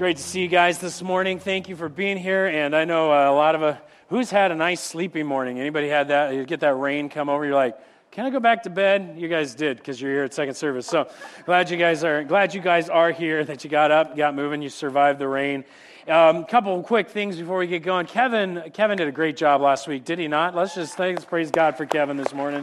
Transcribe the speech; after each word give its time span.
great 0.00 0.16
to 0.16 0.22
see 0.22 0.40
you 0.40 0.48
guys 0.48 0.78
this 0.78 1.02
morning. 1.02 1.38
Thank 1.38 1.68
you 1.68 1.76
for 1.76 1.90
being 1.90 2.16
here. 2.16 2.46
And 2.46 2.74
I 2.74 2.86
know 2.86 3.12
uh, 3.12 3.30
a 3.30 3.34
lot 3.36 3.54
of 3.54 3.62
uh, 3.62 3.76
who's 4.08 4.30
had 4.30 4.50
a 4.50 4.54
nice 4.54 4.80
sleepy 4.80 5.22
morning. 5.22 5.60
Anybody 5.60 5.90
had 5.90 6.08
that? 6.08 6.32
You 6.32 6.46
get 6.46 6.60
that 6.60 6.72
rain 6.76 7.10
come 7.10 7.28
over, 7.28 7.44
you're 7.44 7.54
like, 7.54 7.76
"Can 8.10 8.24
I 8.24 8.30
go 8.30 8.40
back 8.40 8.62
to 8.62 8.70
bed?" 8.70 9.16
You 9.18 9.28
guys 9.28 9.54
did 9.54 9.76
because 9.76 10.00
you're 10.00 10.10
here 10.10 10.24
at 10.24 10.32
second 10.32 10.54
service. 10.54 10.86
So 10.86 11.06
glad 11.44 11.68
you 11.68 11.76
guys 11.76 12.02
are 12.02 12.24
glad 12.24 12.54
you 12.54 12.62
guys 12.62 12.88
are 12.88 13.12
here. 13.12 13.44
That 13.44 13.62
you 13.62 13.68
got 13.68 13.90
up, 13.90 14.16
got 14.16 14.34
moving, 14.34 14.62
you 14.62 14.70
survived 14.70 15.18
the 15.18 15.28
rain. 15.28 15.66
A 16.06 16.16
um, 16.16 16.46
couple 16.46 16.82
quick 16.82 17.10
things 17.10 17.36
before 17.36 17.58
we 17.58 17.66
get 17.66 17.82
going. 17.82 18.06
Kevin, 18.06 18.70
Kevin 18.72 18.96
did 18.96 19.06
a 19.06 19.12
great 19.12 19.36
job 19.36 19.60
last 19.60 19.86
week, 19.86 20.06
did 20.06 20.18
he 20.18 20.28
not? 20.28 20.54
Let's 20.54 20.74
just 20.74 20.96
thanks, 20.96 21.26
praise 21.26 21.50
God 21.50 21.76
for 21.76 21.84
Kevin 21.84 22.16
this 22.16 22.32
morning. 22.32 22.62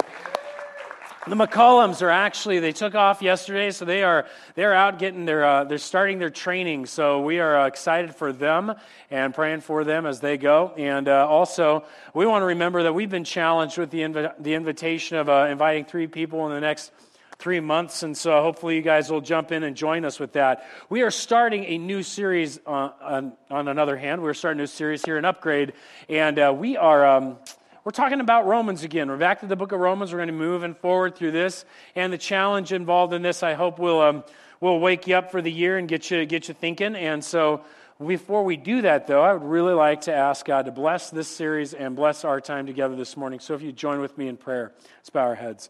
The 1.27 1.35
McCollums 1.35 2.01
are 2.01 2.09
actually 2.09 2.59
they 2.59 2.71
took 2.71 2.95
off 2.95 3.21
yesterday, 3.21 3.71
so 3.71 3.83
they 3.83 4.01
are 4.01 4.27
they're 4.55 4.73
out 4.73 4.97
getting 4.97 5.25
their 5.25 5.43
uh, 5.43 5.65
they're 5.65 5.77
starting 5.77 6.19
their 6.19 6.29
training. 6.29 6.85
So 6.85 7.19
we 7.19 7.41
are 7.41 7.59
uh, 7.59 7.67
excited 7.67 8.15
for 8.15 8.31
them 8.31 8.73
and 9.11 9.35
praying 9.35 9.59
for 9.59 9.83
them 9.83 10.05
as 10.05 10.21
they 10.21 10.37
go. 10.37 10.71
And 10.77 11.09
uh, 11.09 11.27
also, 11.27 11.83
we 12.13 12.25
want 12.25 12.43
to 12.43 12.45
remember 12.45 12.83
that 12.83 12.93
we've 12.93 13.09
been 13.09 13.25
challenged 13.25 13.77
with 13.77 13.91
the 13.91 14.03
invi- 14.03 14.33
the 14.39 14.53
invitation 14.53 15.17
of 15.17 15.27
uh, 15.27 15.47
inviting 15.51 15.83
three 15.83 16.07
people 16.07 16.47
in 16.47 16.53
the 16.53 16.61
next 16.61 16.93
three 17.39 17.59
months, 17.59 18.03
and 18.03 18.15
so 18.15 18.41
hopefully 18.41 18.77
you 18.77 18.81
guys 18.81 19.09
will 19.09 19.19
jump 19.19 19.51
in 19.51 19.63
and 19.63 19.75
join 19.75 20.05
us 20.05 20.21
with 20.21 20.31
that. 20.31 20.65
We 20.89 21.01
are 21.01 21.11
starting 21.11 21.65
a 21.65 21.77
new 21.77 22.03
series. 22.03 22.57
Uh, 22.65 22.91
on, 23.01 23.33
on 23.51 23.67
another 23.67 23.97
hand, 23.97 24.23
we're 24.23 24.33
starting 24.33 24.59
a 24.59 24.63
new 24.63 24.67
series 24.67 25.03
here 25.03 25.17
in 25.17 25.25
Upgrade, 25.25 25.73
and 26.07 26.39
uh, 26.39 26.55
we 26.57 26.77
are. 26.77 27.05
Um, 27.05 27.37
we're 27.87 27.91
talking 27.91 28.19
about 28.19 28.45
Romans 28.45 28.83
again. 28.83 29.07
We're 29.07 29.15
back 29.15 29.39
to 29.39 29.45
the 29.45 29.55
book 29.55 29.71
of 29.71 29.79
Romans. 29.79 30.11
We're 30.11 30.17
going 30.17 30.27
to 30.27 30.33
move 30.33 30.63
and 30.63 30.75
forward 30.75 31.15
through 31.15 31.31
this. 31.31 31.63
And 31.95 32.11
the 32.11 32.17
challenge 32.17 32.73
involved 32.73 33.13
in 33.13 33.21
this, 33.21 33.43
I 33.43 33.53
hope, 33.53 33.79
will, 33.79 34.01
um, 34.01 34.25
will 34.59 34.81
wake 34.81 35.07
you 35.07 35.15
up 35.15 35.31
for 35.31 35.41
the 35.41 35.49
year 35.49 35.77
and 35.77 35.87
get 35.87 36.11
you, 36.11 36.25
get 36.25 36.49
you 36.49 36.53
thinking. 36.53 36.97
And 36.97 37.23
so, 37.23 37.63
before 38.05 38.43
we 38.43 38.57
do 38.57 38.81
that, 38.81 39.07
though, 39.07 39.21
I 39.21 39.31
would 39.31 39.49
really 39.49 39.73
like 39.73 40.01
to 40.01 40.13
ask 40.13 40.45
God 40.45 40.65
to 40.65 40.71
bless 40.73 41.11
this 41.11 41.29
series 41.29 41.73
and 41.73 41.95
bless 41.95 42.25
our 42.25 42.41
time 42.41 42.65
together 42.65 42.97
this 42.97 43.15
morning. 43.15 43.39
So, 43.39 43.53
if 43.53 43.61
you 43.61 43.71
join 43.71 44.01
with 44.01 44.17
me 44.17 44.27
in 44.27 44.35
prayer, 44.35 44.73
let's 44.97 45.09
bow 45.09 45.21
our 45.21 45.35
heads. 45.35 45.69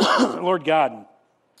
Lord 0.18 0.64
God, 0.64 1.04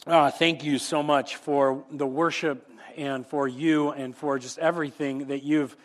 uh, 0.04 0.32
thank 0.32 0.64
you 0.64 0.78
so 0.78 1.00
much 1.00 1.36
for 1.36 1.84
the 1.92 2.08
worship 2.08 2.68
and 2.96 3.24
for 3.24 3.46
you 3.46 3.90
and 3.90 4.16
for 4.16 4.36
just 4.40 4.58
everything 4.58 5.28
that 5.28 5.44
you've, 5.44 5.76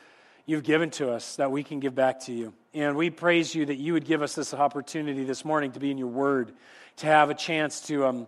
you've 0.47 0.63
given 0.63 0.89
to 0.89 1.11
us 1.11 1.35
that 1.35 1.51
we 1.51 1.61
can 1.61 1.79
give 1.79 1.93
back 1.93 2.21
to 2.21 2.33
you. 2.33 2.51
And 2.75 2.97
we 2.97 3.09
praise 3.09 3.55
you 3.55 3.67
that 3.67 3.77
you 3.77 3.93
would 3.93 4.03
give 4.03 4.21
us 4.21 4.35
this 4.35 4.53
opportunity 4.53 5.23
this 5.23 5.45
morning 5.45 5.71
to 5.71 5.79
be 5.79 5.91
in 5.91 5.97
your 5.97 6.09
word, 6.09 6.51
to 6.97 7.05
have 7.05 7.29
a 7.29 7.33
chance 7.33 7.79
to, 7.87 8.05
um, 8.05 8.27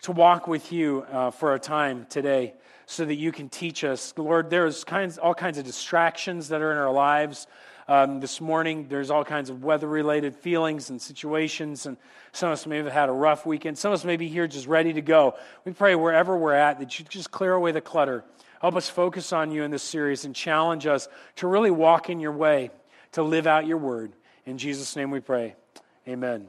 to 0.00 0.12
walk 0.12 0.48
with 0.48 0.72
you 0.72 1.04
uh, 1.12 1.30
for 1.30 1.54
a 1.54 1.58
time 1.58 2.06
today 2.08 2.54
so 2.86 3.04
that 3.04 3.16
you 3.16 3.32
can 3.32 3.50
teach 3.50 3.84
us. 3.84 4.14
Lord, 4.16 4.48
there's 4.48 4.82
kinds, 4.82 5.18
all 5.18 5.34
kinds 5.34 5.58
of 5.58 5.66
distractions 5.66 6.48
that 6.48 6.62
are 6.62 6.72
in 6.72 6.78
our 6.78 6.90
lives. 6.90 7.46
Um, 7.86 8.20
this 8.20 8.40
morning, 8.40 8.86
there's 8.88 9.10
all 9.10 9.26
kinds 9.26 9.50
of 9.50 9.62
weather 9.62 9.88
related 9.88 10.34
feelings 10.36 10.88
and 10.88 11.02
situations, 11.02 11.84
and 11.84 11.98
some 12.32 12.48
of 12.48 12.54
us 12.54 12.66
may 12.66 12.78
have 12.78 12.86
had 12.86 13.10
a 13.10 13.12
rough 13.12 13.44
weekend. 13.44 13.76
Some 13.76 13.92
of 13.92 13.98
us 13.98 14.06
may 14.06 14.16
be 14.16 14.28
here 14.28 14.46
just 14.46 14.66
ready 14.66 14.94
to 14.94 15.02
go. 15.02 15.34
We 15.66 15.72
pray 15.72 15.96
wherever 15.96 16.34
we're 16.34 16.54
at 16.54 16.78
that 16.78 16.98
you 16.98 17.04
just 17.10 17.30
clear 17.30 17.52
away 17.52 17.72
the 17.72 17.82
clutter. 17.82 18.24
Help 18.62 18.74
us 18.74 18.88
focus 18.88 19.34
on 19.34 19.50
you 19.50 19.64
in 19.64 19.70
this 19.70 19.82
series 19.82 20.24
and 20.24 20.34
challenge 20.34 20.86
us 20.86 21.08
to 21.36 21.46
really 21.46 21.70
walk 21.70 22.08
in 22.08 22.20
your 22.20 22.32
way 22.32 22.70
to 23.12 23.22
live 23.22 23.46
out 23.46 23.66
your 23.66 23.78
word. 23.78 24.12
In 24.46 24.58
Jesus' 24.58 24.96
name 24.96 25.10
we 25.10 25.20
pray. 25.20 25.54
Amen. 26.08 26.48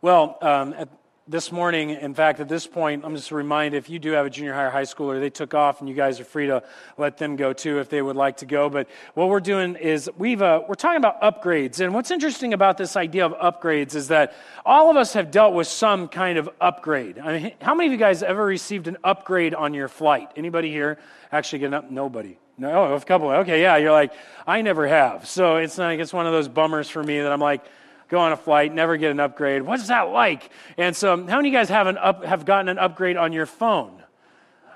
Well, 0.00 0.38
um, 0.42 0.74
at 0.74 0.88
this 1.26 1.50
morning, 1.50 1.90
in 1.90 2.12
fact, 2.12 2.38
at 2.40 2.48
this 2.48 2.66
point, 2.66 3.02
I'm 3.02 3.16
just 3.16 3.30
a 3.30 3.34
reminder 3.34 3.78
if 3.78 3.88
you 3.88 3.98
do 3.98 4.12
have 4.12 4.26
a 4.26 4.30
junior 4.30 4.52
high 4.52 4.64
or 4.64 4.70
high 4.70 4.82
schooler, 4.82 5.18
they 5.18 5.30
took 5.30 5.54
off, 5.54 5.80
and 5.80 5.88
you 5.88 5.94
guys 5.94 6.20
are 6.20 6.24
free 6.24 6.48
to 6.48 6.62
let 6.98 7.16
them 7.16 7.36
go 7.36 7.54
too 7.54 7.78
if 7.78 7.88
they 7.88 8.02
would 8.02 8.16
like 8.16 8.38
to 8.38 8.46
go. 8.46 8.68
But 8.68 8.88
what 9.14 9.30
we're 9.30 9.40
doing 9.40 9.76
is 9.76 10.10
we've, 10.18 10.42
uh, 10.42 10.62
we're 10.68 10.74
talking 10.74 10.98
about 10.98 11.22
upgrades. 11.22 11.80
And 11.80 11.94
what's 11.94 12.10
interesting 12.10 12.52
about 12.52 12.76
this 12.76 12.94
idea 12.94 13.24
of 13.24 13.32
upgrades 13.32 13.94
is 13.94 14.08
that 14.08 14.34
all 14.66 14.90
of 14.90 14.98
us 14.98 15.14
have 15.14 15.30
dealt 15.30 15.54
with 15.54 15.66
some 15.66 16.08
kind 16.08 16.36
of 16.36 16.50
upgrade. 16.60 17.18
I 17.18 17.38
mean, 17.38 17.52
how 17.62 17.74
many 17.74 17.86
of 17.86 17.92
you 17.92 17.98
guys 17.98 18.22
ever 18.22 18.44
received 18.44 18.86
an 18.86 18.98
upgrade 19.02 19.54
on 19.54 19.72
your 19.72 19.88
flight? 19.88 20.30
Anybody 20.36 20.70
here 20.70 20.98
actually 21.32 21.60
get 21.60 21.72
up? 21.72 21.90
Nobody. 21.90 22.36
No, 22.56 22.92
oh, 22.92 22.94
a 22.94 23.00
couple. 23.00 23.30
Okay, 23.30 23.60
yeah. 23.60 23.76
You're 23.76 23.92
like, 23.92 24.12
I 24.46 24.62
never 24.62 24.86
have. 24.86 25.26
So 25.26 25.56
it's 25.56 25.76
like 25.76 25.98
it's 25.98 26.12
one 26.12 26.26
of 26.26 26.32
those 26.32 26.48
bummers 26.48 26.88
for 26.88 27.02
me 27.02 27.20
that 27.20 27.32
I'm 27.32 27.40
like, 27.40 27.64
go 28.08 28.18
on 28.18 28.32
a 28.32 28.36
flight, 28.36 28.72
never 28.72 28.96
get 28.96 29.10
an 29.10 29.20
upgrade. 29.20 29.62
What's 29.62 29.88
that 29.88 30.10
like? 30.10 30.50
And 30.76 30.94
so, 30.94 31.16
how 31.16 31.36
many 31.36 31.48
of 31.48 31.52
you 31.52 31.58
guys 31.58 31.68
have 31.68 31.86
an 31.86 31.98
up, 31.98 32.24
have 32.24 32.44
gotten 32.44 32.68
an 32.68 32.78
upgrade 32.78 33.16
on 33.16 33.32
your 33.32 33.46
phone? 33.46 34.02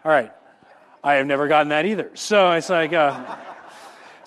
All 0.04 0.10
right, 0.10 0.32
I 1.04 1.14
have 1.14 1.26
never 1.26 1.46
gotten 1.46 1.68
that 1.68 1.86
either. 1.86 2.10
So 2.14 2.52
it's 2.52 2.68
like. 2.68 2.92
Uh, 2.92 3.36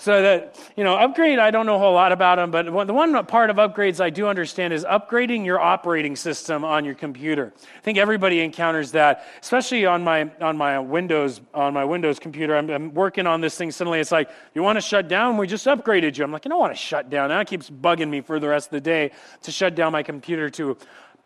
so 0.01 0.19
that, 0.19 0.59
you 0.75 0.83
know, 0.83 0.95
upgrade, 0.95 1.37
I 1.37 1.51
don't 1.51 1.67
know 1.67 1.75
a 1.75 1.77
whole 1.77 1.93
lot 1.93 2.11
about 2.11 2.37
them, 2.37 2.49
but 2.49 2.87
the 2.87 2.93
one 2.93 3.23
part 3.27 3.51
of 3.51 3.57
upgrades 3.57 4.01
I 4.01 4.09
do 4.09 4.25
understand 4.25 4.73
is 4.73 4.83
upgrading 4.83 5.45
your 5.45 5.59
operating 5.59 6.15
system 6.15 6.65
on 6.65 6.85
your 6.85 6.95
computer. 6.95 7.53
I 7.55 7.81
think 7.81 7.99
everybody 7.99 8.39
encounters 8.39 8.93
that, 8.93 9.27
especially 9.43 9.85
on 9.85 10.03
my, 10.03 10.31
on 10.41 10.57
my 10.57 10.79
Windows, 10.79 11.39
on 11.53 11.75
my 11.75 11.85
Windows 11.85 12.17
computer. 12.17 12.55
I'm, 12.57 12.67
I'm 12.71 12.93
working 12.95 13.27
on 13.27 13.41
this 13.41 13.55
thing. 13.55 13.69
Suddenly 13.69 13.99
it's 13.99 14.11
like, 14.11 14.31
you 14.55 14.63
want 14.63 14.77
to 14.77 14.81
shut 14.81 15.07
down? 15.07 15.37
We 15.37 15.45
just 15.45 15.67
upgraded 15.67 16.17
you. 16.17 16.23
I'm 16.23 16.31
like, 16.31 16.47
I 16.47 16.49
don't 16.49 16.59
want 16.59 16.73
to 16.73 16.81
shut 16.81 17.11
down. 17.11 17.29
That 17.29 17.45
keeps 17.45 17.69
bugging 17.69 18.09
me 18.09 18.21
for 18.21 18.39
the 18.39 18.47
rest 18.47 18.69
of 18.69 18.71
the 18.71 18.81
day 18.81 19.11
to 19.43 19.51
shut 19.51 19.75
down 19.75 19.91
my 19.91 20.01
computer 20.01 20.49
to 20.49 20.77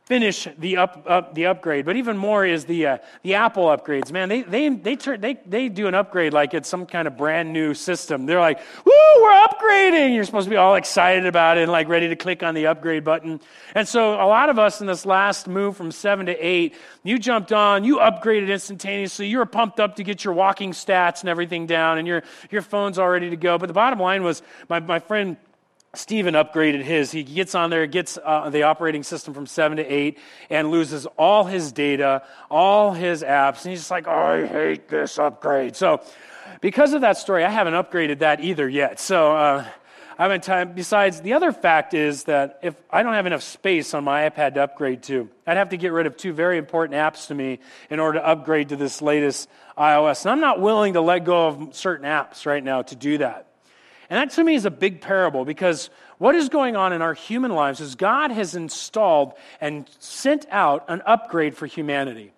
finish 0.06 0.48
the 0.60 0.78
up, 0.78 1.04
up, 1.08 1.34
the 1.34 1.48
upgrade. 1.48 1.84
But 1.84 1.96
even 1.96 2.16
more 2.16 2.46
is 2.46 2.66
the 2.66 2.86
uh, 2.86 2.98
the 3.24 3.36
Apple 3.36 3.66
upgrades. 3.66 4.12
Man, 4.12 4.30
they 4.30 4.44
they 4.44 4.70
they 4.70 4.96
turn 4.96 5.20
they 5.20 5.34
they 5.46 5.68
do 5.68 5.88
an 5.88 5.96
upgrade 5.96 6.32
like 6.32 6.54
it's 6.54 6.70
some 6.70 6.86
kind 6.86 7.08
of 7.08 7.18
brand 7.18 7.52
new 7.52 7.74
system. 7.74 8.26
They're 8.26 8.40
like, 8.40 8.60
"Woo, 8.86 8.92
we're 9.22 9.48
upgrading!" 9.48 10.14
You're 10.14 10.24
supposed 10.24 10.46
to 10.46 10.50
be 10.52 10.58
all 10.58 10.76
excited 10.76 11.26
about 11.26 11.58
it 11.58 11.64
and 11.64 11.72
like 11.72 11.88
ready 11.88 12.08
to 12.10 12.16
click 12.16 12.44
on 12.44 12.54
the 12.54 12.68
upgrade 12.68 13.04
button. 13.04 13.42
And 13.74 13.88
so 13.88 14.14
a 14.14 14.28
lot 14.28 14.50
of 14.50 14.60
us 14.60 14.80
in 14.80 14.88
this 14.88 15.06
last 15.06 15.48
move 15.48 15.76
from 15.76 15.92
seven 15.92 16.28
to 16.28 16.34
eight, 16.34 16.76
you 17.04 17.18
jumped 17.18 17.52
on, 17.52 17.84
you 17.84 17.98
upgraded 17.98 18.50
instantaneously. 18.50 19.28
You 19.28 19.40
were 19.40 19.46
pumped 19.46 19.80
up 19.80 19.96
to 19.96 20.04
get 20.04 20.24
your 20.24 20.34
walking 20.34 20.72
stats 20.72 21.22
and 21.22 21.30
everything 21.30 21.66
down, 21.66 21.98
and 21.98 22.08
your 22.08 22.24
your 22.52 22.62
phone's 22.62 23.00
all 23.00 23.10
ready 23.10 23.32
to 23.32 23.38
go. 23.38 23.58
But 23.58 23.68
the 23.68 23.74
bottom 23.74 24.00
line 24.00 24.24
was, 24.24 24.44
my 24.70 24.80
my 24.80 25.00
friend 25.00 25.38
Stephen 25.98 26.34
upgraded 26.34 26.84
his. 26.84 27.12
He 27.12 27.24
gets 27.24 27.56
on 27.56 27.70
there, 27.70 27.86
gets 27.88 28.18
uh, 28.24 28.50
the 28.50 28.64
operating 28.64 29.04
system 29.04 29.34
from 29.34 29.46
7 29.46 29.78
to 29.78 29.84
8, 29.84 30.18
and 30.50 30.72
loses 30.72 31.06
all 31.18 31.44
his 31.44 31.72
data, 31.72 32.24
all 32.50 32.94
his 32.94 33.24
apps. 33.24 33.64
And 33.64 33.72
he's 33.72 33.80
just 33.80 33.92
like, 33.92 34.08
I 34.08 34.46
hate 34.46 34.90
this 34.90 35.18
upgrade. 35.20 35.76
So, 35.76 36.02
because 36.62 36.94
of 36.94 37.02
that 37.02 37.18
story, 37.18 37.44
I 37.44 37.50
haven't 37.50 37.74
upgraded 37.74 38.20
that 38.20 38.42
either 38.42 38.68
yet. 38.68 39.00
So, 39.00 39.36
uh, 39.36 39.66
I 40.18 40.24
haven't 40.24 40.44
time. 40.44 40.72
Besides, 40.74 41.20
the 41.20 41.34
other 41.34 41.52
fact 41.52 41.94
is 41.94 42.24
that 42.24 42.60
if 42.64 42.74
I 42.90 43.04
don't 43.04 43.14
have 43.14 43.26
enough 43.26 43.44
space 43.44 43.94
on 43.94 44.06
my 44.06 44.30
iPad 44.30 44.54
to 44.54 44.64
upgrade 44.64 45.04
to, 45.04 45.30
I'd 45.46 45.58
have 45.58 45.70
to 45.70 45.78
get 45.78 45.92
rid 45.92 46.06
of 46.06 46.16
two 46.16 46.32
very 46.32 46.58
important 46.58 46.98
apps 46.98 47.28
to 47.28 47.36
me 47.36 47.60
in 47.90 48.00
order 48.00 48.20
to 48.20 48.26
upgrade 48.26 48.70
to 48.70 48.78
this 48.78 49.02
latest 49.02 49.50
iOS. 49.78 50.24
And 50.24 50.32
I'm 50.32 50.40
not 50.40 50.62
willing 50.62 50.94
to 50.94 51.02
let 51.02 51.26
go 51.26 51.48
of 51.48 51.76
certain 51.76 52.06
apps 52.06 52.46
right 52.46 52.64
now 52.64 52.84
to 52.84 52.96
do 52.96 53.18
that. 53.18 53.48
And 54.10 54.18
that 54.18 54.36
to 54.36 54.44
me 54.44 54.56
is 54.56 54.66
a 54.66 54.72
big 54.72 55.02
parable 55.02 55.46
because 55.46 55.90
what 56.18 56.36
is 56.36 56.50
going 56.50 56.76
on 56.76 56.94
in 56.94 57.02
our 57.02 57.14
human 57.14 57.52
lives 57.52 57.82
is 57.82 57.96
God 57.96 58.32
has 58.32 58.56
installed 58.56 59.34
and 59.60 59.90
sent 60.00 60.46
out 60.52 60.86
an 60.88 61.02
upgrade 61.06 61.56
for 61.58 61.66
humanity. 61.66 62.32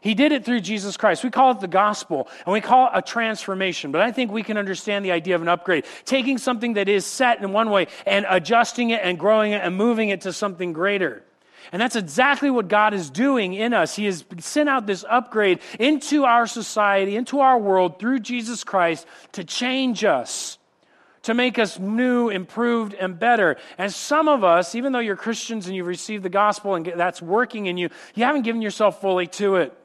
He 0.00 0.14
did 0.14 0.30
it 0.30 0.44
through 0.44 0.60
Jesus 0.60 0.96
Christ. 0.96 1.24
We 1.24 1.30
call 1.30 1.50
it 1.50 1.60
the 1.60 1.68
gospel 1.68 2.28
and 2.44 2.52
we 2.52 2.60
call 2.60 2.86
it 2.86 2.92
a 2.94 3.02
transformation. 3.02 3.90
But 3.90 4.02
I 4.02 4.12
think 4.12 4.30
we 4.30 4.42
can 4.42 4.56
understand 4.56 5.04
the 5.04 5.10
idea 5.10 5.34
of 5.34 5.42
an 5.42 5.48
upgrade. 5.48 5.84
Taking 6.04 6.38
something 6.38 6.74
that 6.74 6.88
is 6.88 7.04
set 7.04 7.42
in 7.42 7.52
one 7.52 7.70
way 7.70 7.88
and 8.06 8.26
adjusting 8.28 8.90
it 8.90 9.00
and 9.02 9.18
growing 9.18 9.52
it 9.52 9.62
and 9.62 9.74
moving 9.76 10.10
it 10.10 10.20
to 10.20 10.32
something 10.32 10.72
greater. 10.72 11.24
And 11.72 11.82
that's 11.82 11.96
exactly 11.96 12.50
what 12.50 12.68
God 12.68 12.94
is 12.94 13.10
doing 13.10 13.54
in 13.54 13.74
us. 13.74 13.96
He 13.96 14.04
has 14.04 14.24
sent 14.38 14.68
out 14.68 14.86
this 14.86 15.04
upgrade 15.08 15.58
into 15.80 16.24
our 16.24 16.46
society, 16.46 17.16
into 17.16 17.40
our 17.40 17.58
world 17.58 17.98
through 17.98 18.20
Jesus 18.20 18.62
Christ 18.62 19.06
to 19.32 19.42
change 19.42 20.04
us 20.04 20.58
to 21.26 21.34
make 21.34 21.58
us 21.58 21.76
new, 21.80 22.28
improved, 22.28 22.94
and 22.94 23.18
better. 23.18 23.56
And 23.78 23.92
some 23.92 24.28
of 24.28 24.44
us, 24.44 24.76
even 24.76 24.92
though 24.92 25.00
you're 25.00 25.16
Christians 25.16 25.66
and 25.66 25.74
you've 25.74 25.88
received 25.88 26.22
the 26.22 26.28
gospel 26.28 26.76
and 26.76 26.86
that's 26.86 27.20
working 27.20 27.66
in 27.66 27.76
you, 27.76 27.88
you 28.14 28.24
haven't 28.24 28.42
given 28.42 28.62
yourself 28.62 29.00
fully 29.00 29.26
to 29.26 29.56
it. 29.56 29.76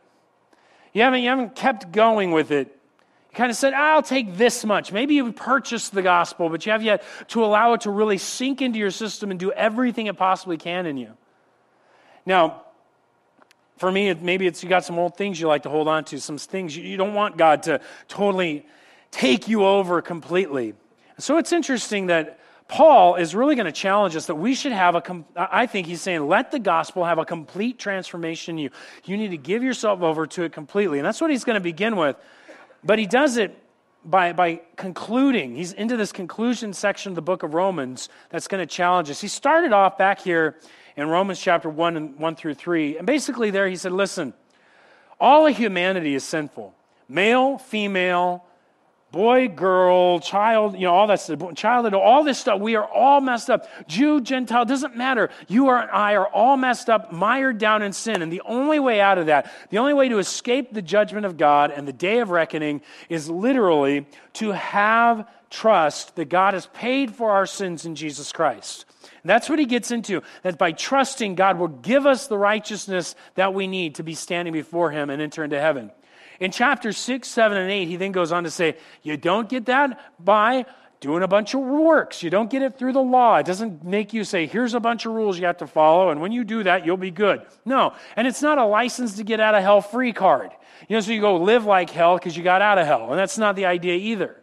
You 0.93 1.01
haven't, 1.01 1.23
you 1.23 1.29
haven't 1.29 1.55
kept 1.55 1.91
going 1.91 2.29
with 2.29 2.51
it. 2.51 2.67
You 2.67 3.35
kind 3.35 3.49
of 3.49 3.57
said, 3.57 3.73
I'll 3.73 4.03
take 4.03 4.37
this 4.37 4.63
much. 4.63 4.91
Maybe 4.91 5.15
you 5.15 5.31
purchased 5.31 5.95
the 5.95 6.03
gospel, 6.03 6.47
but 6.47 6.67
you 6.67 6.73
have 6.73 6.83
yet 6.83 7.01
to 7.29 7.43
allow 7.43 7.73
it 7.73 7.81
to 7.81 7.89
really 7.89 8.19
sink 8.19 8.61
into 8.61 8.77
your 8.77 8.91
system 8.91 9.31
and 9.31 9.39
do 9.39 9.51
everything 9.51 10.05
it 10.05 10.17
possibly 10.17 10.57
can 10.57 10.85
in 10.85 10.95
you. 10.97 11.09
Now, 12.23 12.61
for 13.77 13.91
me, 13.91 14.13
maybe 14.13 14.45
it's 14.45 14.61
you 14.61 14.69
got 14.69 14.85
some 14.85 14.99
old 14.99 15.17
things 15.17 15.41
you 15.41 15.47
like 15.47 15.63
to 15.63 15.69
hold 15.69 15.87
on 15.87 16.03
to, 16.03 16.19
some 16.19 16.37
things 16.37 16.77
you 16.77 16.97
don't 16.97 17.15
want 17.15 17.35
God 17.35 17.63
to 17.63 17.81
totally 18.07 18.63
take 19.09 19.47
you 19.47 19.65
over 19.65 20.03
completely. 20.03 20.75
So 21.17 21.37
it's 21.37 21.51
interesting 21.51 22.07
that 22.07 22.39
Paul 22.67 23.15
is 23.15 23.35
really 23.35 23.55
going 23.55 23.65
to 23.65 23.71
challenge 23.71 24.15
us 24.15 24.27
that 24.27 24.35
we 24.35 24.55
should 24.55 24.71
have 24.71 24.95
a, 24.95 25.23
I 25.35 25.65
think 25.65 25.87
he's 25.87 26.01
saying, 26.01 26.25
let 26.25 26.51
the 26.51 26.59
gospel 26.59 27.03
have 27.03 27.17
a 27.17 27.25
complete 27.25 27.77
transformation 27.77 28.57
in 28.57 28.63
you. 28.65 28.69
You 29.03 29.17
need 29.17 29.31
to 29.31 29.37
give 29.37 29.61
yourself 29.61 30.01
over 30.01 30.25
to 30.27 30.43
it 30.43 30.53
completely. 30.53 30.97
And 30.97 31.05
that's 31.05 31.19
what 31.19 31.31
he's 31.31 31.43
going 31.43 31.55
to 31.55 31.61
begin 31.61 31.97
with. 31.97 32.15
But 32.81 32.97
he 32.97 33.05
does 33.05 33.35
it 33.35 33.61
by, 34.05 34.31
by 34.33 34.61
concluding. 34.77 35.55
He's 35.55 35.73
into 35.73 35.97
this 35.97 36.13
conclusion 36.13 36.71
section 36.71 37.11
of 37.11 37.15
the 37.15 37.21
book 37.21 37.43
of 37.43 37.53
Romans 37.53 38.07
that's 38.29 38.47
going 38.47 38.65
to 38.65 38.73
challenge 38.73 39.09
us. 39.09 39.19
He 39.19 39.27
started 39.27 39.73
off 39.73 39.97
back 39.97 40.21
here 40.21 40.57
in 40.95 41.07
Romans 41.09 41.39
chapter 41.39 41.69
1 41.69 41.97
and 41.97 42.17
1 42.17 42.35
through 42.35 42.53
3. 42.53 42.97
And 42.97 43.05
basically, 43.05 43.51
there 43.51 43.67
he 43.67 43.75
said, 43.75 43.91
Listen, 43.91 44.33
all 45.19 45.45
of 45.45 45.57
humanity 45.57 46.15
is 46.15 46.23
sinful 46.23 46.73
male, 47.07 47.57
female, 47.57 48.45
boy, 49.11 49.49
girl, 49.49 50.19
child, 50.19 50.75
you 50.75 50.81
know, 50.81 50.93
all 50.93 51.07
that 51.07 51.19
stuff, 51.19 51.53
child, 51.55 51.93
all 51.93 52.23
this 52.23 52.39
stuff. 52.39 52.59
We 52.59 52.75
are 52.75 52.85
all 52.85 53.19
messed 53.19 53.49
up. 53.49 53.67
Jew, 53.87 54.21
Gentile, 54.21 54.65
doesn't 54.65 54.95
matter. 54.95 55.29
You 55.47 55.69
and 55.69 55.89
I 55.91 56.15
are 56.15 56.27
all 56.27 56.57
messed 56.57 56.89
up, 56.89 57.11
mired 57.11 57.57
down 57.57 57.81
in 57.81 57.93
sin. 57.93 58.21
And 58.21 58.31
the 58.31 58.41
only 58.45 58.79
way 58.79 59.01
out 59.01 59.17
of 59.17 59.25
that, 59.25 59.51
the 59.69 59.79
only 59.79 59.93
way 59.93 60.09
to 60.09 60.19
escape 60.19 60.73
the 60.73 60.81
judgment 60.81 61.25
of 61.25 61.37
God 61.37 61.71
and 61.71 61.87
the 61.87 61.93
day 61.93 62.19
of 62.19 62.29
reckoning 62.29 62.81
is 63.09 63.29
literally 63.29 64.07
to 64.33 64.51
have 64.51 65.27
trust 65.49 66.15
that 66.15 66.29
God 66.29 66.53
has 66.53 66.67
paid 66.67 67.13
for 67.13 67.31
our 67.31 67.45
sins 67.45 67.85
in 67.85 67.95
Jesus 67.95 68.31
Christ. 68.31 68.85
And 69.23 69.29
that's 69.29 69.49
what 69.49 69.59
he 69.59 69.65
gets 69.65 69.91
into. 69.91 70.21
That 70.43 70.57
by 70.57 70.71
trusting, 70.71 71.35
God 71.35 71.59
will 71.59 71.67
give 71.67 72.05
us 72.05 72.27
the 72.27 72.37
righteousness 72.37 73.15
that 73.35 73.53
we 73.53 73.67
need 73.67 73.95
to 73.95 74.03
be 74.03 74.15
standing 74.15 74.53
before 74.53 74.89
him 74.89 75.09
and 75.09 75.21
enter 75.21 75.43
into 75.43 75.59
heaven. 75.59 75.91
In 76.41 76.49
chapters 76.49 76.97
6, 76.97 77.27
7, 77.27 77.55
and 77.55 77.69
8, 77.69 77.85
he 77.87 77.97
then 77.97 78.11
goes 78.11 78.31
on 78.31 78.45
to 78.45 78.51
say, 78.51 78.75
You 79.03 79.15
don't 79.15 79.47
get 79.47 79.67
that 79.67 79.99
by 80.19 80.65
doing 80.99 81.21
a 81.21 81.27
bunch 81.27 81.53
of 81.53 81.61
works. 81.61 82.23
You 82.23 82.31
don't 82.31 82.49
get 82.49 82.63
it 82.63 82.79
through 82.79 82.93
the 82.93 83.01
law. 83.01 83.37
It 83.37 83.45
doesn't 83.45 83.85
make 83.85 84.11
you 84.11 84.23
say, 84.23 84.47
Here's 84.47 84.73
a 84.73 84.79
bunch 84.79 85.05
of 85.05 85.13
rules 85.13 85.37
you 85.37 85.45
have 85.45 85.57
to 85.57 85.67
follow, 85.67 86.09
and 86.09 86.19
when 86.19 86.31
you 86.31 86.43
do 86.43 86.63
that, 86.63 86.83
you'll 86.83 86.97
be 86.97 87.11
good. 87.11 87.45
No. 87.63 87.93
And 88.15 88.27
it's 88.27 88.41
not 88.41 88.57
a 88.57 88.65
license 88.65 89.17
to 89.17 89.23
get 89.23 89.39
out 89.39 89.53
of 89.53 89.61
hell 89.61 89.81
free 89.81 90.13
card. 90.13 90.49
You 90.89 90.95
know, 90.95 91.01
so 91.01 91.11
you 91.11 91.21
go 91.21 91.37
live 91.37 91.65
like 91.65 91.91
hell 91.91 92.17
because 92.17 92.35
you 92.35 92.43
got 92.43 92.63
out 92.63 92.79
of 92.79 92.87
hell. 92.87 93.11
And 93.11 93.19
that's 93.19 93.37
not 93.37 93.55
the 93.55 93.67
idea 93.67 93.93
either. 93.93 94.35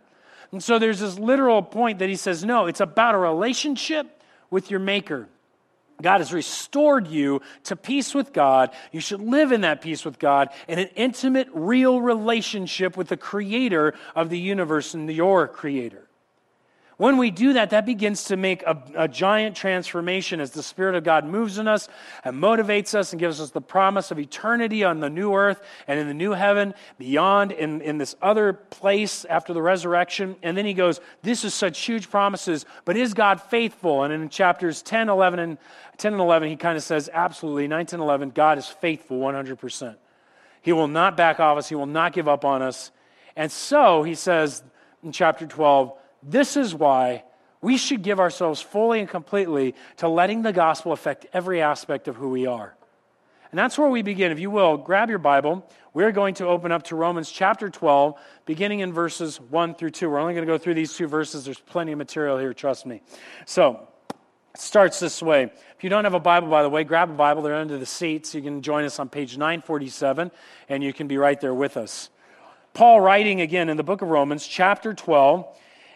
And 0.53 0.63
so 0.63 0.79
there's 0.79 1.01
this 1.01 1.19
literal 1.19 1.65
point 1.65 1.99
that 1.99 2.09
he 2.09 2.15
says, 2.17 2.45
No, 2.45 2.67
it's 2.67 2.81
about 2.81 3.17
a 3.17 3.19
relationship 3.19 4.23
with 4.51 4.71
your 4.71 4.79
Maker. 4.79 5.29
God 6.01 6.19
has 6.19 6.33
restored 6.33 7.09
you 7.09 7.43
to 7.65 7.75
peace 7.75 8.15
with 8.15 8.33
God. 8.33 8.71
You 8.93 9.01
should 9.01 9.21
live 9.21 9.51
in 9.51 9.63
that 9.63 9.81
peace 9.81 10.05
with 10.05 10.19
God 10.19 10.51
in 10.69 10.79
an 10.79 10.89
intimate, 10.95 11.49
real 11.53 12.01
relationship 12.01 12.97
with 12.97 13.09
the 13.09 13.17
creator 13.17 13.95
of 14.15 14.31
the 14.31 14.39
universe 14.39 14.95
and 14.95 15.11
your 15.11 15.49
creator. 15.49 16.09
When 16.99 17.17
we 17.17 17.31
do 17.31 17.53
that, 17.53 17.71
that 17.71 17.87
begins 17.87 18.25
to 18.25 18.37
make 18.37 18.65
a, 18.65 18.83
a, 18.97 19.07
giant 19.07 19.55
transformation 19.55 20.41
as 20.41 20.51
the 20.51 20.65
Spirit 20.65 20.97
of 20.97 21.05
God 21.05 21.25
moves 21.25 21.57
in 21.57 21.69
us 21.69 21.89
and 22.25 22.43
motivates 22.43 22.93
us 22.93 23.13
and 23.13 23.21
gives 23.21 23.41
us 23.41 23.51
the 23.51 23.61
promise 23.61 24.11
of 24.11 24.19
eternity 24.19 24.83
on 24.83 24.99
the 24.99 25.09
new 25.09 25.33
earth 25.33 25.63
and 25.87 26.01
in 26.01 26.09
the 26.09 26.15
new 26.15 26.33
heaven, 26.33 26.75
beyond 26.99 27.53
in, 27.53 27.83
in 27.83 27.99
this 27.99 28.17
other 28.21 28.53
place 28.53 29.25
after 29.27 29.53
the 29.53 29.63
resurrection. 29.63 30.35
And 30.43 30.57
then 30.57 30.67
he 30.67 30.75
goes, 30.75 31.01
This 31.23 31.45
is 31.45 31.55
such 31.55 31.79
huge 31.79 32.11
promises, 32.11 32.67
but 32.85 32.97
is 32.97 33.15
God 33.15 33.41
faithful? 33.43 34.03
And 34.03 34.13
in 34.13 34.29
chapters 34.29 34.83
10, 34.83 35.09
11, 35.09 35.39
and 35.39 35.59
10 35.99 36.13
and 36.13 36.23
11, 36.23 36.49
he 36.49 36.57
kind 36.57 36.77
of 36.77 36.83
says, 36.83 37.11
Absolutely, 37.13 37.69
9, 37.69 37.87
10, 37.87 38.01
11, 38.01 38.31
God 38.31 38.59
is 38.59 38.67
faithful 38.67 39.19
100%. 39.19 39.97
He 40.63 40.73
will 40.73 40.89
not 40.89 41.17
back 41.17 41.41
off 41.41 41.59
us, 41.59 41.69
He 41.69 41.75
will 41.75 41.87
not 41.87 42.13
give 42.13 42.29
up 42.29 42.45
on 42.45 42.63
us. 42.63 42.91
And 43.37 43.53
so, 43.53 44.03
he 44.03 44.17
says 44.17 44.65
in 45.05 45.13
chapter 45.13 45.47
12, 45.47 45.93
this 46.25 46.57
is 46.57 46.75
why 46.75 47.23
we 47.61 47.77
should 47.77 48.03
give 48.03 48.19
ourselves 48.19 48.61
fully 48.61 49.01
and 49.01 49.09
completely 49.09 49.75
to 49.99 50.09
letting 50.09 50.43
the 50.43 50.53
gospel 50.53 50.93
affect 50.93 51.27
every 51.33 51.63
aspect 51.63 52.09
of 52.09 52.17
who 52.17 52.31
we 52.31 52.47
are. 52.47 52.75
And 53.51 53.59
that's 53.59 53.79
where 53.79 53.89
we 53.89 54.03
begin. 54.03 54.31
If 54.31 54.41
you 54.41 54.51
will, 54.51 54.77
grab 54.77 55.09
your 55.09 55.19
Bible. 55.19 55.65
We're 55.95 56.13
going 56.13 56.35
to 56.35 56.47
open 56.47 56.71
up 56.71 56.83
to 56.85 56.97
Romans 56.97 57.31
chapter 57.31 57.71
12, 57.71 58.21
beginning 58.45 58.81
in 58.81 58.93
verses 58.93 59.41
1 59.41 59.75
through 59.77 59.91
2. 59.91 60.11
We're 60.11 60.19
only 60.19 60.35
going 60.35 60.47
to 60.47 60.53
go 60.53 60.59
through 60.59 60.75
these 60.75 60.95
two 60.95 61.07
verses. 61.07 61.45
There's 61.45 61.61
plenty 61.61 61.93
of 61.93 61.99
material 61.99 62.39
here, 62.39 62.53
trust 62.53 62.85
me. 62.85 63.01
So, 63.47 63.89
starts 64.61 65.01
this 65.01 65.23
way. 65.23 65.45
If 65.45 65.85
you 65.85 65.91
don't 65.91 66.05
have 66.05 66.15
a 66.15 66.21
Bible, 66.21 66.49
by 66.49 66.63
the 66.63 66.69
way, 66.69 66.85
grab 66.85 67.11
a 67.11 67.15
Bible. 67.15 67.43
They're 67.43 67.55
under 67.55 67.79
the 67.79 67.87
seats. 67.87 68.35
You 68.35 68.43
can 68.43 68.63
join 68.63 68.85
us 68.85 68.99
on 68.99 69.09
page 69.09 69.37
947, 69.37 70.31
and 70.69 70.83
you 70.83 70.93
can 70.93 71.07
be 71.07 71.19
right 71.19 71.41
there 71.41 71.55
with 71.55 71.77
us. 71.77 72.11
Paul, 72.75 73.01
writing 73.01 73.41
again 73.41 73.69
in 73.69 73.77
the 73.77 73.83
book 73.83 74.03
of 74.03 74.09
Romans, 74.09 74.47
chapter 74.47 74.95
12, 74.95 75.47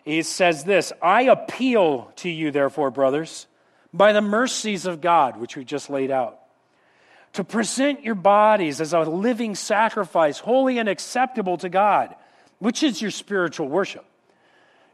he 0.05 0.23
says 0.23 0.65
this 0.65 0.93
I 1.01 1.23
appeal 1.23 2.13
to 2.17 2.29
you, 2.31 2.51
therefore, 2.51 2.91
brothers, 2.91 3.47
by 3.93 4.13
the 4.13 4.21
mercies 4.21 4.87
of 4.87 5.01
God, 5.01 5.37
which 5.37 5.57
we 5.57 5.65
just 5.65 5.91
laid 5.91 6.11
out, 6.11 6.39
to 7.35 7.45
present 7.45 8.05
your 8.05 8.15
bodies 8.15 8.81
as 8.81 8.93
a 8.93 9.01
living 9.01 9.55
sacrifice, 9.55 10.39
holy 10.39 10.79
and 10.79 10.89
acceptable 10.89 11.57
to 11.59 11.69
God, 11.69 12.15
which 12.59 12.83
is 12.83 13.01
your 13.01 13.11
spiritual 13.11 13.69
worship. 13.69 14.05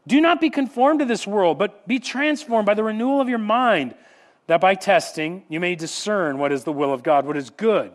Do 0.09 0.19
not 0.19 0.41
be 0.41 0.49
conformed 0.49 1.01
to 1.01 1.05
this 1.05 1.27
world, 1.27 1.59
but 1.59 1.87
be 1.87 1.99
transformed 1.99 2.65
by 2.65 2.73
the 2.73 2.83
renewal 2.83 3.21
of 3.21 3.29
your 3.29 3.37
mind, 3.37 3.93
that 4.47 4.59
by 4.59 4.73
testing 4.73 5.43
you 5.49 5.59
may 5.59 5.75
discern 5.75 6.39
what 6.39 6.51
is 6.51 6.63
the 6.63 6.73
will 6.73 6.91
of 6.91 7.03
God, 7.03 7.27
what 7.27 7.37
is 7.37 7.51
good, 7.51 7.91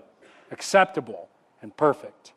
acceptable, 0.53 1.29
and 1.61 1.77
perfect. 1.77 2.33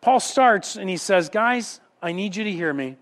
Paul 0.00 0.20
starts 0.20 0.76
and 0.76 0.88
he 0.88 0.96
says, 0.96 1.28
Guys, 1.28 1.80
I 2.00 2.12
need 2.12 2.36
you 2.36 2.44
to 2.44 2.52
hear 2.52 2.72
me. 2.72 2.98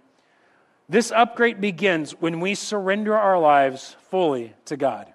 This 0.88 1.12
upgrade 1.12 1.60
begins 1.60 2.12
when 2.12 2.40
we 2.40 2.54
surrender 2.54 3.14
our 3.14 3.38
lives 3.38 3.96
fully 4.08 4.54
to 4.64 4.78
God. 4.78 5.12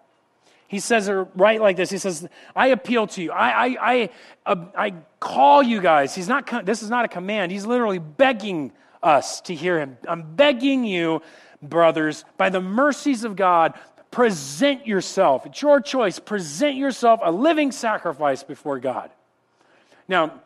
He 0.67 0.79
says 0.79 1.07
it 1.07 1.27
right 1.33 1.59
like 1.59 1.75
this. 1.75 1.89
He 1.89 1.97
says, 1.97 2.29
I 2.55 2.67
appeal 2.67 3.07
to 3.07 3.23
you. 3.23 3.31
I, 3.31 3.49
I, 3.49 3.77
I, 3.81 4.09
uh, 4.45 4.65
I 4.77 4.93
call 5.19 5.63
you 5.63 5.81
guys. 5.81 6.13
He's 6.13 6.27
not, 6.27 6.67
this 6.67 6.83
is 6.83 6.91
not 6.91 7.05
a 7.05 7.07
command. 7.07 7.51
He's 7.51 7.65
literally 7.65 7.97
begging 7.97 8.73
us 9.01 9.41
to 9.41 9.55
hear 9.55 9.79
him. 9.79 9.97
I'm 10.07 10.35
begging 10.35 10.83
you, 10.83 11.21
brothers, 11.61 12.25
by 12.37 12.49
the 12.49 12.61
mercies 12.61 13.23
of 13.23 13.35
God, 13.35 13.73
present 14.11 14.87
yourself. 14.87 15.45
It's 15.45 15.61
your 15.61 15.81
choice. 15.81 16.19
Present 16.19 16.75
yourself 16.75 17.19
a 17.23 17.31
living 17.31 17.71
sacrifice 17.71 18.43
before 18.43 18.79
God. 18.79 19.11
Now, 20.07 20.41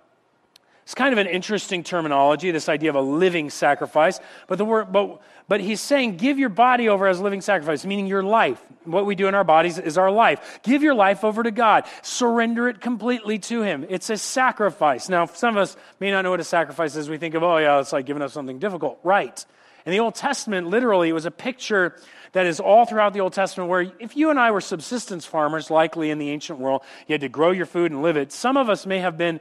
it's 0.83 0.95
kind 0.95 1.13
of 1.13 1.17
an 1.17 1.27
interesting 1.27 1.83
terminology, 1.83 2.51
this 2.51 2.67
idea 2.67 2.89
of 2.89 2.95
a 2.95 3.01
living 3.01 3.49
sacrifice. 3.49 4.19
But 4.47 4.57
the 4.57 4.65
word, 4.65 4.91
but, 4.91 5.21
but 5.47 5.61
he's 5.61 5.79
saying, 5.79 6.17
give 6.17 6.37
your 6.37 6.49
body 6.49 6.89
over 6.89 7.07
as 7.07 7.21
living 7.21 7.39
sacrifice, 7.39 7.85
meaning 7.85 8.05
your 8.05 8.21
life. 8.23 8.61
What 8.83 9.05
we 9.05 9.15
do 9.15 9.27
in 9.27 9.35
our 9.35 9.45
bodies 9.45 9.79
is 9.79 9.97
our 9.97 10.11
life. 10.11 10.59
Give 10.61 10.83
your 10.83 10.93
life 10.93 11.23
over 11.23 11.41
to 11.41 11.51
God. 11.51 11.85
Surrender 12.01 12.67
it 12.67 12.81
completely 12.81 13.39
to 13.39 13.61
Him. 13.61 13.85
It's 13.89 14.09
a 14.09 14.17
sacrifice. 14.17 15.07
Now, 15.07 15.25
some 15.25 15.55
of 15.55 15.61
us 15.61 15.77
may 16.01 16.11
not 16.11 16.23
know 16.23 16.31
what 16.31 16.41
a 16.41 16.45
sacrifice 16.45 16.97
is. 16.97 17.09
We 17.09 17.17
think 17.17 17.33
of, 17.35 17.43
oh, 17.43 17.57
yeah, 17.57 17.79
it's 17.79 17.93
like 17.93 18.05
giving 18.05 18.21
up 18.21 18.31
something 18.31 18.59
difficult. 18.59 18.99
Right. 19.03 19.45
In 19.85 19.91
the 19.91 19.99
Old 19.99 20.15
Testament, 20.15 20.67
literally, 20.67 21.09
it 21.09 21.13
was 21.13 21.25
a 21.25 21.31
picture 21.31 21.95
that 22.33 22.45
is 22.45 22.59
all 22.59 22.85
throughout 22.85 23.13
the 23.13 23.21
Old 23.21 23.33
Testament 23.33 23.69
where 23.69 23.91
if 23.99 24.17
you 24.17 24.29
and 24.29 24.39
I 24.39 24.51
were 24.51 24.61
subsistence 24.61 25.25
farmers, 25.25 25.69
likely 25.69 26.09
in 26.09 26.17
the 26.19 26.29
ancient 26.29 26.59
world, 26.59 26.83
you 27.07 27.13
had 27.13 27.21
to 27.21 27.29
grow 27.29 27.51
your 27.51 27.65
food 27.65 27.91
and 27.91 28.01
live 28.01 28.17
it. 28.17 28.31
Some 28.31 28.57
of 28.57 28.69
us 28.69 28.85
may 28.85 28.99
have 28.99 29.17
been 29.17 29.39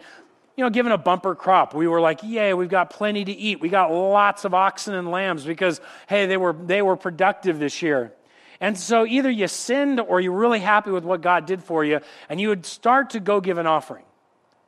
you 0.56 0.64
know, 0.64 0.70
given 0.70 0.92
a 0.92 0.98
bumper 0.98 1.34
crop, 1.34 1.74
we 1.74 1.88
were 1.88 2.00
like, 2.00 2.22
yay, 2.22 2.52
we've 2.52 2.68
got 2.68 2.90
plenty 2.90 3.24
to 3.24 3.32
eat. 3.32 3.60
We 3.60 3.68
got 3.68 3.90
lots 3.90 4.44
of 4.44 4.52
oxen 4.52 4.94
and 4.94 5.10
lambs 5.10 5.44
because, 5.44 5.80
hey, 6.08 6.26
they 6.26 6.36
were, 6.36 6.52
they 6.52 6.82
were 6.82 6.96
productive 6.96 7.58
this 7.58 7.80
year. 7.80 8.12
And 8.60 8.78
so 8.78 9.06
either 9.06 9.30
you 9.30 9.48
sinned 9.48 9.98
or 9.98 10.20
you're 10.20 10.32
really 10.32 10.60
happy 10.60 10.90
with 10.90 11.04
what 11.04 11.20
God 11.20 11.46
did 11.46 11.64
for 11.64 11.84
you, 11.84 12.00
and 12.28 12.40
you 12.40 12.48
would 12.48 12.66
start 12.66 13.10
to 13.10 13.20
go 13.20 13.40
give 13.40 13.58
an 13.58 13.66
offering 13.66 14.04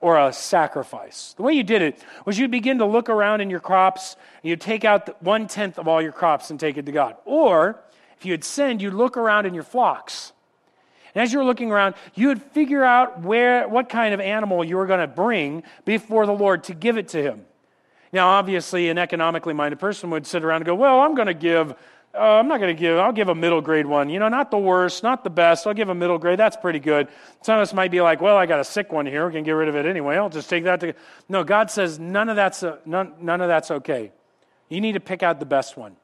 or 0.00 0.18
a 0.18 0.32
sacrifice. 0.32 1.34
The 1.36 1.42
way 1.42 1.52
you 1.52 1.62
did 1.62 1.80
it 1.80 2.02
was 2.24 2.38
you'd 2.38 2.50
begin 2.50 2.78
to 2.78 2.86
look 2.86 3.08
around 3.08 3.40
in 3.40 3.50
your 3.50 3.60
crops, 3.60 4.16
and 4.42 4.50
you'd 4.50 4.60
take 4.60 4.84
out 4.84 5.22
one 5.22 5.46
tenth 5.46 5.78
of 5.78 5.86
all 5.86 6.02
your 6.02 6.12
crops 6.12 6.50
and 6.50 6.58
take 6.58 6.76
it 6.76 6.86
to 6.86 6.92
God. 6.92 7.16
Or 7.24 7.80
if 8.18 8.26
you 8.26 8.32
had 8.32 8.42
sinned, 8.42 8.82
you'd 8.82 8.94
look 8.94 9.16
around 9.16 9.46
in 9.46 9.54
your 9.54 9.62
flocks 9.62 10.32
and 11.14 11.22
as 11.22 11.32
you 11.32 11.38
were 11.38 11.44
looking 11.44 11.70
around, 11.70 11.94
you 12.14 12.28
would 12.28 12.42
figure 12.42 12.82
out 12.82 13.22
where, 13.22 13.68
what 13.68 13.88
kind 13.88 14.14
of 14.14 14.20
animal 14.20 14.64
you 14.64 14.76
were 14.76 14.86
going 14.86 15.00
to 15.00 15.06
bring 15.06 15.62
before 15.84 16.26
the 16.26 16.32
Lord 16.32 16.64
to 16.64 16.74
give 16.74 16.98
it 16.98 17.08
to 17.08 17.22
Him. 17.22 17.44
Now, 18.12 18.28
obviously, 18.30 18.88
an 18.88 18.98
economically 18.98 19.54
minded 19.54 19.78
person 19.78 20.10
would 20.10 20.26
sit 20.26 20.44
around 20.44 20.58
and 20.58 20.66
go, 20.66 20.74
Well, 20.74 21.00
I'm 21.00 21.14
going 21.14 21.28
to 21.28 21.34
give, 21.34 21.72
uh, 21.72 22.18
I'm 22.18 22.48
not 22.48 22.58
going 22.58 22.74
to 22.74 22.80
give, 22.80 22.98
I'll 22.98 23.12
give 23.12 23.28
a 23.28 23.34
middle 23.34 23.60
grade 23.60 23.86
one. 23.86 24.08
You 24.08 24.18
know, 24.18 24.28
not 24.28 24.50
the 24.50 24.58
worst, 24.58 25.02
not 25.04 25.22
the 25.22 25.30
best. 25.30 25.66
I'll 25.66 25.74
give 25.74 25.88
a 25.88 25.94
middle 25.94 26.18
grade. 26.18 26.38
That's 26.38 26.56
pretty 26.56 26.80
good. 26.80 27.08
Some 27.42 27.56
of 27.56 27.62
us 27.62 27.72
might 27.72 27.90
be 27.92 28.00
like, 28.00 28.20
Well, 28.20 28.36
I 28.36 28.46
got 28.46 28.58
a 28.58 28.64
sick 28.64 28.92
one 28.92 29.06
here. 29.06 29.26
We 29.26 29.32
can 29.32 29.44
get 29.44 29.52
rid 29.52 29.68
of 29.68 29.76
it 29.76 29.86
anyway. 29.86 30.16
I'll 30.16 30.28
just 30.28 30.50
take 30.50 30.64
that 30.64 30.80
to. 30.80 30.94
No, 31.28 31.44
God 31.44 31.70
says 31.70 31.98
none 32.00 32.28
of 32.28 32.36
that's, 32.36 32.64
a, 32.64 32.80
none, 32.84 33.14
none 33.20 33.40
of 33.40 33.46
that's 33.48 33.70
okay. 33.70 34.10
You 34.68 34.80
need 34.80 34.92
to 34.92 35.00
pick 35.00 35.22
out 35.22 35.38
the 35.38 35.46
best 35.46 35.76
one 35.76 35.96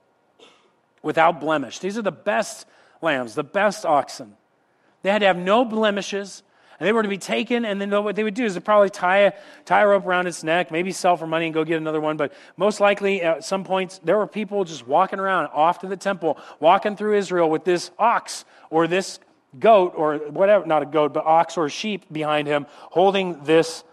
without 1.02 1.40
blemish. 1.40 1.80
These 1.80 1.98
are 1.98 2.02
the 2.02 2.12
best 2.12 2.66
lambs, 3.02 3.34
the 3.34 3.44
best 3.44 3.84
oxen. 3.86 4.36
They 5.02 5.10
had 5.10 5.20
to 5.20 5.26
have 5.26 5.38
no 5.38 5.64
blemishes. 5.64 6.42
And 6.78 6.86
they 6.86 6.92
were 6.92 7.02
to 7.02 7.10
be 7.10 7.18
taken, 7.18 7.66
and 7.66 7.78
then 7.78 7.90
what 8.02 8.16
they 8.16 8.24
would 8.24 8.32
do 8.32 8.46
is 8.46 8.58
probably 8.60 8.88
tie 8.88 9.18
a, 9.18 9.32
tie 9.66 9.82
a 9.82 9.86
rope 9.86 10.06
around 10.06 10.26
its 10.26 10.42
neck, 10.42 10.70
maybe 10.70 10.92
sell 10.92 11.14
for 11.14 11.26
money 11.26 11.44
and 11.44 11.52
go 11.52 11.62
get 11.62 11.76
another 11.76 12.00
one. 12.00 12.16
But 12.16 12.32
most 12.56 12.80
likely, 12.80 13.20
at 13.20 13.44
some 13.44 13.64
points, 13.64 14.00
there 14.02 14.16
were 14.16 14.26
people 14.26 14.64
just 14.64 14.86
walking 14.86 15.18
around 15.18 15.48
off 15.48 15.80
to 15.80 15.88
the 15.88 15.96
temple, 15.98 16.38
walking 16.58 16.96
through 16.96 17.18
Israel 17.18 17.50
with 17.50 17.64
this 17.64 17.90
ox 17.98 18.46
or 18.70 18.86
this 18.86 19.20
goat 19.58 19.92
or 19.94 20.16
whatever, 20.30 20.64
not 20.64 20.82
a 20.82 20.86
goat, 20.86 21.12
but 21.12 21.26
ox 21.26 21.58
or 21.58 21.68
sheep 21.68 22.10
behind 22.10 22.48
him, 22.48 22.64
holding 22.70 23.44
this 23.44 23.84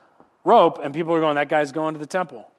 rope, 0.45 0.79
and 0.81 0.93
people 0.93 1.11
were 1.11 1.19
going, 1.19 1.35
that 1.35 1.49
guy's 1.49 1.73
going 1.73 1.93
to 1.93 1.99
the 1.99 2.05
temple. 2.05 2.49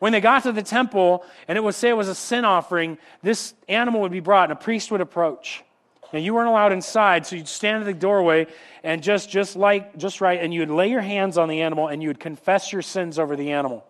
When 0.00 0.12
they 0.12 0.20
got 0.20 0.42
to 0.42 0.52
the 0.52 0.62
temple, 0.62 1.24
and 1.48 1.56
it 1.56 1.64
would 1.64 1.74
say 1.74 1.88
it 1.88 1.96
was 1.96 2.08
a 2.08 2.14
sin 2.14 2.44
offering, 2.44 2.98
this 3.22 3.54
animal 3.68 4.02
would 4.02 4.12
be 4.12 4.20
brought, 4.20 4.50
and 4.50 4.52
a 4.52 4.62
priest 4.62 4.90
would 4.90 5.00
approach. 5.00 5.64
Now 6.12 6.18
you 6.18 6.34
weren't 6.34 6.48
allowed 6.48 6.72
inside, 6.72 7.26
so 7.26 7.36
you'd 7.36 7.48
stand 7.48 7.82
at 7.82 7.86
the 7.86 7.94
doorway 7.94 8.46
and 8.82 9.02
just 9.02 9.30
just 9.30 9.56
like 9.56 9.96
just 9.96 10.20
right, 10.20 10.40
and 10.40 10.54
you 10.54 10.60
would 10.60 10.70
lay 10.70 10.90
your 10.90 11.00
hands 11.00 11.38
on 11.38 11.48
the 11.48 11.62
animal 11.62 11.88
and 11.88 12.02
you 12.02 12.08
would 12.08 12.20
confess 12.20 12.72
your 12.72 12.82
sins 12.82 13.18
over 13.18 13.36
the 13.36 13.52
animal. 13.52 13.84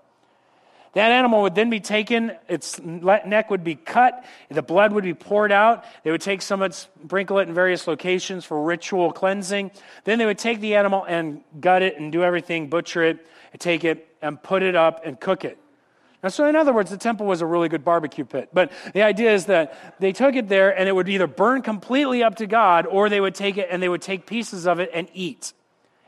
That 0.96 1.12
animal 1.12 1.42
would 1.42 1.54
then 1.54 1.68
be 1.68 1.80
taken, 1.80 2.32
its 2.48 2.80
neck 2.80 3.50
would 3.50 3.62
be 3.62 3.74
cut, 3.74 4.24
the 4.48 4.62
blood 4.62 4.94
would 4.94 5.04
be 5.04 5.12
poured 5.12 5.52
out. 5.52 5.84
They 6.04 6.10
would 6.10 6.22
take 6.22 6.40
some 6.40 6.62
of 6.62 6.70
it, 6.70 6.74
sprinkle 6.74 7.38
it 7.38 7.48
in 7.48 7.54
various 7.54 7.86
locations 7.86 8.46
for 8.46 8.62
ritual 8.62 9.12
cleansing. 9.12 9.72
Then 10.04 10.18
they 10.18 10.24
would 10.24 10.38
take 10.38 10.62
the 10.62 10.74
animal 10.74 11.04
and 11.06 11.42
gut 11.60 11.82
it 11.82 12.00
and 12.00 12.10
do 12.10 12.24
everything, 12.24 12.70
butcher 12.70 13.02
it, 13.02 13.26
take 13.58 13.84
it 13.84 14.08
and 14.22 14.42
put 14.42 14.62
it 14.62 14.74
up 14.74 15.04
and 15.04 15.20
cook 15.20 15.44
it. 15.44 15.58
Now, 16.26 16.30
so 16.30 16.48
in 16.48 16.56
other 16.56 16.72
words, 16.72 16.90
the 16.90 16.96
temple 16.96 17.24
was 17.24 17.40
a 17.40 17.46
really 17.46 17.68
good 17.68 17.84
barbecue 17.84 18.24
pit. 18.24 18.48
But 18.52 18.72
the 18.92 19.02
idea 19.02 19.32
is 19.32 19.46
that 19.46 19.94
they 20.00 20.10
took 20.10 20.34
it 20.34 20.48
there 20.48 20.76
and 20.76 20.88
it 20.88 20.92
would 20.92 21.08
either 21.08 21.28
burn 21.28 21.62
completely 21.62 22.24
up 22.24 22.34
to 22.38 22.48
God 22.48 22.84
or 22.84 23.08
they 23.08 23.20
would 23.20 23.36
take 23.36 23.58
it 23.58 23.68
and 23.70 23.80
they 23.80 23.88
would 23.88 24.02
take 24.02 24.26
pieces 24.26 24.66
of 24.66 24.80
it 24.80 24.90
and 24.92 25.08
eat 25.14 25.52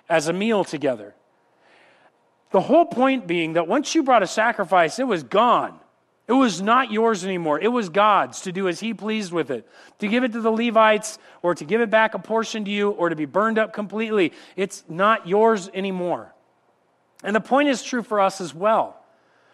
as 0.08 0.26
a 0.26 0.32
meal 0.32 0.64
together. 0.64 1.14
The 2.50 2.60
whole 2.60 2.84
point 2.84 3.28
being 3.28 3.52
that 3.52 3.68
once 3.68 3.94
you 3.94 4.02
brought 4.02 4.25
a 4.25 4.26
sacrifice, 4.26 4.98
it 4.98 5.06
was 5.06 5.22
gone. 5.22 5.78
It 6.26 6.32
was 6.32 6.60
not 6.60 6.90
yours 6.90 7.25
anymore. 7.25 7.60
It 7.60 7.68
was 7.68 7.88
God's 7.88 8.40
to 8.40 8.50
do 8.50 8.66
as 8.66 8.80
He 8.80 8.94
pleased 8.94 9.32
with 9.32 9.52
it. 9.52 9.68
To 10.00 10.08
give 10.08 10.25
it 10.25 10.32
to 10.32 10.40
the 10.40 10.50
Levites, 10.50 11.20
or 11.42 11.54
to 11.54 11.64
give 11.64 11.80
it 11.80 11.90
back 11.90 12.14
a 12.14 12.18
portion 12.18 12.64
to 12.64 12.72
you, 12.72 12.90
or 12.90 13.08
to 13.08 13.14
be 13.14 13.25
burned 13.25 13.56
up 13.56 13.72
completely. 13.72 14.32
It's 14.56 14.82
not 14.88 15.28
yours 15.28 15.70
anymore. 15.72 16.34
And 17.22 17.37
the 17.37 17.40
point 17.40 17.68
is 17.68 17.84
true 17.84 18.02
for 18.02 18.18
us 18.18 18.40
as 18.40 18.52
well. 18.52 18.98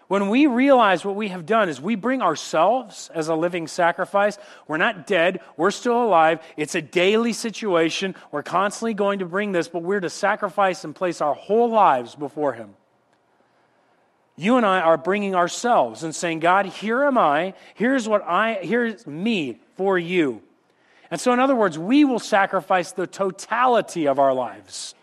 When 0.09 0.29
we 0.29 0.47
realize 0.47 1.05
what 1.05 1.17
we 1.17 1.29
have 1.29 1.47
done 1.47 1.69
is 1.69 1.81
we 1.81 1.95
bring 1.95 2.21
ourselves 2.21 3.11
as 3.15 3.29
a 3.29 3.35
living 3.35 3.67
sacrifice. 3.67 4.37
We're 4.69 4.77
not 4.77 5.07
dead, 5.07 5.41
we're 5.57 5.71
still 5.71 6.03
alive. 6.03 6.41
It's 6.57 6.75
a 6.75 6.83
daily 6.83 7.33
situation. 7.33 8.15
We're 8.31 8.43
constantly 8.43 8.95
going 8.95 9.21
to 9.21 9.27
bring 9.27 9.53
this, 9.53 9.69
but 9.69 9.83
we're 9.83 10.01
to 10.01 10.11
sacrifice 10.11 10.85
and 10.85 10.95
place 10.95 11.21
our 11.21 11.35
whole 11.35 11.71
lives 11.71 12.15
before 12.15 12.53
Him. 12.53 12.75
You 14.37 14.57
and 14.57 14.67
I 14.67 14.81
are 14.81 14.99
bringing 14.99 15.35
ourselves 15.35 16.03
and 16.03 16.15
saying, 16.15 16.41
God, 16.41 16.67
here 16.67 17.05
am 17.05 17.17
I. 17.17 17.55
Here's 17.75 18.09
what 18.09 18.23
I, 18.23 18.55
here's 18.63 19.07
me 19.07 19.61
for 19.77 19.99
you. 19.99 20.43
And 21.11 21.21
so, 21.21 21.33
in 21.33 21.39
other 21.39 21.55
words, 21.55 21.79
we 21.79 22.05
will 22.05 22.19
sacrifice 22.19 22.93
the 22.93 23.07
totality 23.07 24.07
of 24.07 24.19
our 24.19 24.35
lives. 24.35 24.95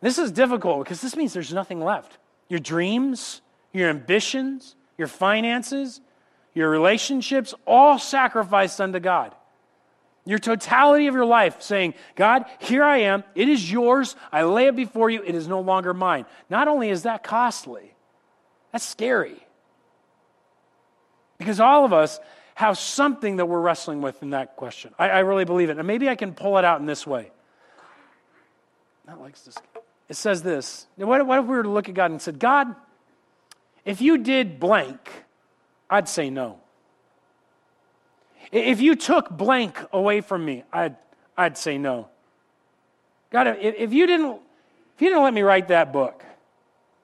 This 0.00 0.18
is 0.18 0.30
difficult 0.30 0.84
because 0.84 1.00
this 1.00 1.16
means 1.16 1.32
there's 1.32 1.52
nothing 1.52 1.80
left. 1.80 2.18
Your 2.48 2.60
dreams, 2.60 3.42
your 3.72 3.90
ambitions, 3.90 4.76
your 4.96 5.08
finances, 5.08 6.00
your 6.54 6.70
relationships, 6.70 7.54
all 7.66 7.98
sacrificed 7.98 8.80
unto 8.80 8.98
God. 8.98 9.34
Your 10.24 10.38
totality 10.38 11.06
of 11.06 11.14
your 11.14 11.24
life 11.24 11.62
saying, 11.62 11.94
God, 12.16 12.46
here 12.58 12.82
I 12.82 12.98
am. 12.98 13.22
It 13.34 13.48
is 13.48 13.70
yours. 13.70 14.16
I 14.32 14.42
lay 14.42 14.66
it 14.66 14.74
before 14.74 15.08
you. 15.08 15.22
It 15.22 15.34
is 15.34 15.46
no 15.46 15.60
longer 15.60 15.94
mine. 15.94 16.26
Not 16.50 16.66
only 16.66 16.90
is 16.90 17.02
that 17.02 17.22
costly, 17.22 17.94
that's 18.72 18.84
scary. 18.84 19.36
Because 21.38 21.60
all 21.60 21.84
of 21.84 21.92
us 21.92 22.18
have 22.54 22.78
something 22.78 23.36
that 23.36 23.46
we're 23.46 23.60
wrestling 23.60 24.00
with 24.00 24.22
in 24.22 24.30
that 24.30 24.56
question. 24.56 24.94
I, 24.98 25.10
I 25.10 25.18
really 25.20 25.44
believe 25.44 25.70
it. 25.70 25.78
And 25.78 25.86
maybe 25.86 26.08
I 26.08 26.16
can 26.16 26.32
pull 26.32 26.56
it 26.58 26.64
out 26.64 26.80
in 26.80 26.86
this 26.86 27.06
way. 27.06 27.30
Not 29.06 29.20
like 29.20 29.40
this. 29.44 29.56
It 30.08 30.14
says 30.16 30.42
this. 30.42 30.86
What, 30.96 31.20
if 31.20 31.26
we 31.26 31.40
were 31.40 31.62
to 31.62 31.68
look 31.68 31.88
at 31.88 31.94
God 31.94 32.10
and 32.10 32.22
said, 32.22 32.38
God, 32.38 32.74
if 33.84 34.00
you 34.00 34.18
did 34.18 34.60
blank, 34.60 35.24
I'd 35.90 36.08
say 36.08 36.30
no. 36.30 36.60
If 38.52 38.80
you 38.80 38.94
took 38.94 39.30
blank 39.30 39.78
away 39.92 40.20
from 40.20 40.44
me, 40.44 40.64
I'd, 40.72 40.96
I'd 41.36 41.58
say 41.58 41.78
no. 41.78 42.08
God, 43.30 43.48
if, 43.48 43.74
if, 43.76 43.92
you 43.92 44.06
didn't, 44.06 44.40
if 44.94 45.02
you 45.02 45.08
didn't 45.08 45.24
let 45.24 45.34
me 45.34 45.42
write 45.42 45.68
that 45.68 45.92
book, 45.92 46.24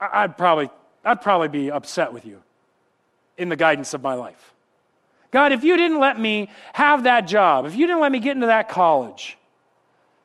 I'd 0.01 0.37
probably, 0.37 0.71
I'd 1.05 1.21
probably 1.21 1.49
be 1.49 1.71
upset 1.71 2.13
with 2.13 2.25
you 2.25 2.43
in 3.37 3.49
the 3.49 3.57
guidance 3.57 3.95
of 3.95 4.03
my 4.03 4.15
life. 4.15 4.55
God, 5.33 5.53
if 5.53 5.65
you 5.65 5.77
didn't 5.77 5.99
let 5.99 6.19
me 6.21 6.51
have 6.75 7.05
that 7.05 7.23
job, 7.23 7.67
if 7.67 7.75
you 7.75 7.87
didn't 7.87 8.01
let 8.01 8.13
me 8.13 8.21
get 8.21 8.37
into 8.37 8.47
that 8.47 8.69
college, 8.69 9.39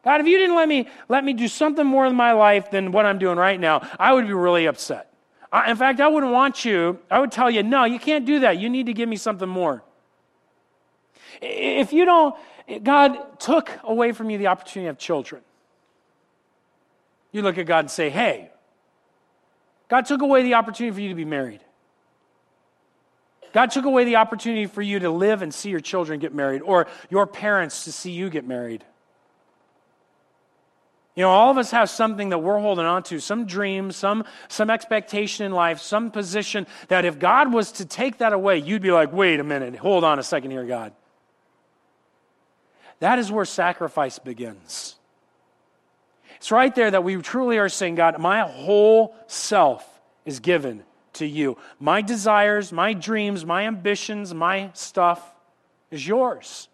God, 0.08 0.22
if 0.22 0.28
you 0.28 0.38
didn't 0.38 0.56
let 0.56 0.70
me 0.70 0.88
let 1.10 1.26
me 1.26 1.34
do 1.34 1.50
something 1.50 1.86
more 1.86 2.06
in 2.06 2.16
my 2.16 2.32
life 2.32 2.72
than 2.72 2.94
what 2.94 3.06
I'm 3.06 3.20
doing 3.20 3.38
right 3.38 3.60
now, 3.60 3.86
I 4.00 4.14
would 4.14 4.26
be 4.26 4.32
really 4.32 4.66
upset. 4.66 5.12
in 5.68 5.76
fact, 5.76 6.00
I 6.00 6.08
wouldn't 6.08 6.32
want 6.32 6.64
you. 6.64 7.00
I 7.12 7.20
would 7.20 7.30
tell 7.30 7.52
you, 7.52 7.62
no, 7.62 7.84
you 7.84 8.00
can't 8.00 8.26
do 8.26 8.40
that. 8.40 8.58
You 8.58 8.70
need 8.70 8.86
to 8.86 8.94
give 8.94 9.10
me 9.10 9.18
something 9.18 9.50
more. 9.50 9.84
If 11.42 11.92
you 11.92 12.06
don't, 12.06 12.34
God 12.84 13.38
took 13.42 13.70
away 13.84 14.14
from 14.14 14.30
you 14.30 14.38
the 14.38 14.48
opportunity 14.48 14.88
of 14.88 14.98
children. 14.98 15.42
You 17.34 17.42
look 17.42 17.58
at 17.58 17.66
God 17.66 17.80
and 17.80 17.92
say, 17.92 18.10
hey, 18.10 18.50
God 19.90 20.06
took 20.06 20.22
away 20.22 20.42
the 20.42 20.54
opportunity 20.54 20.96
for 20.96 21.02
you 21.02 21.10
to 21.10 21.16
be 21.16 21.26
married. 21.26 21.60
God 23.52 23.72
took 23.72 23.84
away 23.84 24.06
the 24.06 24.16
opportunity 24.16 24.68
for 24.68 24.82
you 24.82 25.00
to 25.00 25.10
live 25.10 25.42
and 25.42 25.54
see 25.54 25.70
your 25.70 25.82
children 25.82 26.22
get 26.22 26.34
married, 26.34 26.62
or 26.62 26.88
your 27.10 27.28
parents 27.28 27.84
to 27.84 27.92
see 27.92 28.12
you 28.12 28.30
get 28.30 28.48
married. 28.48 28.86
You 31.18 31.24
know, 31.24 31.32
all 31.32 31.50
of 31.50 31.58
us 31.58 31.72
have 31.72 31.90
something 31.90 32.30
that 32.30 32.38
we're 32.38 32.60
holding 32.60 32.86
on 32.86 33.02
to, 33.04 33.20
some 33.20 33.48
dream, 33.48 33.92
some, 33.92 34.24
some 34.50 34.70
expectation 34.70 35.48
in 35.48 35.52
life, 35.52 35.82
some 35.82 36.12
position 36.12 36.68
that 36.90 37.06
if 37.06 37.18
God 37.18 37.52
was 37.52 37.72
to 37.74 37.86
take 37.86 38.20
that 38.20 38.34
away, 38.34 38.60
you'd 38.60 38.84
be 38.84 38.92
like, 38.92 39.12
wait 39.12 39.40
a 39.40 39.44
minute, 39.44 39.76
hold 39.78 40.04
on 40.04 40.20
a 40.20 40.24
second 40.24 40.52
here, 40.52 40.64
God. 40.64 40.94
That 43.00 43.18
is 43.18 43.32
where 43.32 43.46
sacrifice 43.46 44.20
begins. 44.20 44.96
It's 46.36 46.52
right 46.52 46.74
there 46.76 46.92
that 46.92 47.04
we 47.04 47.16
truly 47.16 47.58
are 47.58 47.68
saying, 47.68 47.96
God, 47.96 48.20
my 48.20 48.42
whole 48.42 49.16
self 49.26 49.84
is 50.24 50.40
given 50.40 50.84
to 51.14 51.26
you. 51.26 51.58
My 51.80 52.04
desires, 52.04 52.72
my 52.72 52.94
dreams, 52.94 53.44
my 53.44 53.66
ambitions, 53.66 54.36
my 54.36 54.70
stuff 54.76 55.34
is 55.90 56.08
yours. 56.08 56.68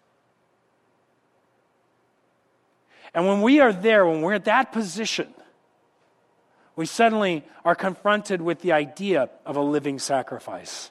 And 3.14 3.26
when 3.26 3.42
we 3.42 3.60
are 3.60 3.72
there, 3.72 4.06
when 4.06 4.22
we're 4.22 4.34
at 4.34 4.46
that 4.46 4.72
position, 4.72 5.32
we 6.76 6.86
suddenly 6.86 7.44
are 7.64 7.74
confronted 7.74 8.42
with 8.42 8.60
the 8.60 8.72
idea 8.72 9.30
of 9.46 9.56
a 9.56 9.62
living 9.62 9.98
sacrifice. 9.98 10.90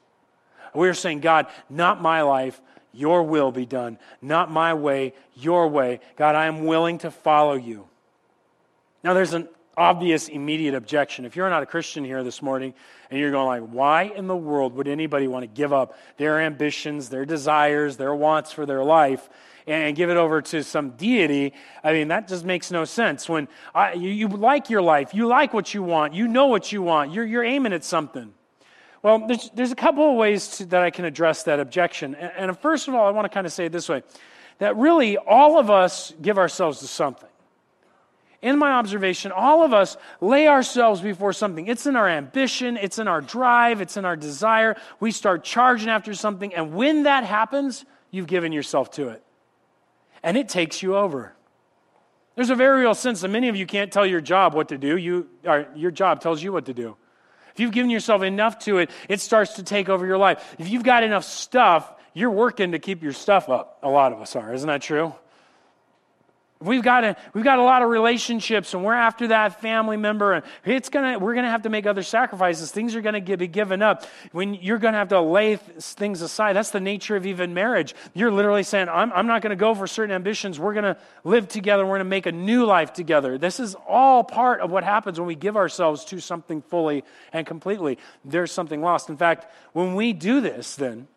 We're 0.73 0.93
saying, 0.93 1.19
God, 1.19 1.47
not 1.69 2.01
my 2.01 2.21
life, 2.21 2.59
your 2.93 3.23
will 3.23 3.51
be 3.51 3.65
done, 3.65 3.97
not 4.21 4.49
my 4.49 4.73
way, 4.73 5.13
your 5.35 5.67
way. 5.67 5.99
God, 6.15 6.35
I 6.35 6.45
am 6.45 6.65
willing 6.65 6.99
to 6.99 7.11
follow 7.11 7.55
you. 7.55 7.87
Now, 9.03 9.13
there's 9.13 9.33
an 9.33 9.49
obvious, 9.75 10.29
immediate 10.29 10.75
objection. 10.75 11.25
If 11.25 11.35
you're 11.35 11.49
not 11.49 11.63
a 11.63 11.65
Christian 11.65 12.05
here 12.05 12.23
this 12.23 12.41
morning 12.41 12.73
and 13.09 13.19
you're 13.19 13.31
going 13.31 13.47
like, 13.61 13.69
why 13.69 14.03
in 14.03 14.27
the 14.27 14.35
world 14.35 14.75
would 14.75 14.87
anybody 14.87 15.27
want 15.27 15.43
to 15.43 15.47
give 15.47 15.73
up 15.73 15.97
their 16.17 16.39
ambitions, 16.39 17.09
their 17.09 17.25
desires, 17.25 17.97
their 17.97 18.15
wants 18.15 18.51
for 18.51 18.65
their 18.65 18.83
life 18.83 19.27
and 19.67 19.95
give 19.95 20.09
it 20.09 20.17
over 20.17 20.41
to 20.41 20.63
some 20.63 20.91
deity? 20.91 21.53
I 21.83 21.93
mean, 21.93 22.09
that 22.09 22.27
just 22.27 22.45
makes 22.45 22.71
no 22.71 22.85
sense. 22.85 23.29
When 23.29 23.47
I, 23.73 23.93
you, 23.93 24.09
you 24.09 24.27
like 24.27 24.69
your 24.69 24.81
life, 24.81 25.13
you 25.13 25.27
like 25.27 25.53
what 25.53 25.73
you 25.73 25.83
want, 25.83 26.13
you 26.13 26.27
know 26.27 26.47
what 26.47 26.71
you 26.71 26.81
want, 26.81 27.11
you're, 27.11 27.25
you're 27.25 27.43
aiming 27.43 27.73
at 27.73 27.83
something. 27.83 28.33
Well, 29.01 29.27
there's, 29.27 29.49
there's 29.53 29.71
a 29.71 29.75
couple 29.75 30.09
of 30.09 30.15
ways 30.15 30.47
to, 30.57 30.65
that 30.67 30.81
I 30.81 30.89
can 30.89 31.03
address 31.05 31.43
that 31.43 31.59
objection. 31.59 32.15
And, 32.15 32.31
and 32.49 32.59
first 32.59 32.87
of 32.87 32.95
all, 32.95 33.05
I 33.05 33.11
want 33.11 33.25
to 33.25 33.29
kind 33.29 33.45
of 33.45 33.51
say 33.51 33.65
it 33.65 33.71
this 33.71 33.89
way 33.89 34.03
that 34.59 34.77
really 34.77 35.17
all 35.17 35.59
of 35.59 35.69
us 35.69 36.13
give 36.21 36.37
ourselves 36.37 36.79
to 36.79 36.87
something. 36.87 37.29
In 38.41 38.59
my 38.59 38.73
observation, 38.73 39.31
all 39.31 39.63
of 39.63 39.73
us 39.73 39.95
lay 40.19 40.47
ourselves 40.47 40.99
before 41.01 41.31
something. 41.31 41.67
It's 41.67 41.85
in 41.85 41.95
our 41.95 42.09
ambition, 42.09 42.77
it's 42.77 42.99
in 42.99 43.07
our 43.07 43.21
drive, 43.21 43.79
it's 43.79 43.95
in 43.95 44.03
our 44.03 44.17
desire. 44.17 44.75
We 44.99 45.11
start 45.11 45.45
charging 45.45 45.89
after 45.89 46.13
something, 46.13 46.53
and 46.53 46.73
when 46.73 47.03
that 47.03 47.23
happens, 47.23 47.85
you've 48.11 48.27
given 48.27 48.51
yourself 48.51 48.91
to 48.91 49.09
it. 49.09 49.23
And 50.23 50.37
it 50.37 50.49
takes 50.49 50.81
you 50.81 50.95
over. 50.95 51.35
There's 52.35 52.49
a 52.49 52.55
very 52.55 52.81
real 52.81 52.95
sense 52.95 53.21
that 53.21 53.27
many 53.27 53.49
of 53.49 53.55
you 53.55 53.65
can't 53.65 53.91
tell 53.91 54.05
your 54.05 54.21
job 54.21 54.55
what 54.55 54.69
to 54.69 54.77
do. 54.77 54.97
You, 54.97 55.27
your 55.75 55.91
job 55.91 56.21
tells 56.21 56.41
you 56.41 56.51
what 56.51 56.65
to 56.65 56.73
do. 56.73 56.95
If 57.53 57.59
you've 57.59 57.71
given 57.71 57.91
yourself 57.91 58.23
enough 58.23 58.57
to 58.59 58.79
it, 58.79 58.89
it 59.07 59.21
starts 59.21 59.53
to 59.55 59.63
take 59.63 59.87
over 59.87 60.05
your 60.05 60.17
life. 60.17 60.55
If 60.57 60.69
you've 60.69 60.83
got 60.83 61.03
enough 61.03 61.23
stuff, 61.23 61.93
you're 62.15 62.31
working 62.31 62.71
to 62.71 62.79
keep 62.79 63.03
your 63.03 63.13
stuff 63.13 63.49
up. 63.49 63.79
A 63.83 63.89
lot 63.89 64.13
of 64.13 64.21
us 64.21 64.35
are, 64.35 64.53
isn't 64.53 64.67
that 64.67 64.81
true? 64.81 65.13
We've 66.63 66.83
got, 66.83 67.03
a, 67.03 67.17
we've 67.33 67.43
got 67.43 67.59
a 67.59 67.63
lot 67.63 67.81
of 67.81 67.89
relationships 67.89 68.73
and 68.73 68.83
we're 68.83 68.93
after 68.93 69.27
that 69.27 69.61
family 69.61 69.97
member 69.97 70.33
and 70.33 70.45
it's 70.65 70.89
gonna, 70.89 71.19
we're 71.19 71.33
going 71.33 71.45
to 71.45 71.51
have 71.51 71.63
to 71.63 71.69
make 71.69 71.85
other 71.85 72.03
sacrifices. 72.03 72.71
Things 72.71 72.95
are 72.95 73.01
going 73.01 73.23
to 73.23 73.37
be 73.37 73.47
given 73.47 73.81
up. 73.81 74.05
When 74.31 74.53
you're 74.53 74.77
going 74.77 74.93
to 74.93 74.99
have 74.99 75.09
to 75.09 75.21
lay 75.21 75.57
things 75.57 76.21
aside. 76.21 76.53
That's 76.53 76.71
the 76.71 76.79
nature 76.79 77.15
of 77.15 77.25
even 77.25 77.53
marriage. 77.53 77.95
You're 78.13 78.31
literally 78.31 78.63
saying, 78.63 78.89
I'm, 78.89 79.11
I'm 79.13 79.27
not 79.27 79.41
going 79.41 79.51
to 79.51 79.55
go 79.55 79.75
for 79.75 79.87
certain 79.87 80.15
ambitions. 80.15 80.59
We're 80.59 80.73
going 80.73 80.83
to 80.83 80.97
live 81.23 81.47
together. 81.47 81.85
We're 81.85 81.97
going 81.97 81.99
to 81.99 82.05
make 82.05 82.25
a 82.25 82.31
new 82.31 82.65
life 82.65 82.93
together. 82.93 83.37
This 83.37 83.59
is 83.59 83.75
all 83.87 84.23
part 84.23 84.61
of 84.61 84.71
what 84.71 84.83
happens 84.83 85.19
when 85.19 85.27
we 85.27 85.35
give 85.35 85.57
ourselves 85.57 86.05
to 86.05 86.19
something 86.19 86.61
fully 86.61 87.03
and 87.31 87.45
completely. 87.45 87.97
There's 88.23 88.51
something 88.51 88.81
lost. 88.81 89.09
In 89.09 89.17
fact, 89.17 89.51
when 89.73 89.95
we 89.95 90.13
do 90.13 90.41
this, 90.41 90.75
then, 90.75 91.07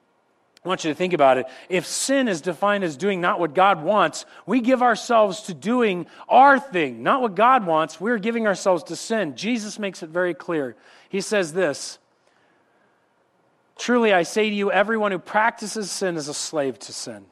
I 0.66 0.68
want 0.68 0.82
you 0.82 0.90
to 0.90 0.96
think 0.96 1.12
about 1.12 1.38
it. 1.38 1.46
If 1.68 1.87
sin 1.87 2.26
is 2.26 2.40
defined 2.40 2.82
as 2.82 2.96
doing 2.96 3.20
not 3.20 3.38
what 3.38 3.54
God 3.54 3.85
wants, 3.85 4.26
we 4.46 4.61
give 4.61 4.82
ourselves 4.82 5.42
to 5.42 5.54
doing 5.54 6.06
our 6.28 6.58
thing, 6.58 7.04
not 7.04 7.23
what 7.23 7.37
God 7.37 7.64
wants. 7.64 8.00
We're 8.00 8.18
giving 8.18 8.49
ourselves 8.49 8.82
to 8.85 8.96
sin. 8.96 9.37
Jesus 9.37 9.78
makes 9.78 10.02
it 10.02 10.08
very 10.08 10.35
clear. 10.35 10.75
He 11.08 11.20
says 11.20 11.52
this 11.52 12.00
Truly, 13.78 14.12
I 14.12 14.25
say 14.25 14.50
to 14.50 14.56
you, 14.56 14.73
everyone 14.73 15.12
who 15.12 15.20
practices 15.20 15.88
sin 15.88 16.16
is 16.16 16.26
a 16.26 16.35
slave 16.35 16.80
to 16.80 16.92
sin. 16.92 17.26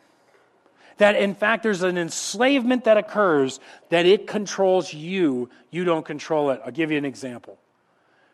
That 0.98 1.16
in 1.16 1.34
fact, 1.34 1.64
there's 1.64 1.82
an 1.82 1.98
enslavement 1.98 2.84
that 2.84 2.96
occurs 2.96 3.58
that 3.88 4.06
it 4.06 4.28
controls 4.28 4.94
you. 4.94 5.50
You 5.72 5.82
don't 5.82 6.06
control 6.06 6.50
it. 6.50 6.60
I'll 6.64 6.70
give 6.70 6.92
you 6.92 6.98
an 6.98 7.04
example. 7.04 7.58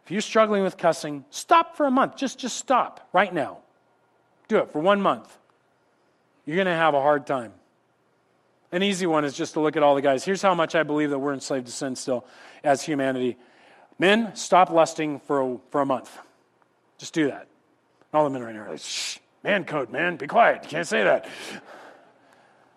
If 0.05 0.11
you're 0.11 0.21
struggling 0.21 0.63
with 0.63 0.77
cussing, 0.77 1.25
stop 1.31 1.79
for 1.79 1.87
a 1.87 1.91
month. 1.91 2.17
Just, 2.17 2.39
just 2.39 2.59
stop 2.59 3.09
right 3.15 3.33
now. 3.33 3.61
Do 4.51 4.59
it 4.59 4.73
for 4.73 4.81
one 4.81 5.01
month. 5.01 5.39
You're 6.45 6.57
going 6.57 6.67
to 6.67 6.75
have 6.75 6.93
a 6.93 7.01
hard 7.01 7.25
time. 7.25 7.53
An 8.73 8.83
easy 8.83 9.07
one 9.07 9.25
is 9.25 9.37
just 9.37 9.53
to 9.53 9.61
look 9.61 9.77
at 9.77 9.85
all 9.85 9.95
the 9.95 10.03
guys. 10.03 10.25
Here's 10.25 10.43
how 10.43 10.57
much 10.57 10.75
I 10.75 10.83
believe 10.83 11.11
that 11.11 11.21
we're 11.21 11.35
enslaved 11.35 11.67
to 11.67 11.73
sin 11.73 11.95
still 11.95 12.27
as 12.65 12.83
humanity. 12.83 13.37
Men, 14.01 14.35
stop 14.35 14.71
lusting 14.71 15.21
for 15.21 15.41
a, 15.41 15.59
for 15.71 15.83
a 15.83 15.87
month. 15.87 16.11
Just 16.99 17.15
do 17.15 17.29
that. 17.29 17.47
All 18.13 18.25
the 18.25 18.31
men 18.31 18.43
right 18.43 18.53
now 18.53 18.63
are 18.63 18.71
like, 18.71 18.81
shh, 18.81 19.19
man 19.45 19.63
code, 19.63 19.91
man, 19.91 20.17
be 20.17 20.27
quiet. 20.27 20.65
You 20.65 20.69
can't 20.69 20.89
say 20.89 21.05
that. 21.05 21.29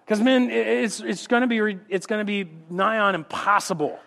Because 0.05 0.21
men, 0.21 0.51
it's, 0.51 0.99
it's 0.99 1.25
going 1.25 1.41
to 1.41 1.47
be 1.47 1.79
it's 1.89 2.05
going 2.05 2.21
to 2.21 2.25
be 2.25 2.51
nigh 2.69 2.99
on 2.99 3.15
impossible. 3.15 3.99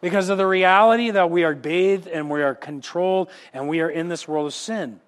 Because 0.00 0.30
of 0.30 0.36
the 0.36 0.48
reality 0.48 1.12
that 1.12 1.30
we 1.30 1.44
are 1.44 1.54
bathed 1.54 2.08
and 2.08 2.28
we 2.28 2.42
are 2.42 2.56
controlled 2.56 3.30
and 3.52 3.68
we 3.68 3.82
are 3.82 3.88
in 3.88 4.08
this 4.08 4.26
world 4.26 4.48
of 4.48 4.54
sin. 4.54 4.98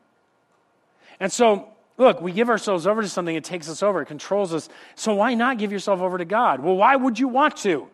And 1.22 1.30
so, 1.30 1.68
look, 1.98 2.20
we 2.20 2.32
give 2.32 2.50
ourselves 2.50 2.84
over 2.84 3.00
to 3.00 3.08
something, 3.08 3.36
it 3.36 3.44
takes 3.44 3.68
us 3.68 3.80
over, 3.80 4.02
it 4.02 4.06
controls 4.06 4.52
us. 4.52 4.68
So, 4.96 5.14
why 5.14 5.34
not 5.34 5.56
give 5.56 5.70
yourself 5.70 6.00
over 6.00 6.18
to 6.18 6.24
God? 6.24 6.58
Well, 6.58 6.74
why 6.74 6.96
would 6.96 7.16
you 7.16 7.28
want 7.28 7.58
to? 7.58 7.86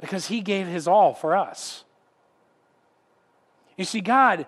Because 0.00 0.28
He 0.28 0.40
gave 0.40 0.68
His 0.68 0.86
all 0.86 1.12
for 1.12 1.36
us. 1.36 1.82
You 3.76 3.84
see, 3.84 4.00
God 4.00 4.46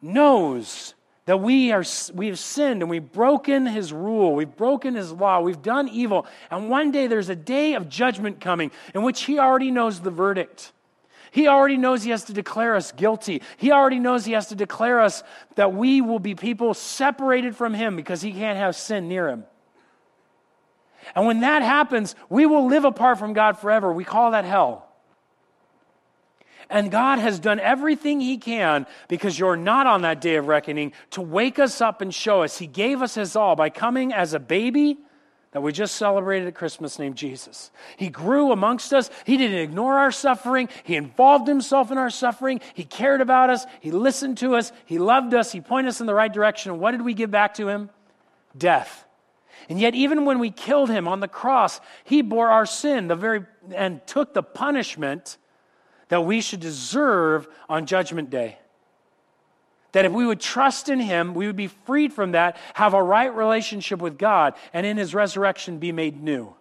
knows 0.00 0.94
that 1.24 1.38
we 1.38 1.72
are 1.72 1.82
we 2.14 2.28
have 2.28 2.38
sinned 2.38 2.82
and 2.82 2.90
we've 2.90 3.12
broken 3.12 3.64
his 3.64 3.92
rule 3.92 4.34
we've 4.34 4.56
broken 4.56 4.96
his 4.96 5.12
law 5.12 5.40
we've 5.40 5.62
done 5.62 5.88
evil 5.88 6.26
and 6.50 6.68
one 6.68 6.90
day 6.90 7.06
there's 7.06 7.28
a 7.28 7.36
day 7.36 7.74
of 7.74 7.88
judgment 7.88 8.40
coming 8.40 8.72
in 8.92 9.04
which 9.04 9.22
he 9.22 9.38
already 9.38 9.70
knows 9.70 10.00
the 10.00 10.10
verdict 10.10 10.72
he 11.32 11.48
already 11.48 11.78
knows 11.78 12.02
He 12.02 12.10
has 12.10 12.24
to 12.24 12.34
declare 12.34 12.76
us 12.76 12.92
guilty. 12.92 13.40
He 13.56 13.72
already 13.72 13.98
knows 13.98 14.26
He 14.26 14.32
has 14.32 14.48
to 14.48 14.54
declare 14.54 15.00
us 15.00 15.22
that 15.54 15.72
we 15.72 16.02
will 16.02 16.18
be 16.18 16.34
people 16.34 16.74
separated 16.74 17.56
from 17.56 17.72
Him 17.72 17.96
because 17.96 18.20
He 18.20 18.32
can't 18.32 18.58
have 18.58 18.76
sin 18.76 19.08
near 19.08 19.28
Him. 19.28 19.44
And 21.16 21.26
when 21.26 21.40
that 21.40 21.62
happens, 21.62 22.14
we 22.28 22.44
will 22.44 22.66
live 22.66 22.84
apart 22.84 23.18
from 23.18 23.32
God 23.32 23.58
forever. 23.58 23.90
We 23.90 24.04
call 24.04 24.32
that 24.32 24.44
hell. 24.44 24.86
And 26.68 26.90
God 26.90 27.18
has 27.18 27.38
done 27.38 27.60
everything 27.60 28.20
He 28.20 28.36
can 28.36 28.86
because 29.08 29.38
you're 29.38 29.56
not 29.56 29.86
on 29.86 30.02
that 30.02 30.20
day 30.20 30.36
of 30.36 30.48
reckoning 30.48 30.92
to 31.12 31.22
wake 31.22 31.58
us 31.58 31.80
up 31.80 32.02
and 32.02 32.14
show 32.14 32.42
us. 32.42 32.58
He 32.58 32.66
gave 32.66 33.00
us 33.00 33.14
His 33.14 33.36
all 33.36 33.56
by 33.56 33.70
coming 33.70 34.12
as 34.12 34.34
a 34.34 34.38
baby 34.38 34.98
that 35.52 35.60
we 35.60 35.70
just 35.70 35.96
celebrated 35.96 36.48
at 36.48 36.54
Christmas 36.54 36.98
named 36.98 37.16
Jesus. 37.16 37.70
He 37.96 38.08
grew 38.08 38.52
amongst 38.52 38.92
us. 38.92 39.10
He 39.24 39.36
didn't 39.36 39.58
ignore 39.58 39.98
our 39.98 40.10
suffering. 40.10 40.68
He 40.82 40.96
involved 40.96 41.46
himself 41.46 41.90
in 41.90 41.98
our 41.98 42.10
suffering. 42.10 42.60
He 42.74 42.84
cared 42.84 43.20
about 43.20 43.50
us. 43.50 43.66
He 43.80 43.90
listened 43.90 44.38
to 44.38 44.56
us. 44.56 44.72
He 44.86 44.98
loved 44.98 45.34
us. 45.34 45.52
He 45.52 45.60
pointed 45.60 45.90
us 45.90 46.00
in 46.00 46.06
the 46.06 46.14
right 46.14 46.32
direction. 46.32 46.72
And 46.72 46.80
what 46.80 46.92
did 46.92 47.02
we 47.02 47.12
give 47.12 47.30
back 47.30 47.54
to 47.54 47.68
him? 47.68 47.90
Death. 48.56 49.04
And 49.68 49.78
yet, 49.78 49.94
even 49.94 50.24
when 50.24 50.38
we 50.38 50.50
killed 50.50 50.88
him 50.88 51.06
on 51.06 51.20
the 51.20 51.28
cross, 51.28 51.80
he 52.04 52.22
bore 52.22 52.48
our 52.48 52.66
sin 52.66 53.08
the 53.08 53.14
very, 53.14 53.44
and 53.74 54.04
took 54.06 54.34
the 54.34 54.42
punishment 54.42 55.36
that 56.08 56.22
we 56.22 56.40
should 56.40 56.60
deserve 56.60 57.46
on 57.68 57.86
Judgment 57.86 58.30
Day. 58.30 58.58
That 59.92 60.04
if 60.04 60.12
we 60.12 60.26
would 60.26 60.40
trust 60.40 60.88
in 60.88 61.00
Him, 61.00 61.34
we 61.34 61.46
would 61.46 61.56
be 61.56 61.66
freed 61.68 62.12
from 62.12 62.32
that, 62.32 62.56
have 62.74 62.94
a 62.94 63.02
right 63.02 63.34
relationship 63.34 64.00
with 64.00 64.18
God, 64.18 64.54
and 64.72 64.86
in 64.86 64.96
His 64.96 65.14
resurrection 65.14 65.78
be 65.78 65.92
made 65.92 66.22
new. 66.22 66.54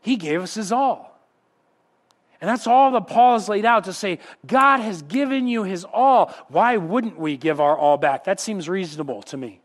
He 0.00 0.16
gave 0.16 0.42
us 0.42 0.54
His 0.54 0.72
all. 0.72 1.16
And 2.40 2.48
that's 2.48 2.66
all 2.66 2.90
that 2.92 3.06
Paul 3.06 3.34
has 3.34 3.48
laid 3.48 3.64
out 3.64 3.84
to 3.84 3.92
say, 3.92 4.18
God 4.46 4.80
has 4.80 5.02
given 5.02 5.48
you 5.48 5.62
His 5.62 5.84
all. 5.84 6.34
Why 6.48 6.76
wouldn't 6.76 7.18
we 7.18 7.36
give 7.36 7.60
our 7.60 7.76
all 7.76 7.96
back? 7.96 8.24
That 8.24 8.40
seems 8.40 8.68
reasonable 8.68 9.22
to 9.24 9.36
me. 9.36 9.60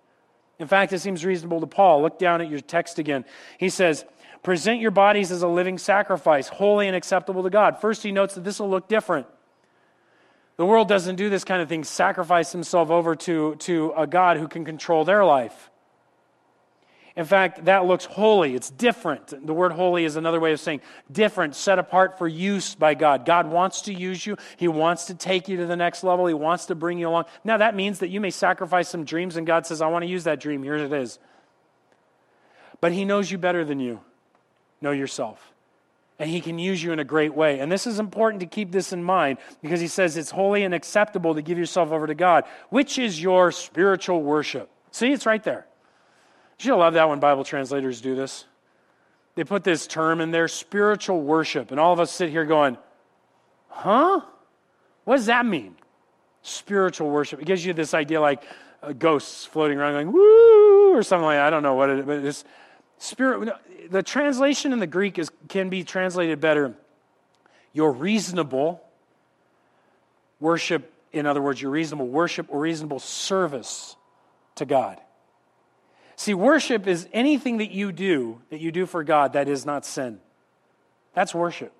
In 0.58 0.68
fact, 0.68 0.94
it 0.94 1.00
seems 1.00 1.26
reasonable 1.26 1.60
to 1.62 1.68
Paul. 1.68 2.04
Look 2.04 2.20
down 2.20 2.40
at 2.40 2.50
your 2.50 2.60
text 2.60 3.00
again. 3.00 3.26
He 3.58 3.70
says, 3.70 4.06
Present 4.44 4.80
your 4.80 4.92
bodies 4.92 5.32
as 5.32 5.42
a 5.42 5.48
living 5.48 5.78
sacrifice, 5.78 6.48
holy 6.48 6.88
and 6.88 6.96
acceptable 6.96 7.44
to 7.44 7.50
God. 7.50 7.80
First, 7.80 8.02
he 8.04 8.12
notes 8.12 8.36
that 8.36 8.44
this 8.44 8.60
will 8.60 8.70
look 8.70 8.88
different. 8.88 9.28
The 10.62 10.68
world 10.68 10.88
doesn't 10.88 11.16
do 11.16 11.28
this 11.32 11.44
kind 11.44 11.60
of 11.60 11.70
thing, 11.70 11.84
sacrifice 11.84 12.52
himself 12.52 12.92
over 12.92 13.16
to, 13.16 13.56
to 13.56 13.94
a 13.98 14.06
God 14.06 14.38
who 14.38 14.48
can 14.48 14.64
control 14.64 15.04
their 15.04 15.26
life. 15.26 15.72
In 17.16 17.26
fact, 17.26 17.66
that 17.66 17.86
looks 17.86 18.06
holy. 18.06 18.54
It's 18.54 18.70
different. 18.70 19.48
The 19.48 19.56
word 19.56 19.72
holy 19.72 20.06
is 20.06 20.18
another 20.18 20.40
way 20.40 20.54
of 20.54 20.60
saying 20.60 20.82
different, 21.12 21.56
set 21.56 21.80
apart 21.80 22.20
for 22.20 22.28
use 22.28 22.76
by 22.76 22.94
God. 22.94 23.26
God 23.26 23.50
wants 23.50 23.82
to 23.82 23.94
use 23.96 24.24
you. 24.24 24.38
He 24.56 24.68
wants 24.68 25.06
to 25.06 25.16
take 25.16 25.50
you 25.50 25.58
to 25.58 25.66
the 25.66 25.76
next 25.76 26.04
level. 26.04 26.28
He 26.28 26.36
wants 26.36 26.68
to 26.68 26.76
bring 26.76 27.00
you 27.00 27.10
along. 27.10 27.26
Now, 27.44 27.58
that 27.58 27.76
means 27.76 27.98
that 27.98 28.10
you 28.10 28.22
may 28.22 28.30
sacrifice 28.30 28.88
some 28.88 29.04
dreams, 29.04 29.38
and 29.38 29.48
God 29.48 29.66
says, 29.66 29.82
I 29.82 29.88
want 29.88 30.04
to 30.04 30.10
use 30.12 30.26
that 30.26 30.40
dream. 30.40 30.62
Here 30.62 30.76
it 30.76 30.94
is. 30.94 31.18
But 32.82 32.92
He 32.92 33.04
knows 33.04 33.32
you 33.32 33.40
better 33.40 33.66
than 33.66 33.80
you 33.80 34.00
know 34.80 34.92
yourself 34.92 35.51
and 36.22 36.30
he 36.30 36.40
can 36.40 36.60
use 36.60 36.84
you 36.84 36.92
in 36.92 37.00
a 37.00 37.04
great 37.04 37.34
way. 37.34 37.60
And 37.62 37.72
this 37.72 37.88
is 37.88 37.98
important 37.98 38.42
to 38.42 38.46
keep 38.46 38.72
this 38.72 38.94
in 38.94 39.04
mind 39.04 39.40
because 39.64 39.82
he 39.82 39.88
says 39.88 40.18
it's 40.18 40.30
holy 40.30 40.62
and 40.62 40.72
acceptable 40.72 41.34
to 41.34 41.42
give 41.42 41.58
yourself 41.58 41.92
over 41.92 42.06
to 42.06 42.14
God, 42.14 42.44
which 42.70 43.00
is 43.00 43.20
your 43.20 43.52
spiritual 43.52 44.22
worship. 44.22 44.70
See, 44.92 45.12
it's 45.12 45.26
right 45.26 45.44
there. 45.44 45.66
You 46.60 46.76
love 46.76 46.94
that 46.94 47.10
when 47.10 47.20
Bible 47.20 47.44
translators 47.44 48.02
do 48.02 48.14
this. 48.16 48.46
They 49.34 49.44
put 49.44 49.64
this 49.64 49.88
term 49.88 50.22
in 50.22 50.30
there, 50.30 50.48
spiritual 50.48 51.24
worship, 51.24 51.72
and 51.72 51.80
all 51.80 51.92
of 51.92 52.00
us 52.00 52.12
sit 52.12 52.30
here 52.30 52.46
going, 52.46 52.78
huh? 53.70 54.22
What 55.06 55.16
does 55.16 55.26
that 55.26 55.48
mean? 55.48 55.76
Spiritual 56.44 57.10
worship. 57.10 57.42
It 57.42 57.46
gives 57.46 57.66
you 57.66 57.74
this 57.74 57.96
idea 57.96 58.22
like 58.22 58.44
uh, 58.84 58.94
ghosts 58.94 59.46
floating 59.46 59.80
around 59.80 59.94
going, 59.94 60.12
woo, 60.12 60.96
or 60.96 61.02
something 61.02 61.26
like 61.26 61.38
that. 61.38 61.48
I 61.48 61.50
don't 61.50 61.64
know 61.64 61.74
what 61.74 61.90
it 61.90 61.98
is, 61.98 62.06
but 62.06 62.20
it's 62.20 62.44
spirit 63.00 63.50
the 63.90 64.04
translation 64.04 64.74
in 64.74 64.80
the 64.80 64.88
Greek 64.88 65.18
is, 65.18 65.32
can 65.48 65.70
be 65.70 65.84
translated 65.84 66.40
better. 66.40 66.74
Your 67.74 67.92
reasonable 67.92 68.84
worship, 70.40 70.94
in 71.12 71.26
other 71.26 71.42
words, 71.42 71.62
your 71.62 71.72
reasonable 71.72 72.08
worship 72.08 72.48
or 72.50 72.60
reasonable 72.60 73.00
service 73.00 73.96
to 74.56 74.66
God. 74.66 75.00
See, 76.16 76.34
worship 76.34 76.86
is 76.86 77.08
anything 77.14 77.58
that 77.58 77.72
you 77.72 77.92
do, 77.92 78.42
that 78.50 78.60
you 78.60 78.72
do 78.72 78.86
for 78.86 79.04
God, 79.04 79.34
that 79.34 79.48
is 79.48 79.66
not 79.66 79.86
sin. 79.86 80.20
That's 81.14 81.34
worship. 81.34 81.74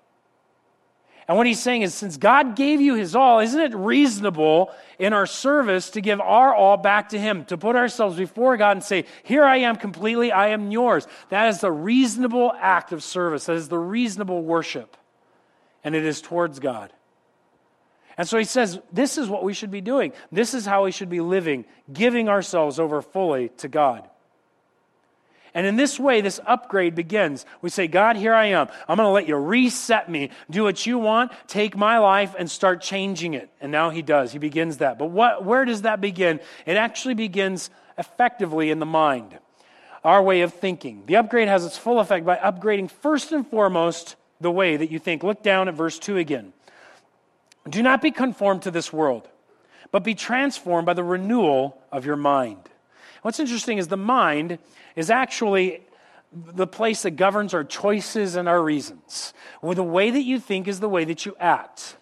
And 1.32 1.38
what 1.38 1.46
he's 1.46 1.62
saying 1.62 1.80
is, 1.80 1.94
since 1.94 2.18
God 2.18 2.56
gave 2.56 2.82
you 2.82 2.94
his 2.94 3.16
all, 3.16 3.40
isn't 3.40 3.58
it 3.58 3.74
reasonable 3.74 4.70
in 4.98 5.14
our 5.14 5.24
service 5.24 5.88
to 5.92 6.02
give 6.02 6.20
our 6.20 6.54
all 6.54 6.76
back 6.76 7.08
to 7.08 7.18
him, 7.18 7.46
to 7.46 7.56
put 7.56 7.74
ourselves 7.74 8.18
before 8.18 8.58
God 8.58 8.72
and 8.72 8.84
say, 8.84 9.06
Here 9.22 9.42
I 9.42 9.56
am 9.60 9.76
completely, 9.76 10.30
I 10.30 10.48
am 10.48 10.70
yours? 10.70 11.06
That 11.30 11.48
is 11.48 11.62
the 11.62 11.72
reasonable 11.72 12.52
act 12.60 12.92
of 12.92 13.02
service. 13.02 13.46
That 13.46 13.56
is 13.56 13.68
the 13.68 13.78
reasonable 13.78 14.42
worship. 14.42 14.94
And 15.82 15.94
it 15.94 16.04
is 16.04 16.20
towards 16.20 16.58
God. 16.58 16.92
And 18.18 18.28
so 18.28 18.36
he 18.36 18.44
says, 18.44 18.78
This 18.92 19.16
is 19.16 19.26
what 19.26 19.42
we 19.42 19.54
should 19.54 19.70
be 19.70 19.80
doing. 19.80 20.12
This 20.30 20.52
is 20.52 20.66
how 20.66 20.84
we 20.84 20.92
should 20.92 21.08
be 21.08 21.22
living, 21.22 21.64
giving 21.90 22.28
ourselves 22.28 22.78
over 22.78 23.00
fully 23.00 23.48
to 23.56 23.68
God. 23.68 24.06
And 25.54 25.66
in 25.66 25.76
this 25.76 26.00
way, 26.00 26.20
this 26.22 26.40
upgrade 26.46 26.94
begins. 26.94 27.44
We 27.60 27.68
say, 27.68 27.86
God, 27.86 28.16
here 28.16 28.32
I 28.32 28.46
am. 28.46 28.68
I'm 28.88 28.96
going 28.96 29.06
to 29.06 29.12
let 29.12 29.28
you 29.28 29.36
reset 29.36 30.10
me, 30.10 30.30
do 30.48 30.62
what 30.62 30.86
you 30.86 30.98
want, 30.98 31.32
take 31.46 31.76
my 31.76 31.98
life, 31.98 32.34
and 32.38 32.50
start 32.50 32.80
changing 32.80 33.34
it. 33.34 33.50
And 33.60 33.70
now 33.70 33.90
he 33.90 34.00
does. 34.00 34.32
He 34.32 34.38
begins 34.38 34.78
that. 34.78 34.98
But 34.98 35.06
what, 35.10 35.44
where 35.44 35.66
does 35.66 35.82
that 35.82 36.00
begin? 36.00 36.40
It 36.64 36.78
actually 36.78 37.14
begins 37.14 37.68
effectively 37.98 38.70
in 38.70 38.78
the 38.78 38.86
mind. 38.86 39.38
our 40.04 40.22
way 40.22 40.40
of 40.42 40.54
thinking. 40.54 41.04
The 41.06 41.16
upgrade 41.16 41.48
has 41.48 41.64
its 41.64 41.78
full 41.78 42.00
effect 42.00 42.26
by 42.26 42.36
upgrading 42.36 42.90
first 42.90 43.32
and 43.32 43.46
foremost 43.46 44.16
the 44.40 44.50
way 44.50 44.76
that 44.76 44.90
you 44.90 44.98
think. 44.98 45.22
Look 45.22 45.42
down 45.42 45.68
at 45.68 45.74
verse 45.74 45.98
2 45.98 46.16
again. 46.18 46.52
Do 47.68 47.82
not 47.82 48.02
be 48.02 48.10
conformed 48.10 48.62
to 48.62 48.70
this 48.70 48.92
world, 48.92 49.28
but 49.92 50.02
be 50.02 50.14
transformed 50.14 50.86
by 50.86 50.94
the 50.94 51.04
renewal 51.04 51.80
of 51.92 52.04
your 52.04 52.16
mind. 52.16 52.68
What's 53.22 53.40
interesting 53.40 53.78
is 53.78 53.88
the 53.88 53.96
mind 53.96 54.58
is 54.94 55.10
actually 55.10 55.82
the 56.32 56.66
place 56.66 57.02
that 57.02 57.12
governs 57.12 57.54
our 57.54 57.64
choices 57.64 58.36
and 58.36 58.48
our 58.48 58.62
reasons. 58.62 59.34
Well, 59.60 59.74
the 59.74 59.82
way 59.82 60.10
that 60.10 60.22
you 60.22 60.38
think 60.40 60.66
is 60.66 60.80
the 60.80 60.88
way 60.88 61.04
that 61.04 61.26
you 61.26 61.36
act. 61.38 61.96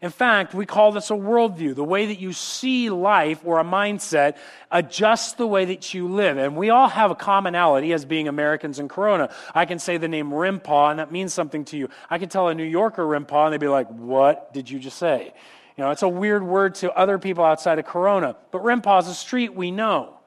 In 0.00 0.10
fact, 0.10 0.54
we 0.54 0.66
call 0.66 0.92
this 0.92 1.10
a 1.10 1.14
worldview. 1.14 1.74
The 1.74 1.82
way 1.82 2.06
that 2.06 2.20
you 2.20 2.34
see 2.34 2.90
life 2.90 3.40
or 3.42 3.58
a 3.58 3.64
mindset 3.64 4.36
adjusts 4.70 5.32
the 5.32 5.46
way 5.46 5.64
that 5.64 5.94
you 5.94 6.08
live. 6.08 6.36
And 6.36 6.56
we 6.56 6.68
all 6.68 6.88
have 6.88 7.10
a 7.10 7.14
commonality 7.14 7.92
as 7.94 8.04
being 8.04 8.28
Americans 8.28 8.78
in 8.78 8.86
Corona. 8.86 9.32
I 9.54 9.64
can 9.64 9.78
say 9.78 9.96
the 9.96 10.08
name 10.08 10.30
Rimpau, 10.30 10.90
and 10.90 10.98
that 10.98 11.10
means 11.10 11.32
something 11.32 11.64
to 11.66 11.78
you. 11.78 11.88
I 12.10 12.18
can 12.18 12.28
tell 12.28 12.48
a 12.48 12.54
New 12.54 12.64
Yorker 12.64 13.02
Rimpau, 13.02 13.44
and 13.44 13.52
they'd 13.54 13.60
be 13.60 13.66
like, 13.66 13.88
What 13.88 14.52
did 14.52 14.68
you 14.68 14.78
just 14.78 14.98
say? 14.98 15.32
You 15.76 15.84
know, 15.84 15.90
it's 15.90 16.02
a 16.02 16.08
weird 16.08 16.42
word 16.42 16.74
to 16.76 16.92
other 16.92 17.18
people 17.18 17.44
outside 17.44 17.78
of 17.78 17.86
Corona. 17.86 18.36
But 18.50 18.62
Rimpau 18.62 19.00
is 19.00 19.08
a 19.08 19.14
street 19.14 19.54
we 19.54 19.70
know. 19.70 20.18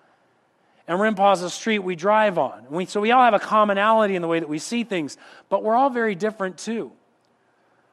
And 0.87 1.01
is 1.01 1.41
a 1.41 1.49
street 1.49 1.79
we 1.79 1.95
drive 1.95 2.37
on. 2.37 2.65
We, 2.69 2.85
so 2.85 3.01
we 3.01 3.11
all 3.11 3.23
have 3.23 3.33
a 3.33 3.39
commonality 3.39 4.15
in 4.15 4.21
the 4.21 4.27
way 4.27 4.39
that 4.39 4.47
we 4.47 4.57
see 4.59 4.85
things, 4.85 5.17
but 5.49 5.61
we're 5.61 5.75
all 5.75 5.89
very 5.89 6.15
different 6.15 6.57
too. 6.57 6.91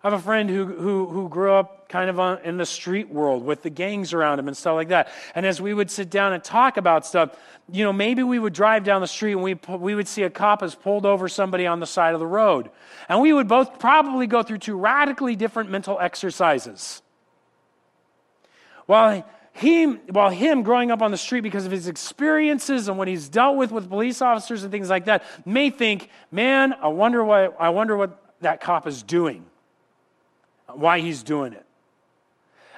I 0.05 0.11
have 0.11 0.21
a 0.21 0.23
friend 0.23 0.51
who, 0.51 0.67
who, 0.67 1.07
who 1.07 1.29
grew 1.31 1.55
up 1.55 1.89
kind 1.89 2.11
of 2.11 2.21
on, 2.21 2.39
in 2.45 2.59
the 2.59 2.67
street 2.67 3.09
world 3.09 3.43
with 3.43 3.63
the 3.63 3.71
gangs 3.71 4.13
around 4.13 4.39
him 4.39 4.49
and 4.49 4.57
stuff 4.57 4.75
like 4.75 4.89
that. 4.89 5.09
And 5.35 5.47
as 5.47 5.63
we 5.63 5.73
would 5.73 5.91
sit 5.91 6.11
down 6.11 6.35
and 6.35 6.45
talk 6.45 6.77
about 6.77 7.07
stuff, 7.07 7.31
you 7.73 7.85
know, 7.85 7.93
maybe 7.93 8.23
we 8.23 8.39
would 8.39 8.53
drive 8.53 8.85
down 8.85 9.01
the 9.01 9.07
street 9.07 9.33
and 9.33 9.43
we, 9.43 9.55
we 9.55 9.95
would 9.95 10.07
see 10.07 10.23
a 10.23 10.31
cop 10.31 10.61
has 10.61 10.75
pulled 10.75 11.07
over 11.07 11.27
somebody 11.27 11.67
on 11.67 11.81
the 11.81 11.87
side 11.87 12.13
of 12.13 12.21
the 12.21 12.27
road. 12.27 12.69
And 13.09 13.21
we 13.23 13.33
would 13.33 13.49
both 13.49 13.79
probably 13.79 14.27
go 14.27 14.43
through 14.43 14.59
two 14.59 14.77
radically 14.77 15.37
different 15.37 15.71
mental 15.71 15.99
exercises. 15.99 17.01
While 18.87 19.25
he, 19.55 19.85
while 19.85 20.31
him 20.31 20.63
growing 20.63 20.91
up 20.91 21.01
on 21.01 21.11
the 21.11 21.17
street 21.17 21.43
because 21.43 21.65
of 21.65 21.73
his 21.73 21.89
experiences 21.89 22.89
and 22.89 22.99
what 22.99 23.09
he's 23.09 23.29
dealt 23.29 23.57
with 23.57 23.71
with 23.71 23.89
police 23.89 24.21
officers 24.21 24.65
and 24.65 24.73
things 24.73 24.91
like 24.91 25.07
that 25.07 25.25
may 25.47 25.71
think, 25.71 26.11
man, 26.31 26.75
I 26.75 26.89
wonder 26.89 27.25
what, 27.25 27.57
I 27.59 27.71
wonder 27.71 27.97
what 27.97 28.21
that 28.41 28.61
cop 28.61 28.87
is 28.87 29.03
doing 29.03 29.47
why 30.77 31.01
he's 31.01 31.23
doing 31.23 31.53
it. 31.53 31.65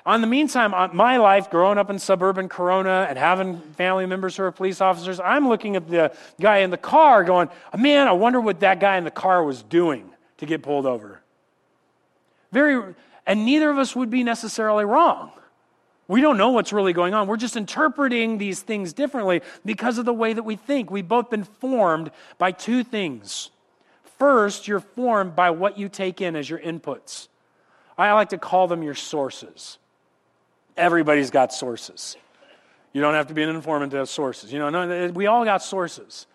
On 0.05 0.21
the 0.21 0.27
meantime, 0.27 0.73
uh, 0.73 0.89
my 0.89 1.17
life, 1.17 1.51
growing 1.51 1.79
up 1.79 1.91
in 1.91 1.99
suburban 1.99 2.49
Corona 2.49 3.07
and 3.09 3.19
having 3.19 3.59
family 3.73 4.07
members 4.07 4.37
who 4.37 4.45
are 4.45 4.53
police 4.53 4.81
officers, 4.81 5.19
I'm 5.19 5.49
looking 5.49 5.75
at 5.75 5.89
the 5.89 6.12
guy 6.41 6.59
in 6.59 6.71
the 6.71 6.77
car 6.77 7.25
going, 7.25 7.49
man, 7.77 8.07
I 8.07 8.12
wonder 8.12 8.41
what 8.41 8.61
that 8.61 8.79
guy 8.79 8.99
in 8.99 9.05
the 9.05 9.11
car 9.11 9.43
was 9.43 9.62
doing 9.62 10.09
to 10.39 10.47
get 10.47 10.62
pulled 10.62 10.87
over. 10.87 11.21
Very, 12.53 12.95
and 13.27 13.45
neither 13.45 13.69
of 13.69 13.79
us 13.79 13.97
would 13.97 14.11
be 14.11 14.23
necessarily 14.23 14.85
wrong. 14.85 15.33
We 16.09 16.21
don't 16.21 16.37
know 16.37 16.51
what's 16.51 16.73
really 16.73 16.92
going 16.92 17.14
on. 17.14 17.27
We're 17.27 17.37
just 17.37 17.57
interpreting 17.57 18.38
these 18.38 18.61
things 18.61 18.92
differently 18.92 19.42
because 19.64 19.99
of 19.99 20.05
the 20.05 20.12
way 20.12 20.33
that 20.33 20.45
we 20.45 20.57
think. 20.57 20.90
We've 20.90 21.07
both 21.07 21.31
been 21.31 21.45
formed 21.45 22.11
by 22.38 22.53
two 22.53 22.85
things. 22.85 23.51
First, 24.19 24.69
you're 24.69 24.81
formed 24.81 25.35
by 25.35 25.51
what 25.51 25.79
you 25.79 25.88
take 25.88 26.21
in 26.21 26.37
as 26.37 26.49
your 26.49 26.61
inputs. 26.61 27.29
I 27.99 28.12
like 28.12 28.29
to 28.31 28.38
call 28.38 28.69
them 28.69 28.83
your 28.83 28.95
sources. 28.95 29.79
Everybody's 30.77 31.31
got 31.31 31.53
sources. 31.53 32.16
You 32.92 33.01
don't 33.01 33.14
have 33.14 33.27
to 33.27 33.35
be 33.35 33.42
an 33.42 33.49
informant 33.49 33.90
to 33.92 33.99
have 33.99 34.09
sources. 34.09 34.53
You 34.53 34.59
know, 34.59 34.71
no, 34.71 35.09
we 35.09 35.27
all 35.27 35.45
got 35.45 35.62
sources. 35.62 36.27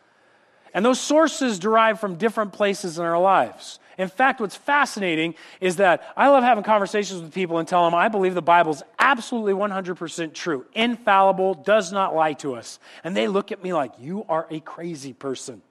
And 0.74 0.86
those 0.86 1.00
sources 1.00 1.60
derive 1.60 2.00
from 2.00 2.16
different 2.16 2.54
places 2.54 3.00
in 3.00 3.06
our 3.06 3.20
lives. 3.20 3.80
In 3.98 4.08
fact, 4.08 4.40
what's 4.40 4.56
fascinating 4.56 5.36
is 5.60 5.78
that 5.78 6.04
I 6.16 6.30
love 6.30 6.44
having 6.44 6.64
conversations 6.64 7.22
with 7.22 7.34
people 7.34 7.58
and 7.58 7.68
tell 7.68 7.86
them 7.86 7.94
I 7.94 8.08
believe 8.08 8.34
the 8.34 8.42
Bible 8.42 8.72
is 8.72 8.84
absolutely 9.00 9.54
100% 9.54 10.34
true, 10.34 10.66
infallible, 10.74 11.54
does 11.54 11.92
not 11.92 12.16
lie 12.16 12.34
to 12.34 12.56
us. 12.56 12.80
And 13.04 13.16
they 13.16 13.28
look 13.28 13.52
at 13.52 13.64
me 13.64 13.74
like, 13.74 13.94
You 14.00 14.26
are 14.30 14.48
a 14.50 14.60
crazy 14.60 15.14
person. 15.14 15.62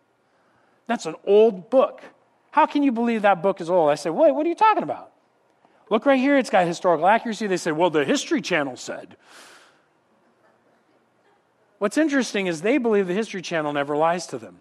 That's 0.87 1.07
an 1.07 1.15
old 1.25 1.71
book. 1.71 2.03
How 2.51 2.67
can 2.67 2.83
you 2.83 2.93
believe 2.93 3.23
that 3.23 3.43
book 3.43 3.61
is 3.61 3.71
old? 3.71 3.91
I 3.91 3.95
say, 3.95 4.11
Wait, 4.11 4.33
what 4.33 4.45
are 4.45 4.49
you 4.49 4.55
talking 4.55 4.83
about? 4.83 5.11
Look 5.91 6.07
right 6.07 6.21
here, 6.21 6.39
it's 6.39 6.51
got 6.51 6.67
historical 6.67 7.07
accuracy. 7.07 7.49
They 7.49 7.57
say, 7.57 7.73
well, 7.73 7.91
the 7.91 8.05
History 8.05 8.41
Channel 8.41 8.77
said. 8.77 9.17
What's 11.79 11.99
interesting 11.99 12.47
is 12.47 12.63
they 12.63 12.79
believe 12.79 13.09
the 13.09 13.15
History 13.15 13.43
Channel 13.43 13.73
never 13.73 13.97
lies 13.97 14.29
to 14.29 14.39
them, 14.39 14.59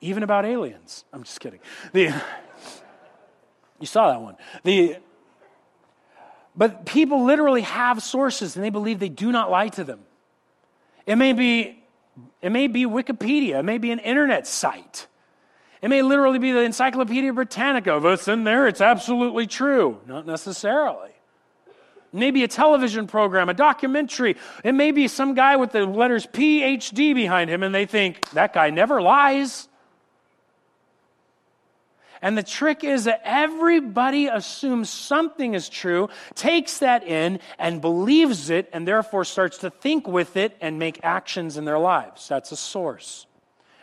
even 0.00 0.22
about 0.22 0.44
aliens. 0.44 1.04
I'm 1.12 1.24
just 1.24 1.40
kidding. 1.40 1.58
The, 1.92 2.14
you 3.84 3.86
saw 3.86 4.10
that 4.10 4.22
one. 4.22 4.36
The, 4.62 4.96
but 6.56 6.86
people 6.86 7.24
literally 7.24 7.60
have 7.60 8.02
sources 8.02 8.56
and 8.56 8.64
they 8.64 8.70
believe 8.70 8.98
they 8.98 9.10
do 9.10 9.30
not 9.30 9.50
lie 9.50 9.68
to 9.68 9.84
them. 9.84 10.00
It 11.04 11.16
may 11.16 11.34
be, 11.34 11.84
it 12.40 12.50
may 12.50 12.66
be 12.66 12.86
Wikipedia, 12.86 13.58
it 13.58 13.62
may 13.62 13.76
be 13.76 13.90
an 13.90 13.98
internet 13.98 14.46
site. 14.46 15.06
It 15.82 15.88
may 15.88 16.00
literally 16.00 16.38
be 16.38 16.50
the 16.50 16.60
Encyclopedia 16.60 17.30
Britannica. 17.34 17.94
If 17.98 18.04
it's 18.06 18.26
in 18.26 18.44
there, 18.44 18.66
it's 18.66 18.80
absolutely 18.80 19.46
true. 19.46 20.00
Not 20.06 20.26
necessarily. 20.26 21.10
Maybe 22.10 22.42
a 22.42 22.48
television 22.48 23.06
program, 23.06 23.50
a 23.50 23.54
documentary. 23.54 24.36
It 24.64 24.72
may 24.72 24.92
be 24.92 25.08
some 25.08 25.34
guy 25.34 25.56
with 25.56 25.72
the 25.72 25.84
letters 25.84 26.26
PhD 26.26 27.14
behind 27.14 27.50
him, 27.50 27.62
and 27.62 27.74
they 27.74 27.84
think, 27.84 28.30
that 28.30 28.54
guy 28.54 28.70
never 28.70 29.02
lies. 29.02 29.68
And 32.24 32.38
the 32.38 32.42
trick 32.42 32.84
is 32.84 33.04
that 33.04 33.20
everybody 33.22 34.28
assumes 34.28 34.88
something 34.88 35.52
is 35.52 35.68
true, 35.68 36.08
takes 36.34 36.78
that 36.78 37.06
in, 37.06 37.38
and 37.58 37.82
believes 37.82 38.48
it, 38.48 38.70
and 38.72 38.88
therefore 38.88 39.26
starts 39.26 39.58
to 39.58 39.68
think 39.68 40.08
with 40.08 40.38
it 40.38 40.56
and 40.62 40.78
make 40.78 41.00
actions 41.02 41.58
in 41.58 41.66
their 41.66 41.78
lives. 41.78 42.26
That's 42.26 42.50
a 42.50 42.56
source. 42.56 43.26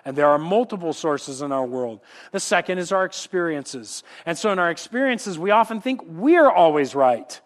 And 0.03 0.15
there 0.15 0.27
are 0.27 0.39
multiple 0.39 0.91
sources 0.91 1.43
in 1.43 1.51
our 1.51 1.67
world. 1.67 1.99
The 2.31 2.39
second 2.39 2.79
is 2.79 2.91
our 2.91 3.05
experiences. 3.05 4.03
And 4.25 4.35
so 4.35 4.51
in 4.51 4.57
our 4.57 4.71
experiences, 4.71 5.37
we 5.37 5.51
often 5.51 5.79
think 5.79 6.01
we're 6.07 6.49
always 6.49 6.95
right. 6.95 7.39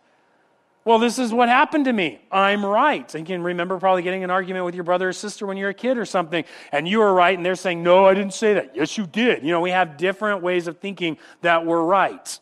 Well, 0.85 0.99
this 0.99 1.17
is 1.17 1.33
what 1.33 1.49
happened 1.49 1.85
to 1.85 1.93
me. 1.93 2.21
I'm 2.31 2.63
right. 2.63 3.13
And 3.15 3.27
you 3.27 3.35
can 3.35 3.43
remember 3.43 3.79
probably 3.79 4.03
getting 4.03 4.23
an 4.23 4.29
argument 4.29 4.65
with 4.65 4.75
your 4.75 4.83
brother 4.83 5.09
or 5.09 5.13
sister 5.13 5.47
when 5.47 5.57
you're 5.57 5.71
a 5.71 5.73
kid 5.73 5.97
or 5.97 6.05
something, 6.05 6.45
and 6.71 6.87
you 6.87 6.99
were 6.99 7.11
right, 7.11 7.35
and 7.35 7.43
they're 7.43 7.55
saying, 7.55 7.81
No, 7.81 8.05
I 8.05 8.13
didn't 8.13 8.35
say 8.35 8.53
that. 8.53 8.75
Yes, 8.75 8.95
you 8.95 9.07
did. 9.07 9.43
You 9.43 9.49
know, 9.49 9.61
we 9.61 9.71
have 9.71 9.97
different 9.97 10.43
ways 10.43 10.67
of 10.67 10.77
thinking 10.77 11.17
that 11.41 11.65
we're 11.65 11.81
right. 11.81 12.39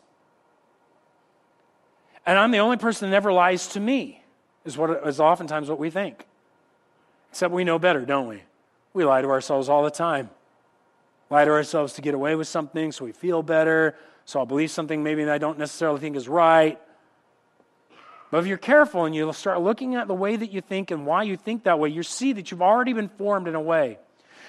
And 2.26 2.38
I'm 2.38 2.50
the 2.50 2.58
only 2.58 2.76
person 2.76 3.08
that 3.08 3.12
never 3.12 3.32
lies 3.32 3.68
to 3.68 3.80
me, 3.80 4.22
is 4.66 4.76
what 4.76 5.06
is 5.06 5.20
oftentimes 5.20 5.70
what 5.70 5.78
we 5.78 5.88
think. 5.88 6.26
Except 7.30 7.52
we 7.52 7.64
know 7.64 7.78
better, 7.78 8.04
don't 8.04 8.28
we? 8.28 8.42
We 8.92 9.04
lie 9.04 9.22
to 9.22 9.28
ourselves 9.28 9.70
all 9.70 9.84
the 9.84 9.90
time. 9.90 10.28
Lie 11.30 11.46
to 11.46 11.50
ourselves 11.50 11.94
to 11.94 12.02
get 12.02 12.14
away 12.14 12.34
with 12.34 12.46
something 12.46 12.92
so 12.92 13.06
we 13.06 13.12
feel 13.12 13.42
better, 13.42 13.96
so 14.26 14.38
I'll 14.38 14.46
believe 14.46 14.70
something 14.70 15.02
maybe 15.02 15.24
that 15.24 15.32
I 15.32 15.38
don't 15.38 15.58
necessarily 15.58 15.98
think 15.98 16.14
is 16.14 16.28
right. 16.28 16.78
But 18.34 18.40
if 18.40 18.48
you're 18.48 18.58
careful 18.58 19.04
and 19.04 19.14
you 19.14 19.32
start 19.32 19.60
looking 19.60 19.94
at 19.94 20.08
the 20.08 20.14
way 20.14 20.34
that 20.34 20.50
you 20.50 20.60
think 20.60 20.90
and 20.90 21.06
why 21.06 21.22
you 21.22 21.36
think 21.36 21.62
that 21.62 21.78
way, 21.78 21.88
you 21.90 22.02
see 22.02 22.32
that 22.32 22.50
you've 22.50 22.62
already 22.62 22.92
been 22.92 23.08
formed 23.10 23.46
in 23.46 23.54
a 23.54 23.60
way. 23.60 23.96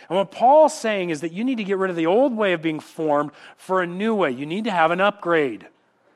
And 0.09 0.17
what 0.17 0.31
Paul's 0.31 0.75
saying 0.75 1.11
is 1.11 1.21
that 1.21 1.31
you 1.31 1.43
need 1.43 1.57
to 1.57 1.63
get 1.63 1.77
rid 1.77 1.91
of 1.91 1.95
the 1.95 2.07
old 2.07 2.35
way 2.35 2.53
of 2.53 2.63
being 2.63 2.79
formed 2.79 3.29
for 3.57 3.83
a 3.83 3.85
new 3.85 4.15
way. 4.15 4.31
You 4.31 4.47
need 4.47 4.63
to 4.63 4.71
have 4.71 4.89
an 4.89 5.01
upgrade, 5.01 5.67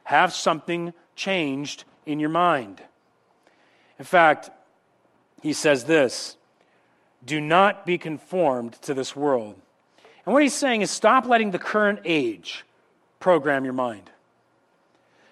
have 0.06 0.34
something 0.34 0.96
changed 1.16 1.84
in 2.08 2.20
your 2.20 2.32
mind. 2.32 2.82
In 4.00 4.06
fact, 4.06 4.50
he 5.44 5.54
says 5.54 5.84
this 5.84 6.38
do 7.24 7.40
not 7.40 7.86
be 7.86 8.00
conformed 8.00 8.82
to 8.82 8.96
this 8.96 9.16
world. 9.16 9.62
And 10.26 10.34
what 10.34 10.42
he's 10.42 10.56
saying 10.56 10.82
is 10.82 10.90
stop 10.90 11.28
letting 11.28 11.52
the 11.52 11.60
current 11.60 12.00
age 12.04 12.66
program 13.20 13.64
your 13.64 13.74
mind. 13.74 14.10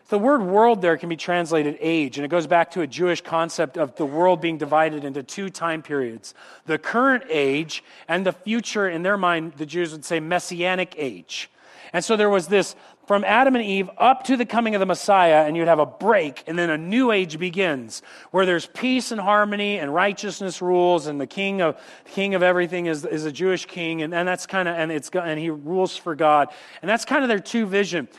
The 0.10 0.18
word 0.18 0.42
world 0.42 0.82
there 0.82 0.96
can 0.96 1.10
be 1.10 1.18
translated 1.18 1.78
age, 1.82 2.18
and 2.18 2.24
it 2.24 2.30
goes 2.30 2.48
back 2.48 2.72
to 2.72 2.82
a 2.82 2.88
Jewish 2.88 3.20
concept 3.20 3.78
of 3.78 3.96
the 3.96 4.06
world 4.06 4.40
being 4.40 4.58
divided 4.58 5.04
into 5.04 5.22
two 5.22 5.50
time 5.50 5.82
periods 5.82 6.34
the 6.66 6.78
current 6.78 7.24
age 7.30 7.84
and 8.08 8.26
the 8.26 8.32
future, 8.32 8.88
in 8.88 9.04
their 9.04 9.18
mind, 9.18 9.54
the 9.58 9.66
Jews 9.66 9.92
would 9.92 10.06
say 10.06 10.20
messianic 10.20 10.96
age. 10.98 11.50
And 11.94 12.04
so 12.04 12.16
there 12.16 12.30
was 12.30 12.48
this 12.48 12.76
from 13.08 13.24
Adam 13.24 13.56
and 13.56 13.64
Eve 13.64 13.90
up 13.98 14.26
to 14.26 14.36
the 14.36 14.46
coming 14.46 14.76
of 14.76 14.80
the 14.80 14.86
Messiah, 14.86 15.46
and 15.46 15.56
you'd 15.56 15.70
have 15.70 15.80
a 15.80 15.86
break, 15.86 16.44
and 16.46 16.60
then 16.60 16.70
a 16.70 16.78
new 16.78 17.14
age 17.14 17.40
begins 17.40 18.02
where 18.32 18.46
there's 18.46 18.68
peace 18.68 19.14
and 19.14 19.22
harmony 19.22 19.80
and 19.80 19.94
righteousness 19.94 20.62
rules, 20.62 21.08
and 21.08 21.20
the 21.20 21.26
king 21.26 21.62
of 21.62 21.82
king 22.04 22.36
of 22.36 22.44
everything 22.44 22.86
is, 22.86 23.06
is 23.06 23.24
a 23.24 23.32
Jewish 23.32 23.66
king, 23.66 24.02
and, 24.02 24.14
and 24.14 24.28
that's 24.28 24.46
kind 24.46 24.68
of 24.68 24.76
and 24.76 24.92
it's 24.92 25.10
and 25.10 25.40
he 25.40 25.50
rules 25.50 25.96
for 25.96 26.16
God, 26.16 26.50
and 26.82 26.90
that's 26.90 27.06
kind 27.06 27.24
of 27.24 27.30
their 27.30 27.40
two 27.40 27.66
vision. 27.66 28.10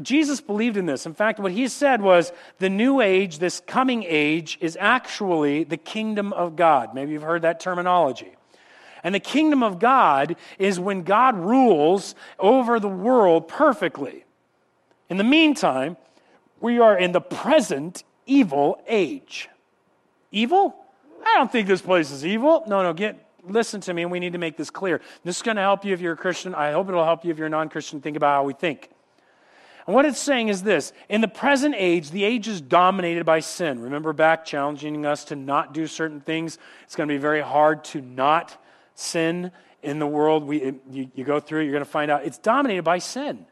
Jesus 0.00 0.40
believed 0.40 0.78
in 0.78 0.86
this. 0.86 1.04
In 1.04 1.12
fact, 1.12 1.38
what 1.38 1.52
he 1.52 1.68
said 1.68 2.00
was 2.00 2.32
the 2.58 2.70
new 2.70 3.02
age, 3.02 3.40
this 3.40 3.60
coming 3.66 4.02
age, 4.02 4.56
is 4.62 4.78
actually 4.80 5.64
the 5.64 5.76
kingdom 5.76 6.32
of 6.32 6.56
God. 6.56 6.94
Maybe 6.94 7.12
you've 7.12 7.22
heard 7.22 7.42
that 7.42 7.60
terminology. 7.60 8.34
And 9.04 9.14
the 9.14 9.20
kingdom 9.20 9.62
of 9.62 9.78
God 9.78 10.36
is 10.58 10.80
when 10.80 11.02
God 11.02 11.36
rules 11.36 12.14
over 12.38 12.80
the 12.80 12.88
world 12.88 13.46
perfectly. 13.46 14.24
In 15.10 15.16
the 15.16 15.24
meantime, 15.24 15.96
we 16.60 16.78
are 16.78 16.96
in 16.96 17.12
the 17.12 17.20
present 17.20 18.04
evil 18.26 18.82
age. 18.86 19.48
Evil? 20.30 20.74
I 21.24 21.34
don't 21.38 21.50
think 21.50 21.66
this 21.66 21.82
place 21.82 22.10
is 22.10 22.24
evil. 22.24 22.64
No, 22.66 22.82
no, 22.82 22.92
get 22.92 23.24
listen 23.44 23.80
to 23.82 23.94
me, 23.94 24.02
and 24.02 24.12
we 24.12 24.20
need 24.20 24.32
to 24.32 24.38
make 24.38 24.56
this 24.56 24.70
clear. 24.70 25.00
This 25.24 25.36
is 25.36 25.42
going 25.42 25.56
to 25.56 25.62
help 25.62 25.84
you 25.84 25.94
if 25.94 26.00
you're 26.00 26.12
a 26.12 26.16
Christian. 26.16 26.54
I 26.54 26.72
hope 26.72 26.88
it'll 26.88 27.04
help 27.04 27.24
you 27.24 27.30
if 27.30 27.38
you're 27.38 27.46
a 27.46 27.50
non-Christian. 27.50 28.00
Think 28.00 28.16
about 28.16 28.34
how 28.34 28.44
we 28.44 28.52
think. 28.52 28.90
And 29.86 29.94
what 29.94 30.04
it's 30.04 30.18
saying 30.18 30.48
is 30.48 30.62
this 30.62 30.92
in 31.08 31.22
the 31.22 31.28
present 31.28 31.74
age, 31.78 32.10
the 32.10 32.24
age 32.24 32.46
is 32.46 32.60
dominated 32.60 33.24
by 33.24 33.40
sin. 33.40 33.80
Remember 33.80 34.12
back 34.12 34.44
challenging 34.44 35.06
us 35.06 35.24
to 35.26 35.36
not 35.36 35.72
do 35.72 35.86
certain 35.86 36.20
things. 36.20 36.58
It's 36.84 36.94
going 36.94 37.08
to 37.08 37.14
be 37.14 37.18
very 37.18 37.40
hard 37.40 37.84
to 37.84 38.02
not 38.02 38.62
sin 38.94 39.50
in 39.82 39.98
the 39.98 40.06
world. 40.06 40.44
We, 40.44 40.74
you, 40.90 41.10
you 41.14 41.24
go 41.24 41.40
through 41.40 41.62
you're 41.62 41.72
going 41.72 41.84
to 41.84 41.90
find 41.90 42.10
out 42.10 42.26
it's 42.26 42.36
dominated 42.36 42.82
by 42.82 42.98
sin. 42.98 43.46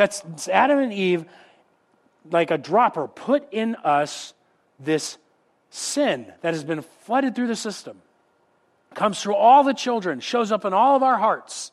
That's 0.00 0.48
Adam 0.48 0.78
and 0.78 0.94
Eve, 0.94 1.26
like 2.30 2.50
a 2.50 2.56
dropper, 2.56 3.06
put 3.06 3.52
in 3.52 3.74
us 3.74 4.32
this 4.78 5.18
sin 5.68 6.32
that 6.40 6.54
has 6.54 6.64
been 6.64 6.80
flooded 6.80 7.34
through 7.34 7.48
the 7.48 7.54
system. 7.54 8.00
Comes 8.94 9.22
through 9.22 9.34
all 9.34 9.62
the 9.62 9.74
children, 9.74 10.20
shows 10.20 10.52
up 10.52 10.64
in 10.64 10.72
all 10.72 10.96
of 10.96 11.02
our 11.02 11.18
hearts. 11.18 11.70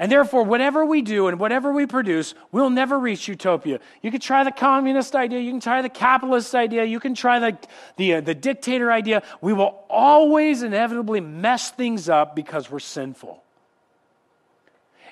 And 0.00 0.10
therefore, 0.10 0.42
whatever 0.42 0.84
we 0.84 1.00
do 1.00 1.28
and 1.28 1.38
whatever 1.38 1.70
we 1.70 1.86
produce, 1.86 2.34
we'll 2.50 2.70
never 2.70 2.98
reach 2.98 3.28
utopia. 3.28 3.78
You 4.02 4.10
can 4.10 4.20
try 4.20 4.42
the 4.42 4.50
communist 4.50 5.14
idea, 5.14 5.38
you 5.38 5.52
can 5.52 5.60
try 5.60 5.80
the 5.80 5.88
capitalist 5.88 6.56
idea, 6.56 6.82
you 6.86 6.98
can 6.98 7.14
try 7.14 7.38
the, 7.38 7.56
the, 7.98 8.14
uh, 8.14 8.20
the 8.20 8.34
dictator 8.34 8.90
idea. 8.90 9.22
We 9.40 9.52
will 9.52 9.84
always 9.88 10.64
inevitably 10.64 11.20
mess 11.20 11.70
things 11.70 12.08
up 12.08 12.34
because 12.34 12.68
we're 12.68 12.80
sinful. 12.80 13.44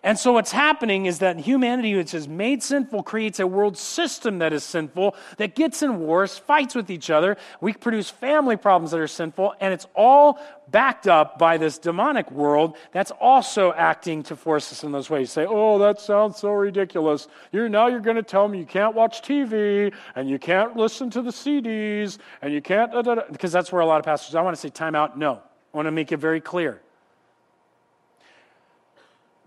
And 0.02 0.18
so, 0.18 0.32
what's 0.32 0.52
happening 0.52 1.04
is 1.04 1.18
that 1.18 1.38
humanity, 1.38 1.94
which 1.94 2.14
is 2.14 2.26
made 2.26 2.62
sinful, 2.62 3.02
creates 3.02 3.38
a 3.38 3.46
world 3.46 3.76
system 3.76 4.38
that 4.38 4.52
is 4.52 4.64
sinful, 4.64 5.14
that 5.36 5.54
gets 5.54 5.82
in 5.82 6.00
wars, 6.00 6.38
fights 6.38 6.74
with 6.74 6.90
each 6.90 7.10
other. 7.10 7.36
We 7.60 7.74
produce 7.74 8.08
family 8.08 8.56
problems 8.56 8.92
that 8.92 9.00
are 9.00 9.06
sinful, 9.06 9.54
and 9.60 9.74
it's 9.74 9.86
all 9.94 10.38
backed 10.70 11.06
up 11.06 11.38
by 11.38 11.58
this 11.58 11.76
demonic 11.78 12.30
world 12.30 12.76
that's 12.92 13.10
also 13.10 13.72
acting 13.72 14.22
to 14.22 14.36
force 14.36 14.72
us 14.72 14.84
in 14.84 14.92
those 14.92 15.10
ways. 15.10 15.30
say, 15.30 15.44
oh, 15.46 15.78
that 15.78 16.00
sounds 16.00 16.38
so 16.38 16.50
ridiculous. 16.52 17.28
You're, 17.52 17.68
now 17.68 17.88
you're 17.88 18.00
going 18.00 18.16
to 18.16 18.22
tell 18.22 18.48
me 18.48 18.58
you 18.58 18.66
can't 18.66 18.94
watch 18.94 19.20
TV, 19.20 19.92
and 20.14 20.30
you 20.30 20.38
can't 20.38 20.76
listen 20.76 21.10
to 21.10 21.20
the 21.20 21.30
CDs, 21.30 22.18
and 22.40 22.54
you 22.54 22.62
can't, 22.62 22.90
because 23.30 23.52
that's 23.52 23.70
where 23.70 23.82
a 23.82 23.86
lot 23.86 23.98
of 23.98 24.04
pastors, 24.06 24.34
I 24.34 24.40
want 24.40 24.56
to 24.56 24.60
say, 24.60 24.70
time 24.70 24.94
out. 24.94 25.18
No. 25.18 25.42
I 25.72 25.76
want 25.76 25.86
to 25.86 25.92
make 25.92 26.10
it 26.10 26.16
very 26.16 26.40
clear. 26.40 26.80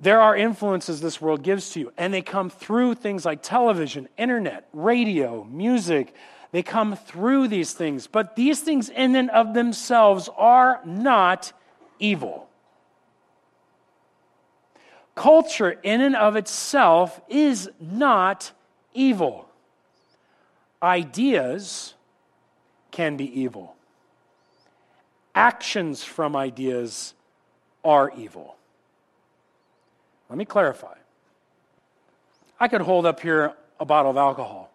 There 0.03 0.19
are 0.19 0.35
influences 0.35 0.99
this 0.99 1.21
world 1.21 1.43
gives 1.43 1.69
to 1.71 1.79
you, 1.79 1.93
and 1.97 2.13
they 2.13 2.21
come 2.21 2.49
through 2.49 2.95
things 2.95 3.23
like 3.23 3.41
television, 3.41 4.09
internet, 4.17 4.67
radio, 4.73 5.45
music. 5.45 6.13
They 6.51 6.61
come 6.61 6.97
through 6.97 7.47
these 7.47 7.71
things, 7.71 8.05
but 8.05 8.35
these 8.35 8.59
things 8.59 8.89
in 8.89 9.15
and 9.15 9.29
of 9.29 9.53
themselves 9.53 10.29
are 10.35 10.81
not 10.83 11.53
evil. 11.99 12.49
Culture 15.15 15.71
in 15.83 16.01
and 16.01 16.17
of 16.17 16.35
itself 16.35 17.21
is 17.29 17.69
not 17.79 18.51
evil. 18.93 19.47
Ideas 20.81 21.93
can 22.91 23.15
be 23.15 23.39
evil. 23.39 23.77
Actions 25.33 26.03
from 26.03 26.35
ideas 26.35 27.13
are 27.85 28.11
evil. 28.17 28.57
Let 30.29 30.37
me 30.37 30.45
clarify. 30.45 30.95
I 32.59 32.67
could 32.67 32.81
hold 32.81 33.05
up 33.05 33.19
here 33.19 33.53
a 33.79 33.85
bottle 33.85 34.11
of 34.11 34.17
alcohol. 34.17 34.71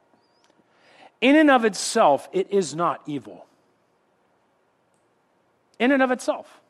In 1.20 1.36
and 1.36 1.50
of 1.50 1.64
itself, 1.64 2.28
it 2.32 2.50
is 2.52 2.74
not 2.74 3.02
evil. 3.06 3.46
In 5.78 5.90
and 5.90 6.02
of 6.02 6.10
itself. 6.10 6.60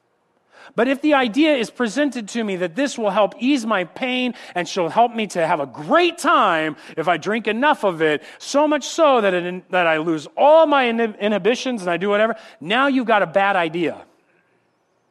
But 0.76 0.88
if 0.88 1.00
the 1.00 1.14
idea 1.14 1.54
is 1.54 1.70
presented 1.70 2.28
to 2.30 2.44
me 2.44 2.56
that 2.56 2.76
this 2.76 2.98
will 2.98 3.10
help 3.10 3.34
ease 3.38 3.64
my 3.64 3.84
pain 3.84 4.34
and 4.54 4.68
shall 4.68 4.88
help 4.88 5.14
me 5.14 5.26
to 5.28 5.46
have 5.46 5.60
a 5.60 5.66
great 5.66 6.18
time 6.18 6.76
if 6.96 7.08
I 7.08 7.16
drink 7.16 7.46
enough 7.46 7.84
of 7.84 8.02
it, 8.02 8.22
so 8.38 8.68
much 8.68 8.84
so 8.84 9.20
that, 9.20 9.34
it, 9.34 9.70
that 9.70 9.86
I 9.86 9.98
lose 9.98 10.26
all 10.36 10.66
my 10.66 10.88
inhibitions 10.88 11.82
and 11.82 11.90
I 11.90 11.96
do 11.96 12.08
whatever, 12.10 12.36
now 12.60 12.86
you've 12.86 13.06
got 13.06 13.22
a 13.22 13.26
bad 13.26 13.56
idea 13.56 14.04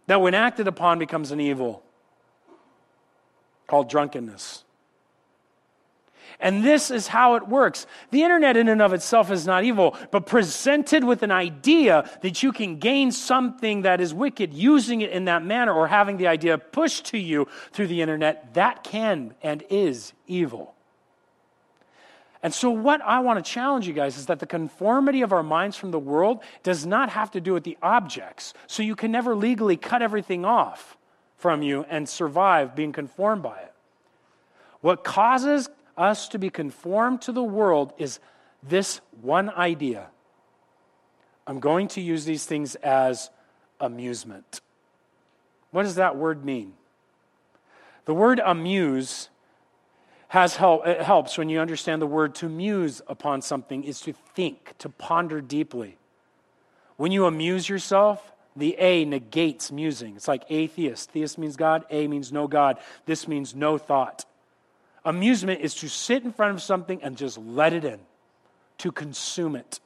that 0.06 0.22
when 0.22 0.34
acted 0.34 0.68
upon 0.68 1.00
becomes 1.00 1.32
an 1.32 1.40
evil 1.40 1.84
called 3.68 3.90
drunkenness. 3.90 4.64
And 6.40 6.64
this 6.64 6.92
is 6.92 7.08
how 7.08 7.36
it 7.36 7.48
works. 7.48 7.88
The 8.12 8.22
internet, 8.22 8.58
in 8.58 8.68
and 8.68 8.82
of 8.82 8.94
itself, 8.94 9.32
is 9.32 9.48
not 9.48 9.64
evil, 9.64 9.98
but 10.12 10.28
presented 10.28 11.04
with 11.04 11.24
an 11.24 11.32
idea 11.32 12.08
that 12.22 12.44
you 12.44 12.52
can 12.52 12.78
gain 12.78 13.12
something 13.12 13.82
that 13.82 14.00
is 14.00 14.14
wicked 14.14 14.54
using 14.54 15.02
it 15.02 15.10
in 15.10 15.26
that 15.26 15.44
manner 15.44 15.74
or 15.74 15.88
having 15.88 16.18
the 16.18 16.28
idea 16.28 16.58
pushed 16.58 17.06
to 17.08 17.18
you 17.18 17.48
through 17.72 17.88
the 17.88 18.02
internet, 18.02 18.54
that 18.54 18.84
can 18.84 19.34
and 19.42 19.64
is 19.70 20.14
evil. 20.28 20.76
And 22.44 22.54
so, 22.54 22.70
what 22.70 23.02
I 23.02 23.20
want 23.20 23.44
to 23.44 23.52
challenge 23.52 23.88
you 23.88 23.94
guys 23.94 24.16
is 24.16 24.28
that 24.28 24.40
the 24.40 24.46
conformity 24.46 25.24
of 25.24 25.34
our 25.34 25.42
minds 25.42 25.76
from 25.76 25.90
the 25.90 26.00
world 26.00 26.44
does 26.62 26.86
not 26.86 27.10
have 27.10 27.32
to 27.32 27.42
do 27.42 27.54
with 27.54 27.64
the 27.64 27.78
objects. 27.82 28.54
So, 28.68 28.84
you 28.84 28.96
can 28.96 29.12
never 29.12 29.36
legally 29.36 29.76
cut 29.76 30.04
everything 30.04 30.46
off 30.46 30.97
from 31.38 31.62
you 31.62 31.86
and 31.90 32.10
survive 32.10 32.76
being 32.76 32.92
conformed 32.92 33.44
by 33.44 33.58
it. 33.60 33.74
What 34.82 35.04
causes 35.04 35.70
us 35.96 36.28
to 36.30 36.40
be 36.40 36.50
conformed 36.50 37.22
to 37.24 37.32
the 37.32 37.44
world 37.44 37.94
is 37.98 38.20
this 38.62 39.02
one 39.22 39.50
idea. 39.50 40.08
I'm 41.46 41.60
going 41.60 41.88
to 41.90 42.02
use 42.02 42.26
these 42.26 42.46
things 42.46 42.76
as 42.76 43.30
amusement. 43.80 44.62
What 45.72 45.84
does 45.84 45.96
that 45.96 46.16
word 46.16 46.44
mean? 46.44 46.74
The 48.06 48.14
word 48.14 48.42
amuse 48.44 49.30
has 50.30 50.56
help, 50.58 50.86
it 50.86 51.02
helps 51.02 51.38
when 51.38 51.50
you 51.50 51.60
understand 51.60 52.02
the 52.02 52.08
word 52.08 52.36
to 52.36 52.50
muse 52.50 53.02
upon 53.08 53.42
something 53.42 53.84
is 53.84 54.02
to 54.02 54.14
think, 54.14 54.74
to 54.80 54.90
ponder 54.90 55.40
deeply. 55.40 55.98
When 56.98 57.12
you 57.12 57.26
amuse 57.26 57.70
yourself, 57.70 58.32
the 58.58 58.76
A 58.80 59.06
negates 59.06 59.72
musing. 59.72 60.16
It's 60.16 60.28
like 60.28 60.44
atheist. 60.50 61.12
Theist 61.12 61.38
means 61.38 61.56
God, 61.56 61.86
A 61.90 62.08
means 62.08 62.32
no 62.32 62.48
God. 62.48 62.78
This 63.06 63.28
means 63.28 63.56
no 63.56 63.78
thought. 63.78 64.26
Amusement 65.06 65.62
is 65.62 65.76
to 65.76 65.88
sit 65.88 66.24
in 66.24 66.34
front 66.34 66.56
of 66.56 66.62
something 66.62 67.02
and 67.02 67.16
just 67.16 67.38
let 67.38 67.72
it 67.72 67.86
in, 67.86 68.00
to 68.80 68.92
consume 68.92 69.56
it, 69.56 69.80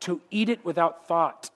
to 0.00 0.20
eat 0.30 0.48
it 0.48 0.64
without 0.64 1.06
thought, 1.06 1.50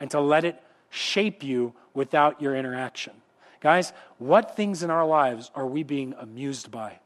and 0.00 0.10
to 0.10 0.20
let 0.20 0.44
it 0.44 0.60
shape 0.90 1.42
you 1.42 1.72
without 1.94 2.42
your 2.42 2.54
interaction. 2.54 3.14
Guys, 3.60 3.92
what 4.18 4.56
things 4.56 4.82
in 4.82 4.90
our 4.90 5.06
lives 5.06 5.50
are 5.54 5.66
we 5.66 5.82
being 5.82 6.14
amused 6.18 6.70
by? 6.70 6.98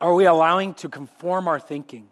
Are 0.00 0.14
we 0.14 0.26
allowing 0.26 0.74
to 0.74 0.88
conform 0.88 1.48
our 1.48 1.60
thinking? 1.60 2.08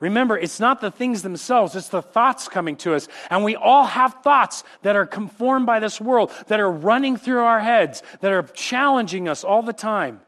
Remember, 0.00 0.36
it's 0.36 0.60
not 0.60 0.80
the 0.80 0.90
things 0.90 1.22
themselves, 1.22 1.74
it's 1.74 1.88
the 1.88 2.02
thoughts 2.02 2.48
coming 2.48 2.76
to 2.76 2.94
us. 2.94 3.08
And 3.30 3.44
we 3.44 3.56
all 3.56 3.86
have 3.86 4.22
thoughts 4.22 4.62
that 4.82 4.96
are 4.96 5.06
conformed 5.06 5.66
by 5.66 5.80
this 5.80 6.00
world, 6.00 6.30
that 6.48 6.60
are 6.60 6.70
running 6.70 7.16
through 7.16 7.40
our 7.40 7.60
heads, 7.60 8.02
that 8.20 8.32
are 8.32 8.42
challenging 8.42 9.28
us 9.28 9.44
all 9.44 9.62
the 9.62 9.72
time. 9.72 10.20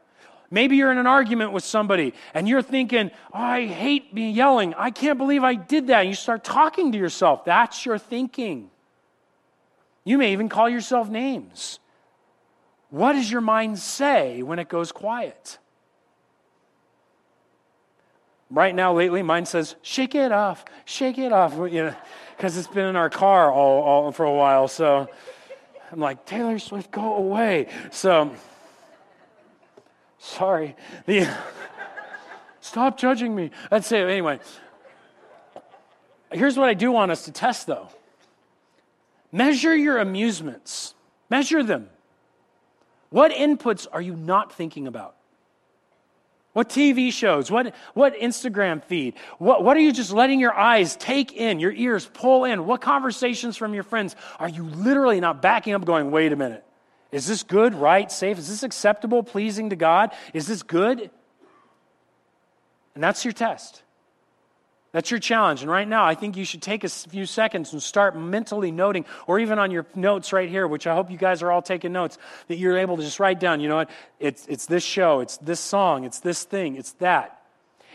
Maybe 0.51 0.77
you're 0.77 0.91
in 0.91 0.97
an 0.97 1.07
argument 1.07 1.51
with 1.51 1.63
somebody 1.63 2.13
and 2.33 2.49
you're 2.49 2.63
thinking, 2.63 3.11
oh, 3.33 3.39
I 3.39 3.67
hate 3.67 4.13
me 4.13 4.31
yelling. 4.31 4.73
I 4.73 4.89
can't 4.89 5.19
believe 5.19 5.43
I 5.43 5.53
did 5.53 5.87
that. 5.87 6.01
And 6.01 6.09
you 6.09 6.15
start 6.15 6.43
talking 6.43 6.91
to 6.91 6.97
yourself. 6.97 7.45
That's 7.45 7.85
your 7.85 7.99
thinking. 7.99 8.71
You 10.03 10.17
may 10.17 10.33
even 10.33 10.49
call 10.49 10.67
yourself 10.67 11.07
names. 11.07 11.79
What 12.89 13.13
does 13.13 13.31
your 13.31 13.41
mind 13.41 13.77
say 13.77 14.41
when 14.41 14.57
it 14.57 14.67
goes 14.67 14.91
quiet? 14.91 15.59
Right 18.51 18.73
now, 18.73 18.93
lately, 18.93 19.21
mine 19.21 19.45
says, 19.45 19.75
shake 19.83 20.15
it 20.15 20.31
off, 20.31 20.65
shake 20.85 21.19
it 21.19 21.31
off, 21.31 21.53
you 21.71 21.83
know, 21.83 21.95
because 22.35 22.57
it's 22.57 22.67
been 22.67 22.87
in 22.87 22.95
our 22.95 23.09
car 23.09 23.51
all, 23.51 23.83
all 23.83 24.11
for 24.11 24.25
a 24.25 24.33
while. 24.33 24.67
So 24.67 25.07
I'm 25.91 25.99
like, 25.99 26.25
Taylor 26.25 26.57
Swift, 26.57 26.89
go 26.89 27.15
away. 27.15 27.67
So, 27.91 28.33
sorry. 30.17 30.75
The, 31.05 31.27
stop 32.59 32.97
judging 32.97 33.35
me. 33.35 33.51
That's 33.69 33.91
it. 33.91 34.07
Anyway, 34.07 34.39
here's 36.31 36.57
what 36.57 36.69
I 36.69 36.73
do 36.73 36.91
want 36.91 37.11
us 37.11 37.25
to 37.25 37.31
test, 37.31 37.67
though 37.67 37.89
measure 39.31 39.75
your 39.75 39.99
amusements, 39.99 40.95
measure 41.29 41.61
them. 41.61 41.89
What 43.11 43.31
inputs 43.31 43.87
are 43.91 44.01
you 44.01 44.15
not 44.15 44.51
thinking 44.51 44.87
about? 44.87 45.15
What 46.59 46.67
TV 46.67 47.13
shows? 47.13 47.49
What, 47.49 47.73
what 47.93 48.15
Instagram 48.15 48.83
feed? 48.83 49.13
What, 49.37 49.63
what 49.63 49.77
are 49.77 49.79
you 49.79 49.93
just 49.93 50.11
letting 50.11 50.41
your 50.41 50.53
eyes 50.53 50.97
take 50.97 51.31
in, 51.31 51.61
your 51.61 51.71
ears 51.71 52.05
pull 52.13 52.43
in? 52.43 52.65
What 52.65 52.81
conversations 52.81 53.55
from 53.55 53.73
your 53.73 53.83
friends 53.83 54.13
are 54.39 54.49
you 54.49 54.63
literally 54.63 55.21
not 55.21 55.41
backing 55.41 55.73
up 55.73 55.85
going, 55.85 56.11
wait 56.11 56.33
a 56.33 56.35
minute? 56.35 56.65
Is 57.13 57.25
this 57.25 57.43
good, 57.43 57.73
right, 57.75 58.11
safe? 58.11 58.37
Is 58.37 58.49
this 58.49 58.63
acceptable, 58.63 59.23
pleasing 59.23 59.69
to 59.69 59.77
God? 59.77 60.11
Is 60.33 60.47
this 60.47 60.61
good? 60.61 61.09
And 62.93 63.01
that's 63.01 63.23
your 63.23 63.31
test. 63.31 63.81
That's 64.91 65.11
your 65.11 65.19
challenge. 65.19 65.61
And 65.61 65.69
right 65.69 65.87
now, 65.87 66.03
I 66.03 66.15
think 66.15 66.35
you 66.35 66.45
should 66.45 66.63
take 66.63 66.83
a 66.83 66.89
few 66.89 67.25
seconds 67.27 67.73
and 67.73 67.81
start 67.81 68.17
mentally 68.17 68.71
noting, 68.71 69.05
or 69.27 69.39
even 69.39 69.59
on 69.59 69.69
your 69.69 69.85
notes 69.93 70.33
right 70.33 70.49
here, 70.49 70.67
which 70.67 70.87
I 70.87 70.95
hope 70.95 71.11
you 71.11 71.17
guys 71.17 71.43
are 71.43 71.51
all 71.51 71.61
taking 71.61 71.91
notes, 71.91 72.17
that 72.47 72.57
you're 72.57 72.77
able 72.77 72.97
to 72.97 73.03
just 73.03 73.19
write 73.19 73.39
down, 73.39 73.59
you 73.59 73.69
know 73.69 73.75
what? 73.75 73.89
It's, 74.19 74.47
it's 74.47 74.65
this 74.65 74.83
show, 74.83 75.19
it's 75.19 75.37
this 75.37 75.59
song, 75.59 76.05
it's 76.05 76.19
this 76.19 76.43
thing, 76.43 76.75
it's 76.75 76.93
that. 76.93 77.39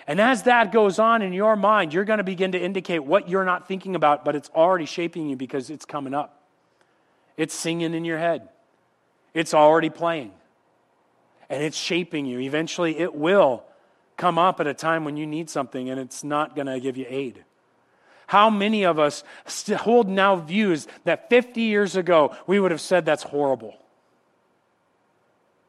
And 0.07 0.20
as 0.20 0.44
that 0.44 0.70
goes 0.70 0.98
on 0.98 1.22
in 1.22 1.33
your 1.33 1.57
mind, 1.57 1.92
you're 1.92 2.04
going 2.04 2.18
to 2.18 2.24
begin 2.24 2.52
to 2.52 2.61
indicate 2.61 3.00
what 3.00 3.28
you're 3.28 3.44
not 3.44 3.66
thinking 3.66 3.96
about, 3.96 4.24
but 4.24 4.37
it's 4.37 4.50
already 4.50 4.87
shaping 4.87 5.28
you 5.28 5.37
because 5.37 5.70
it's 5.70 5.85
coming 5.85 6.14
up. 6.14 6.42
It's 7.37 7.54
singing 7.54 7.94
in 7.94 8.04
your 8.04 8.18
head, 8.18 8.48
it's 9.33 9.52
already 9.52 9.90
playing, 9.90 10.30
and 11.50 11.61
it's 11.61 11.76
shaping 11.76 12.26
you. 12.26 12.38
Eventually, 12.38 12.96
it 12.98 13.16
will 13.16 13.64
come 14.16 14.38
up 14.38 14.61
at 14.61 14.66
a 14.66 14.74
time 14.74 15.05
when 15.05 15.16
you 15.16 15.27
need 15.27 15.50
something 15.50 15.90
and 15.90 16.00
it's 16.00 16.24
not 16.24 16.55
going 16.55 16.66
to 16.66 16.81
give 16.81 16.96
you 16.96 17.07
aid? 17.09 17.44
How 18.27 18.50
many 18.50 18.85
of 18.85 18.98
us 18.98 19.22
hold 19.77 20.09
now 20.09 20.37
views 20.37 20.87
that 21.05 21.29
50 21.29 21.61
years 21.61 21.96
ago 21.96 22.35
we 22.46 22.59
would 22.59 22.70
have 22.70 22.81
said 22.81 23.05
that's 23.05 23.22
horrible? 23.22 23.77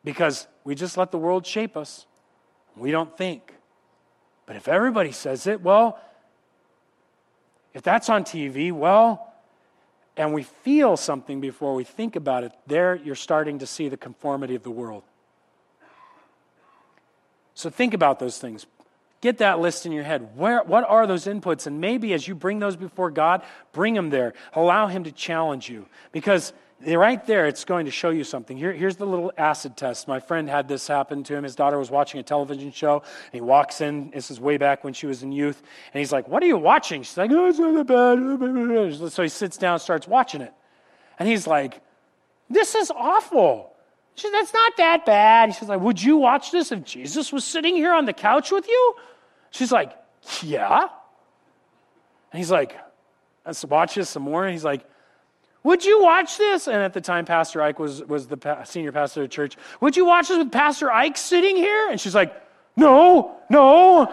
Because 0.03 0.47
we 0.63 0.75
just 0.75 0.97
let 0.97 1.12
the 1.12 1.17
world 1.17 1.45
shape 1.45 1.75
us. 1.75 2.05
We 2.77 2.91
don't 2.91 3.15
think. 3.17 3.53
But 4.45 4.55
if 4.55 4.67
everybody 4.67 5.12
says 5.12 5.47
it, 5.47 5.62
well, 5.62 5.99
if 7.73 7.81
that's 7.81 8.10
on 8.10 8.23
TV, 8.23 8.71
well, 8.71 9.34
and 10.15 10.34
we 10.34 10.43
feel 10.43 10.95
something 10.95 11.41
before 11.41 11.75
we 11.75 11.84
think 11.84 12.15
about 12.15 12.43
it, 12.43 12.53
there 12.67 12.95
you're 12.95 13.15
starting 13.15 13.60
to 13.60 13.65
see 13.65 13.89
the 13.89 13.97
conformity 13.97 14.55
of 14.55 14.63
the 14.63 14.71
world. 14.71 15.03
So 17.55 17.69
think 17.69 17.93
about 17.93 18.19
those 18.19 18.37
things. 18.37 18.67
Get 19.21 19.39
that 19.39 19.59
list 19.59 19.87
in 19.87 19.91
your 19.91 20.03
head. 20.03 20.37
Where, 20.37 20.61
what 20.63 20.87
are 20.87 21.07
those 21.07 21.25
inputs? 21.25 21.65
And 21.65 21.81
maybe 21.81 22.13
as 22.13 22.27
you 22.27 22.35
bring 22.35 22.59
those 22.59 22.75
before 22.75 23.09
God, 23.09 23.41
bring 23.71 23.95
them 23.95 24.11
there. 24.11 24.33
Allow 24.53 24.87
Him 24.87 25.05
to 25.05 25.11
challenge 25.11 25.67
you. 25.67 25.87
Because 26.11 26.53
right 26.85 27.25
there, 27.25 27.47
it's 27.47 27.65
going 27.65 27.85
to 27.85 27.91
show 27.91 28.09
you 28.09 28.23
something. 28.23 28.57
Here, 28.57 28.73
here's 28.73 28.97
the 28.97 29.05
little 29.05 29.31
acid 29.37 29.77
test. 29.77 30.07
My 30.07 30.19
friend 30.19 30.49
had 30.49 30.67
this 30.67 30.87
happen 30.87 31.23
to 31.23 31.35
him. 31.35 31.43
His 31.43 31.55
daughter 31.55 31.79
was 31.79 31.89
watching 31.89 32.19
a 32.19 32.23
television 32.23 32.71
show, 32.71 32.99
and 32.99 33.33
he 33.33 33.41
walks 33.41 33.81
in. 33.81 34.11
This 34.11 34.29
is 34.29 34.39
way 34.39 34.57
back 34.57 34.83
when 34.83 34.93
she 34.93 35.07
was 35.07 35.23
in 35.23 35.31
youth. 35.31 35.61
And 35.93 35.99
he's 35.99 36.11
like, 36.11 36.27
What 36.27 36.43
are 36.43 36.47
you 36.47 36.57
watching? 36.57 37.01
She's 37.03 37.17
like, 37.17 37.31
Oh, 37.31 37.47
it's 37.47 37.59
not 37.59 37.87
that 37.87 38.99
bad. 38.99 39.11
So 39.11 39.23
he 39.23 39.29
sits 39.29 39.57
down 39.57 39.79
starts 39.79 40.07
watching 40.07 40.41
it. 40.41 40.53
And 41.17 41.27
he's 41.27 41.47
like, 41.47 41.81
This 42.49 42.75
is 42.75 42.91
awful. 42.91 43.74
She 44.15 44.28
said, 44.28 44.34
That's 44.34 44.54
not 44.54 44.78
that 44.78 45.06
bad. 45.06 45.54
She's 45.56 45.69
like, 45.69 45.82
Would 45.82 46.01
you 46.01 46.17
watch 46.17 46.51
this 46.51 46.71
if 46.71 46.84
Jesus 46.84 47.32
was 47.32 47.43
sitting 47.43 47.75
here 47.75 47.93
on 47.93 48.06
the 48.06 48.13
couch 48.13 48.51
with 48.51 48.67
you? 48.67 48.95
She's 49.51 49.71
like, 49.71 49.93
Yeah. 50.41 50.88
And 52.32 52.38
he's 52.38 52.51
like, 52.51 52.78
Let's 53.45 53.63
watch 53.65 53.95
this 53.95 54.10
some 54.10 54.23
more. 54.23 54.45
And 54.45 54.54
he's 54.54 54.63
like, 54.63 54.86
Would 55.63 55.84
you 55.84 56.01
watch 56.01 56.38
this? 56.38 56.67
And 56.67 56.78
at 56.78 56.93
the 56.93 57.01
time, 57.01 57.25
Pastor 57.25 57.62
Ike 57.62 57.78
was, 57.78 58.04
was 58.04 58.28
the 58.28 58.63
senior 58.63 58.91
pastor 58.91 59.21
of 59.21 59.25
the 59.25 59.34
church. 59.34 59.58
Would 59.82 59.97
you 59.97 60.06
watch 60.06 60.30
this 60.30 60.38
with 60.38 60.51
Pastor 60.51 60.89
Ike 60.91 61.17
sitting 61.17 61.58
here? 61.58 61.89
And 61.89 61.99
she's 61.99 62.15
like, 62.15 62.34
No, 62.78 63.36
no, 63.49 64.12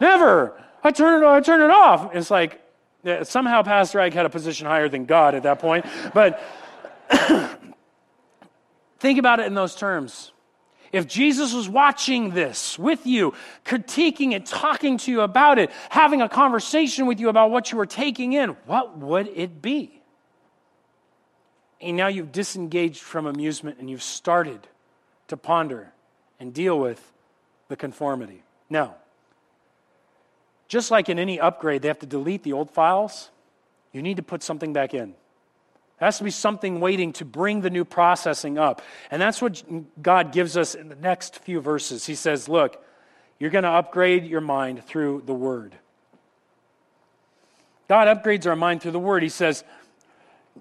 never. 0.00 0.60
I 0.84 0.90
turn 0.90 1.22
it, 1.22 1.26
I 1.26 1.40
turn 1.40 1.62
it 1.62 1.70
off. 1.70 2.14
It's 2.14 2.30
like, 2.30 2.60
somehow 3.22 3.62
Pastor 3.62 4.00
Ike 4.00 4.14
had 4.14 4.26
a 4.26 4.30
position 4.30 4.66
higher 4.66 4.88
than 4.88 5.06
God 5.06 5.34
at 5.34 5.44
that 5.44 5.58
point. 5.58 5.86
But 6.12 6.40
Think 8.98 9.18
about 9.18 9.40
it 9.40 9.46
in 9.46 9.54
those 9.54 9.74
terms. 9.74 10.32
If 10.90 11.06
Jesus 11.06 11.52
was 11.52 11.68
watching 11.68 12.30
this 12.30 12.78
with 12.78 13.06
you, 13.06 13.34
critiquing 13.64 14.32
it, 14.32 14.46
talking 14.46 14.96
to 14.98 15.10
you 15.10 15.20
about 15.20 15.58
it, 15.58 15.70
having 15.90 16.22
a 16.22 16.28
conversation 16.28 17.06
with 17.06 17.20
you 17.20 17.28
about 17.28 17.50
what 17.50 17.70
you 17.70 17.78
were 17.78 17.86
taking 17.86 18.32
in, 18.32 18.50
what 18.64 18.96
would 18.96 19.28
it 19.28 19.60
be? 19.60 20.00
And 21.80 21.96
now 21.96 22.08
you've 22.08 22.32
disengaged 22.32 23.00
from 23.00 23.26
amusement 23.26 23.78
and 23.78 23.88
you've 23.88 24.02
started 24.02 24.66
to 25.28 25.36
ponder 25.36 25.92
and 26.40 26.54
deal 26.54 26.78
with 26.78 27.12
the 27.68 27.76
conformity. 27.76 28.42
Now, 28.70 28.96
just 30.68 30.90
like 30.90 31.08
in 31.08 31.18
any 31.18 31.38
upgrade, 31.38 31.82
they 31.82 31.88
have 31.88 31.98
to 32.00 32.06
delete 32.06 32.42
the 32.42 32.52
old 32.52 32.70
files, 32.70 33.30
you 33.92 34.02
need 34.02 34.16
to 34.16 34.22
put 34.22 34.42
something 34.42 34.72
back 34.72 34.94
in. 34.94 35.14
There 35.98 36.06
has 36.06 36.18
to 36.18 36.24
be 36.24 36.30
something 36.30 36.80
waiting 36.80 37.12
to 37.14 37.24
bring 37.24 37.60
the 37.60 37.70
new 37.70 37.84
processing 37.84 38.56
up. 38.56 38.82
And 39.10 39.20
that's 39.20 39.42
what 39.42 39.62
God 40.02 40.32
gives 40.32 40.56
us 40.56 40.74
in 40.74 40.88
the 40.88 40.96
next 40.96 41.38
few 41.40 41.60
verses. 41.60 42.06
He 42.06 42.14
says, 42.14 42.48
Look, 42.48 42.82
you're 43.38 43.50
going 43.50 43.64
to 43.64 43.70
upgrade 43.70 44.24
your 44.24 44.40
mind 44.40 44.84
through 44.84 45.22
the 45.26 45.34
Word. 45.34 45.74
God 47.88 48.06
upgrades 48.06 48.46
our 48.46 48.56
mind 48.56 48.82
through 48.82 48.92
the 48.92 48.98
Word. 48.98 49.22
He 49.22 49.28
says, 49.28 49.64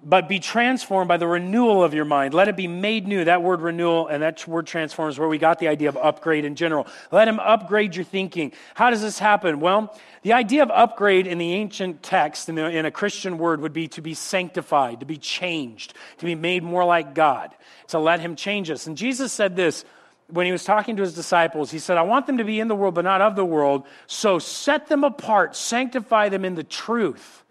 but 0.04 0.28
be 0.28 0.40
transformed 0.40 1.08
by 1.08 1.18
the 1.18 1.28
renewal 1.28 1.84
of 1.84 1.94
your 1.94 2.06
mind. 2.06 2.34
Let 2.34 2.48
it 2.48 2.56
be 2.56 2.68
made 2.68 3.08
new. 3.08 3.24
That 3.24 3.42
word 3.42 3.62
renewal 3.62 4.08
and 4.08 4.24
that 4.24 4.48
word 4.48 4.68
transform 4.68 5.10
is 5.10 5.20
where 5.20 5.28
we 5.28 5.38
got 5.38 5.60
the 5.60 5.68
idea 5.68 5.90
of 5.90 5.98
upgrade 5.98 6.46
in 6.46 6.56
general. 6.56 6.88
Let 7.12 7.28
him 7.28 7.40
upgrade 7.40 7.96
your 7.96 8.06
thinking. 8.06 8.54
How 8.76 8.90
does 8.90 9.02
this 9.02 9.20
happen? 9.20 9.60
Well, 9.60 9.96
the 10.22 10.34
idea 10.34 10.64
of 10.64 10.72
upgrade 10.72 11.28
in 11.28 11.38
the 11.38 11.54
ancient 11.54 12.04
text, 12.04 12.50
in, 12.50 12.56
the, 12.56 12.70
in 12.70 12.86
a 12.86 12.92
Christian 12.92 13.38
word, 13.38 13.62
would 13.62 13.74
be 13.74 13.88
to 13.90 14.02
be 14.02 14.14
sanctified, 14.14 15.00
to 15.02 15.06
be 15.06 15.18
changed, 15.18 15.94
to 16.18 16.26
be 16.26 16.36
made 16.36 16.64
more 16.64 16.86
like 16.86 17.14
God, 17.14 17.54
to 17.88 18.00
let 18.00 18.20
him 18.20 18.36
change 18.36 18.70
us. 18.70 18.88
And 18.88 18.98
Jesus 18.98 19.32
said 19.32 19.56
this 19.56 19.86
when 20.30 20.46
he 20.46 20.52
was 20.52 20.64
talking 20.64 20.98
to 20.98 21.04
his 21.04 21.14
disciples. 21.14 21.72
He 21.72 21.80
said, 21.80 21.98
I 21.98 22.02
want 22.02 22.28
them 22.28 22.38
to 22.38 22.44
be 22.44 22.60
in 22.60 22.68
the 22.68 22.76
world, 22.76 22.96
but 22.96 23.06
not 23.06 23.22
of 23.22 23.36
the 23.36 23.46
world. 23.46 23.86
So 24.08 24.40
set 24.40 24.88
them 24.88 25.04
apart, 25.04 25.56
sanctify 25.56 26.30
them 26.30 26.44
in 26.44 26.56
the 26.56 26.64
truth. 26.64 27.44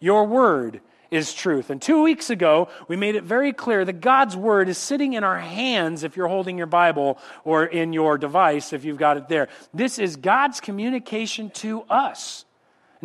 Your 0.00 0.24
word 0.24 0.80
is 1.14 1.32
truth. 1.32 1.70
And 1.70 1.80
two 1.80 2.02
weeks 2.02 2.28
ago, 2.28 2.68
we 2.88 2.96
made 2.96 3.14
it 3.14 3.22
very 3.22 3.52
clear 3.52 3.84
that 3.84 4.00
God's 4.00 4.36
Word 4.36 4.68
is 4.68 4.76
sitting 4.76 5.12
in 5.12 5.22
our 5.22 5.38
hands 5.38 6.02
if 6.02 6.16
you're 6.16 6.28
holding 6.28 6.58
your 6.58 6.66
Bible 6.66 7.18
or 7.44 7.64
in 7.64 7.92
your 7.92 8.18
device 8.18 8.72
if 8.72 8.84
you've 8.84 8.98
got 8.98 9.16
it 9.16 9.28
there. 9.28 9.48
This 9.72 9.98
is 10.00 10.16
God's 10.16 10.60
communication 10.60 11.50
to 11.50 11.82
us. 11.82 12.44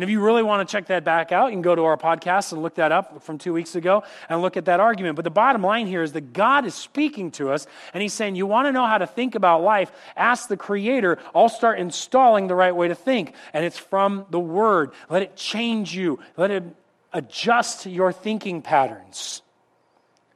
And 0.00 0.02
if 0.08 0.10
you 0.10 0.22
really 0.22 0.42
want 0.42 0.66
to 0.66 0.72
check 0.72 0.86
that 0.86 1.04
back 1.04 1.30
out, 1.30 1.48
you 1.48 1.52
can 1.52 1.62
go 1.62 1.74
to 1.74 1.84
our 1.84 1.98
podcast 1.98 2.52
and 2.52 2.62
look 2.62 2.76
that 2.76 2.90
up 2.90 3.22
from 3.22 3.36
two 3.36 3.52
weeks 3.52 3.74
ago 3.74 4.02
and 4.30 4.40
look 4.40 4.56
at 4.56 4.64
that 4.64 4.80
argument. 4.80 5.14
But 5.14 5.24
the 5.24 5.30
bottom 5.30 5.62
line 5.62 5.86
here 5.86 6.02
is 6.02 6.12
that 6.12 6.32
God 6.32 6.64
is 6.64 6.74
speaking 6.74 7.30
to 7.32 7.50
us 7.50 7.66
and 7.92 8.00
He's 8.00 8.14
saying, 8.14 8.34
You 8.34 8.46
want 8.46 8.66
to 8.66 8.72
know 8.72 8.86
how 8.86 8.96
to 8.96 9.06
think 9.06 9.34
about 9.34 9.62
life? 9.62 9.92
Ask 10.16 10.48
the 10.48 10.56
Creator. 10.56 11.18
I'll 11.34 11.50
start 11.50 11.78
installing 11.78 12.46
the 12.46 12.54
right 12.54 12.74
way 12.74 12.88
to 12.88 12.94
think. 12.94 13.34
And 13.52 13.62
it's 13.62 13.76
from 13.76 14.24
the 14.30 14.40
Word. 14.40 14.92
Let 15.10 15.20
it 15.20 15.36
change 15.36 15.94
you. 15.94 16.18
Let 16.38 16.50
it 16.50 16.64
adjust 17.12 17.86
your 17.86 18.12
thinking 18.12 18.62
patterns. 18.62 19.42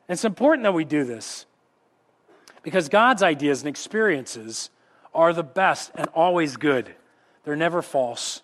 And 0.09 0.15
it's 0.15 0.25
important 0.25 0.65
that 0.65 0.75
we 0.75 0.85
do 0.85 1.05
this 1.05 1.47
because 2.63 2.89
God's 2.89 3.23
ideas 3.23 3.61
and 3.61 3.69
experiences 3.69 4.71
are 5.15 5.33
the 5.33 5.43
best 5.43 5.93
and 5.95 6.09
always 6.15 6.57
good. 6.57 6.95
They're 7.45 7.57
never 7.57 7.83
false, 7.83 8.43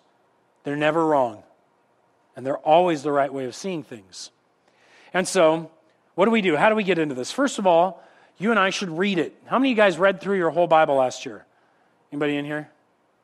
they're 0.63 0.75
never 0.75 1.05
wrong, 1.05 1.43
and 2.35 2.45
they're 2.45 2.57
always 2.57 3.03
the 3.03 3.11
right 3.11 3.33
way 3.33 3.45
of 3.45 3.55
seeing 3.55 3.83
things. 3.83 4.31
And 5.13 5.27
so, 5.27 5.71
what 6.15 6.25
do 6.25 6.31
we 6.31 6.41
do? 6.41 6.55
How 6.55 6.69
do 6.69 6.75
we 6.75 6.83
get 6.83 6.99
into 6.99 7.15
this? 7.15 7.31
First 7.31 7.59
of 7.59 7.67
all, 7.67 8.01
you 8.37 8.51
and 8.51 8.59
I 8.59 8.69
should 8.69 8.89
read 8.89 9.19
it. 9.19 9.35
How 9.45 9.59
many 9.59 9.69
of 9.71 9.77
you 9.77 9.83
guys 9.83 9.97
read 9.97 10.21
through 10.21 10.37
your 10.37 10.49
whole 10.49 10.67
Bible 10.67 10.95
last 10.95 11.25
year? 11.25 11.45
Anybody 12.11 12.37
in 12.37 12.45
here? 12.45 12.69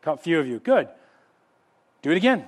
A 0.05 0.17
few 0.17 0.39
of 0.39 0.47
you. 0.47 0.59
Good. 0.59 0.87
Do 2.01 2.11
it 2.11 2.17
again 2.17 2.45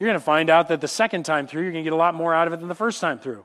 you're 0.00 0.08
going 0.08 0.18
to 0.18 0.24
find 0.24 0.48
out 0.48 0.68
that 0.68 0.80
the 0.80 0.88
second 0.88 1.24
time 1.24 1.46
through, 1.46 1.62
you're 1.62 1.72
going 1.72 1.84
to 1.84 1.86
get 1.88 1.92
a 1.92 1.96
lot 1.96 2.14
more 2.14 2.34
out 2.34 2.46
of 2.46 2.54
it 2.54 2.58
than 2.58 2.68
the 2.68 2.74
first 2.74 3.00
time 3.02 3.18
through. 3.18 3.44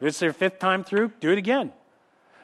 If 0.00 0.06
it's 0.06 0.22
your 0.22 0.32
fifth 0.32 0.60
time 0.60 0.84
through, 0.84 1.12
do 1.20 1.30
it 1.32 1.36
again. 1.36 1.72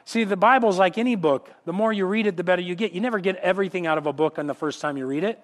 See, 0.03 0.25
the 0.25 0.37
Bible's 0.37 0.77
like 0.77 0.97
any 0.97 1.15
book. 1.15 1.49
The 1.65 1.73
more 1.73 1.91
you 1.91 2.05
read 2.05 2.27
it, 2.27 2.35
the 2.35 2.43
better 2.43 2.61
you 2.61 2.75
get. 2.75 2.91
You 2.91 3.01
never 3.01 3.19
get 3.19 3.37
everything 3.37 3.87
out 3.87 3.97
of 3.97 4.05
a 4.05 4.13
book 4.13 4.37
on 4.37 4.47
the 4.47 4.53
first 4.53 4.81
time 4.81 4.97
you 4.97 5.05
read 5.05 5.23
it. 5.23 5.39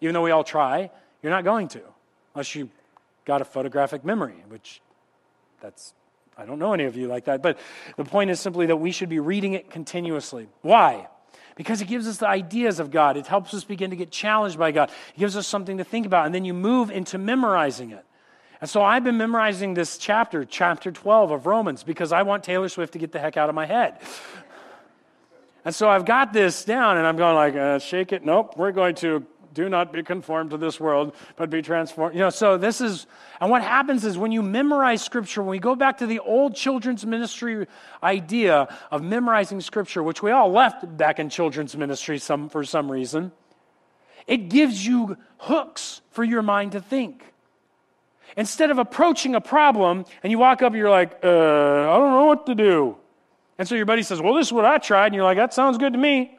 Even 0.00 0.14
though 0.14 0.22
we 0.22 0.30
all 0.30 0.44
try, 0.44 0.90
you're 1.22 1.32
not 1.32 1.44
going 1.44 1.68
to, 1.68 1.80
unless 2.34 2.54
you 2.54 2.70
got 3.24 3.40
a 3.40 3.44
photographic 3.44 4.04
memory, 4.04 4.36
which 4.48 4.80
that's, 5.60 5.92
I 6.38 6.44
don't 6.44 6.58
know 6.58 6.72
any 6.72 6.84
of 6.84 6.96
you 6.96 7.08
like 7.08 7.24
that. 7.24 7.42
But 7.42 7.58
the 7.96 8.04
point 8.04 8.30
is 8.30 8.38
simply 8.38 8.66
that 8.66 8.76
we 8.76 8.92
should 8.92 9.08
be 9.08 9.18
reading 9.18 9.54
it 9.54 9.70
continuously. 9.70 10.48
Why? 10.62 11.08
Because 11.54 11.80
it 11.80 11.88
gives 11.88 12.06
us 12.06 12.18
the 12.18 12.28
ideas 12.28 12.80
of 12.80 12.90
God. 12.90 13.16
It 13.16 13.26
helps 13.26 13.54
us 13.54 13.64
begin 13.64 13.90
to 13.90 13.96
get 13.96 14.10
challenged 14.10 14.58
by 14.58 14.72
God. 14.72 14.90
It 15.16 15.20
gives 15.20 15.36
us 15.36 15.46
something 15.46 15.78
to 15.78 15.84
think 15.84 16.06
about, 16.06 16.26
and 16.26 16.34
then 16.34 16.44
you 16.44 16.54
move 16.54 16.90
into 16.90 17.18
memorizing 17.18 17.90
it. 17.90 18.04
And 18.60 18.70
so 18.70 18.82
I've 18.82 19.04
been 19.04 19.18
memorizing 19.18 19.74
this 19.74 19.98
chapter, 19.98 20.44
chapter 20.44 20.90
12 20.90 21.30
of 21.30 21.46
Romans, 21.46 21.82
because 21.82 22.12
I 22.12 22.22
want 22.22 22.44
Taylor 22.44 22.68
Swift 22.68 22.94
to 22.94 22.98
get 22.98 23.12
the 23.12 23.18
heck 23.18 23.36
out 23.36 23.48
of 23.48 23.54
my 23.54 23.66
head. 23.66 23.98
And 25.64 25.74
so 25.74 25.88
I've 25.88 26.04
got 26.04 26.32
this 26.32 26.64
down, 26.64 26.98
and 26.98 27.06
I'm 27.06 27.16
going 27.16 27.34
like, 27.34 27.54
uh, 27.54 27.78
shake 27.78 28.12
it. 28.12 28.24
Nope, 28.24 28.54
we're 28.56 28.72
going 28.72 28.94
to 28.96 29.26
do 29.54 29.68
not 29.68 29.92
be 29.92 30.02
conformed 30.02 30.50
to 30.50 30.58
this 30.58 30.78
world, 30.78 31.14
but 31.36 31.48
be 31.48 31.62
transformed. 31.62 32.14
You 32.14 32.20
know, 32.20 32.30
so 32.30 32.58
this 32.58 32.80
is, 32.80 33.06
and 33.40 33.50
what 33.50 33.62
happens 33.62 34.04
is 34.04 34.18
when 34.18 34.32
you 34.32 34.42
memorize 34.42 35.02
Scripture, 35.02 35.40
when 35.42 35.50
we 35.50 35.58
go 35.58 35.74
back 35.74 35.98
to 35.98 36.06
the 36.06 36.18
old 36.18 36.54
children's 36.54 37.06
ministry 37.06 37.66
idea 38.02 38.68
of 38.90 39.02
memorizing 39.02 39.60
Scripture, 39.60 40.02
which 40.02 40.22
we 40.22 40.30
all 40.30 40.50
left 40.50 40.96
back 40.96 41.18
in 41.18 41.30
children's 41.30 41.76
ministry 41.76 42.18
some, 42.18 42.48
for 42.48 42.64
some 42.64 42.90
reason, 42.90 43.32
it 44.26 44.48
gives 44.48 44.84
you 44.84 45.16
hooks 45.38 46.00
for 46.10 46.24
your 46.24 46.42
mind 46.42 46.72
to 46.72 46.80
think. 46.80 47.24
Instead 48.36 48.70
of 48.70 48.78
approaching 48.78 49.34
a 49.34 49.40
problem 49.40 50.04
and 50.22 50.30
you 50.30 50.38
walk 50.38 50.62
up 50.62 50.72
and 50.72 50.76
you're 50.76 50.90
like, 50.90 51.20
uh, 51.22 51.28
I 51.28 51.96
don't 51.96 52.10
know 52.10 52.26
what 52.26 52.46
to 52.46 52.54
do. 52.54 52.96
And 53.58 53.68
so 53.68 53.74
your 53.74 53.86
buddy 53.86 54.02
says, 54.02 54.20
Well, 54.20 54.34
this 54.34 54.48
is 54.48 54.52
what 54.52 54.64
I 54.64 54.78
tried. 54.78 55.06
And 55.06 55.14
you're 55.14 55.24
like, 55.24 55.36
That 55.36 55.54
sounds 55.54 55.78
good 55.78 55.92
to 55.92 55.98
me. 55.98 56.36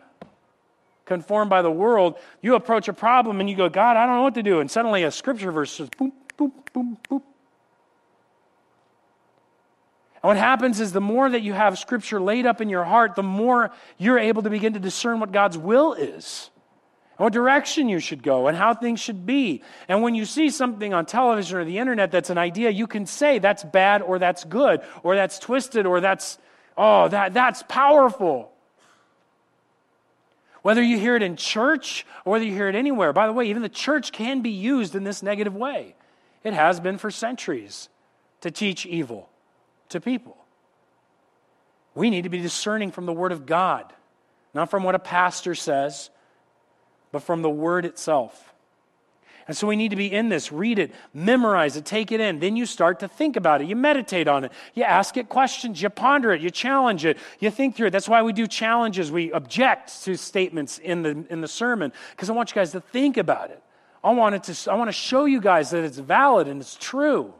Conformed 1.05 1.49
by 1.49 1.61
the 1.61 1.71
world, 1.71 2.17
you 2.41 2.55
approach 2.55 2.87
a 2.87 2.93
problem 2.93 3.39
and 3.39 3.49
you 3.49 3.55
go, 3.55 3.69
God, 3.69 3.95
I 3.95 4.05
don't 4.05 4.15
know 4.15 4.23
what 4.23 4.35
to 4.35 4.43
do. 4.43 4.59
And 4.59 4.69
suddenly 4.69 5.03
a 5.03 5.11
scripture 5.11 5.51
verse 5.51 5.71
says, 5.71 5.89
boom, 5.97 6.11
boom, 6.35 6.51
boom, 6.73 6.97
boom. 7.07 7.21
And 10.23 10.29
what 10.29 10.37
happens 10.37 10.79
is 10.79 10.91
the 10.91 11.01
more 11.01 11.29
that 11.29 11.43
you 11.43 11.53
have 11.53 11.77
scripture 11.77 12.19
laid 12.19 12.47
up 12.47 12.59
in 12.59 12.69
your 12.69 12.83
heart, 12.83 13.13
the 13.13 13.21
more 13.21 13.69
you're 13.99 14.17
able 14.17 14.41
to 14.41 14.49
begin 14.49 14.73
to 14.73 14.79
discern 14.79 15.19
what 15.19 15.31
God's 15.31 15.55
will 15.55 15.93
is 15.93 16.49
and 17.19 17.25
what 17.25 17.33
direction 17.33 17.87
you 17.87 17.99
should 17.99 18.23
go 18.23 18.47
and 18.47 18.57
how 18.57 18.73
things 18.73 18.99
should 18.99 19.27
be. 19.27 19.61
And 19.87 20.01
when 20.01 20.15
you 20.15 20.25
see 20.25 20.49
something 20.49 20.95
on 20.95 21.05
television 21.05 21.59
or 21.59 21.65
the 21.65 21.77
internet 21.77 22.09
that's 22.09 22.31
an 22.31 22.39
idea, 22.39 22.71
you 22.71 22.87
can 22.87 23.05
say 23.05 23.37
that's 23.37 23.63
bad 23.63 24.01
or 24.01 24.17
that's 24.17 24.43
good 24.43 24.81
or 25.03 25.15
that's 25.15 25.37
twisted 25.37 25.85
or 25.85 26.01
that's, 26.01 26.39
oh, 26.75 27.07
that, 27.09 27.35
that's 27.35 27.61
powerful. 27.61 28.51
Whether 30.65 30.81
you 30.81 30.97
hear 30.97 31.15
it 31.15 31.21
in 31.21 31.35
church 31.35 32.07
or 32.25 32.31
whether 32.31 32.43
you 32.43 32.51
hear 32.51 32.67
it 32.67 32.73
anywhere. 32.73 33.13
By 33.13 33.27
the 33.27 33.33
way, 33.33 33.51
even 33.51 33.61
the 33.61 33.69
church 33.69 34.11
can 34.11 34.41
be 34.41 34.49
used 34.49 34.95
in 34.95 35.03
this 35.03 35.21
negative 35.21 35.55
way. 35.55 35.93
It 36.43 36.53
has 36.53 36.79
been 36.79 36.97
for 36.97 37.11
centuries 37.11 37.87
to 38.41 38.49
teach 38.49 38.83
evil 38.83 39.29
to 39.89 40.01
people. 40.01 40.35
We 41.93 42.09
need 42.09 42.23
to 42.23 42.29
be 42.29 42.39
discerning 42.39 42.89
from 42.89 43.05
the 43.05 43.13
Word 43.13 43.31
of 43.31 43.45
God, 43.45 43.93
not 44.55 44.71
from 44.71 44.81
what 44.81 44.95
a 44.95 44.99
pastor 44.99 45.53
says 45.53 46.09
but 47.11 47.21
from 47.21 47.43
the 47.43 47.49
Word 47.49 47.85
itself. 47.85 48.54
And 49.47 49.55
so 49.55 49.67
we 49.67 49.75
need 49.75 49.89
to 49.89 49.95
be 49.95 50.11
in 50.11 50.29
this, 50.29 50.51
read 50.51 50.79
it, 50.79 50.91
memorize 51.13 51.77
it, 51.77 51.85
take 51.85 52.11
it 52.11 52.19
in. 52.19 52.39
Then 52.39 52.55
you 52.55 52.65
start 52.65 53.01
to 53.01 53.07
think 53.07 53.35
about 53.35 53.61
it. 53.61 53.67
You 53.67 53.75
meditate 53.75 54.27
on 54.27 54.43
it. 54.43 54.51
You 54.73 54.83
ask 54.83 55.17
it 55.17 55.29
questions. 55.29 55.81
You 55.81 55.89
ponder 55.89 56.33
it. 56.33 56.41
You 56.41 56.49
challenge 56.49 57.05
it. 57.05 57.19
You 57.39 57.51
think 57.51 57.75
through 57.75 57.87
it. 57.87 57.91
That's 57.91 58.09
why 58.09 58.23
we 58.23 58.33
do 58.33 58.47
challenges. 58.47 59.11
We 59.11 59.31
object 59.31 60.03
to 60.05 60.17
statements 60.17 60.79
in 60.79 61.03
the, 61.03 61.25
in 61.29 61.41
the 61.41 61.47
sermon 61.47 61.93
because 62.11 62.29
I 62.29 62.33
want 62.33 62.49
you 62.49 62.55
guys 62.55 62.71
to 62.71 62.81
think 62.81 63.17
about 63.17 63.51
it. 63.51 63.61
I 64.03 64.11
want, 64.11 64.35
it 64.35 64.43
to, 64.45 64.71
I 64.71 64.75
want 64.75 64.87
to 64.87 64.93
show 64.93 65.25
you 65.25 65.39
guys 65.39 65.69
that 65.71 65.83
it's 65.83 65.99
valid 65.99 66.47
and 66.47 66.59
it's 66.59 66.75
true. 66.75 67.31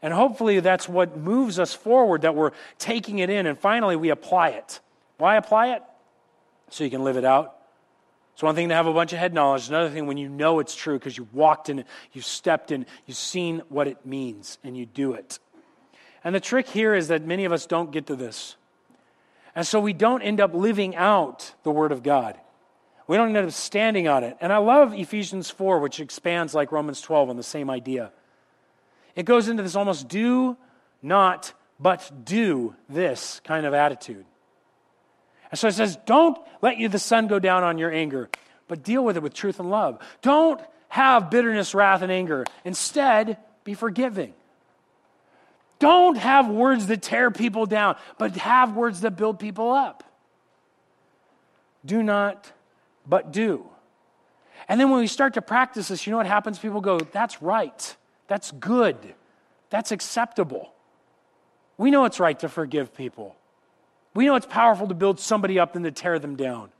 And 0.00 0.14
hopefully 0.14 0.60
that's 0.60 0.88
what 0.88 1.16
moves 1.16 1.58
us 1.58 1.74
forward, 1.74 2.22
that 2.22 2.34
we're 2.34 2.52
taking 2.78 3.18
it 3.18 3.28
in 3.28 3.46
and 3.46 3.58
finally 3.58 3.96
we 3.96 4.08
apply 4.10 4.50
it. 4.50 4.80
Why 5.18 5.36
apply 5.36 5.74
it? 5.74 5.82
So 6.70 6.84
you 6.84 6.90
can 6.90 7.04
live 7.04 7.18
it 7.18 7.24
out 7.24 7.54
it's 8.34 8.42
one 8.42 8.56
thing 8.56 8.68
to 8.70 8.74
have 8.74 8.88
a 8.88 8.92
bunch 8.92 9.12
of 9.12 9.20
head 9.20 9.32
knowledge, 9.32 9.68
another 9.68 9.88
thing 9.90 10.06
when 10.06 10.16
you 10.16 10.28
know 10.28 10.58
it's 10.58 10.74
true 10.74 10.98
because 10.98 11.16
you 11.16 11.28
walked 11.32 11.68
in 11.68 11.78
it, 11.78 11.86
you've 12.12 12.24
stepped 12.24 12.72
in, 12.72 12.84
you've 13.06 13.16
seen 13.16 13.62
what 13.68 13.86
it 13.86 14.04
means, 14.04 14.58
and 14.64 14.76
you 14.76 14.86
do 14.86 15.12
it. 15.12 15.38
And 16.24 16.34
the 16.34 16.40
trick 16.40 16.66
here 16.66 16.94
is 16.94 17.08
that 17.08 17.24
many 17.24 17.44
of 17.44 17.52
us 17.52 17.64
don't 17.64 17.92
get 17.92 18.08
to 18.08 18.16
this. 18.16 18.56
And 19.54 19.64
so 19.64 19.78
we 19.78 19.92
don't 19.92 20.20
end 20.20 20.40
up 20.40 20.52
living 20.52 20.96
out 20.96 21.54
the 21.62 21.70
Word 21.70 21.92
of 21.92 22.02
God. 22.02 22.36
We 23.06 23.16
don't 23.16 23.36
end 23.36 23.46
up 23.46 23.52
standing 23.52 24.08
on 24.08 24.24
it. 24.24 24.36
And 24.40 24.52
I 24.52 24.56
love 24.56 24.94
Ephesians 24.94 25.50
4, 25.50 25.78
which 25.78 26.00
expands 26.00 26.54
like 26.54 26.72
Romans 26.72 27.00
12 27.00 27.30
on 27.30 27.36
the 27.36 27.42
same 27.44 27.70
idea. 27.70 28.10
It 29.14 29.26
goes 29.26 29.46
into 29.46 29.62
this 29.62 29.76
almost 29.76 30.08
do 30.08 30.56
not, 31.02 31.52
but 31.78 32.10
do 32.24 32.74
this 32.88 33.40
kind 33.44 33.64
of 33.64 33.74
attitude. 33.74 34.24
And 35.54 35.58
so 35.60 35.68
it 35.68 35.74
says, 35.74 35.96
don't 36.04 36.36
let 36.62 36.78
you 36.78 36.88
the 36.88 36.98
sun 36.98 37.28
go 37.28 37.38
down 37.38 37.62
on 37.62 37.78
your 37.78 37.92
anger, 37.92 38.28
but 38.66 38.82
deal 38.82 39.04
with 39.04 39.16
it 39.16 39.22
with 39.22 39.34
truth 39.34 39.60
and 39.60 39.70
love. 39.70 40.00
Don't 40.20 40.60
have 40.88 41.30
bitterness, 41.30 41.76
wrath, 41.76 42.02
and 42.02 42.10
anger. 42.10 42.44
Instead, 42.64 43.38
be 43.62 43.74
forgiving. 43.74 44.34
Don't 45.78 46.16
have 46.16 46.48
words 46.48 46.88
that 46.88 47.02
tear 47.02 47.30
people 47.30 47.66
down, 47.66 47.94
but 48.18 48.34
have 48.34 48.74
words 48.74 49.02
that 49.02 49.12
build 49.12 49.38
people 49.38 49.70
up. 49.70 50.02
Do 51.86 52.02
not, 52.02 52.50
but 53.06 53.30
do. 53.30 53.64
And 54.68 54.80
then 54.80 54.90
when 54.90 54.98
we 54.98 55.06
start 55.06 55.34
to 55.34 55.40
practice 55.40 55.86
this, 55.86 56.04
you 56.04 56.10
know 56.10 56.16
what 56.16 56.26
happens? 56.26 56.58
People 56.58 56.80
go, 56.80 56.98
that's 56.98 57.40
right. 57.40 57.96
That's 58.26 58.50
good. 58.50 58.96
That's 59.70 59.92
acceptable. 59.92 60.74
We 61.78 61.92
know 61.92 62.06
it's 62.06 62.18
right 62.18 62.40
to 62.40 62.48
forgive 62.48 62.92
people. 62.92 63.36
We 64.14 64.26
know 64.26 64.36
it's 64.36 64.46
powerful 64.46 64.86
to 64.88 64.94
build 64.94 65.18
somebody 65.18 65.58
up 65.58 65.72
than 65.72 65.82
to 65.82 65.90
tear 65.90 66.18
them 66.18 66.36
down. 66.36 66.70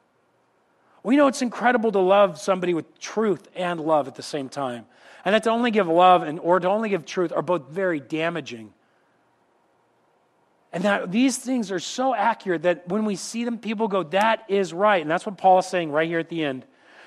We 1.03 1.17
know 1.17 1.27
it's 1.27 1.43
incredible 1.43 1.93
to 1.93 1.99
love 1.99 2.41
somebody 2.41 2.73
with 2.73 2.99
truth 2.99 3.49
and 3.55 3.81
love 3.81 4.09
at 4.09 4.15
the 4.15 4.23
same 4.23 4.49
time. 4.49 4.87
And 5.25 5.35
that 5.35 5.43
to 5.45 5.51
only 5.51 5.71
give 5.71 5.89
love 5.89 6.23
and 6.23 6.39
or 6.41 6.61
to 6.61 6.69
only 6.69 6.89
give 6.89 7.05
truth 7.05 7.33
are 7.33 7.43
both 7.43 7.69
very 7.69 8.01
damaging. 8.01 8.73
And 10.73 10.85
that 10.85 11.13
these 11.13 11.37
things 11.39 11.71
are 11.71 11.79
so 11.79 12.15
accurate 12.15 12.63
that 12.63 12.89
when 12.89 13.05
we 13.05 13.17
see 13.17 13.45
them, 13.45 13.59
people 13.59 13.87
go, 13.87 14.03
that 14.05 14.45
is 14.49 14.73
right. 14.73 15.01
And 15.01 15.11
that's 15.11 15.25
what 15.25 15.39
Paul 15.39 15.61
is 15.61 15.67
saying 15.67 15.93
right 15.93 16.09
here 16.09 16.19
at 16.19 16.29
the 16.29 16.43
end. 16.43 16.65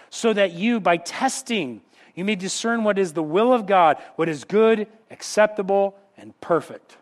So 0.09 0.31
that 0.31 0.53
you, 0.53 0.79
by 0.79 0.97
testing, 0.97 1.81
you 2.15 2.23
may 2.23 2.35
discern 2.35 2.83
what 2.83 2.97
is 2.97 3.13
the 3.13 3.23
will 3.23 3.51
of 3.51 3.65
God, 3.65 3.97
what 4.15 4.29
is 4.29 4.45
good, 4.45 4.87
acceptable, 5.11 5.95
and 6.17 6.39
perfect. 6.39 6.97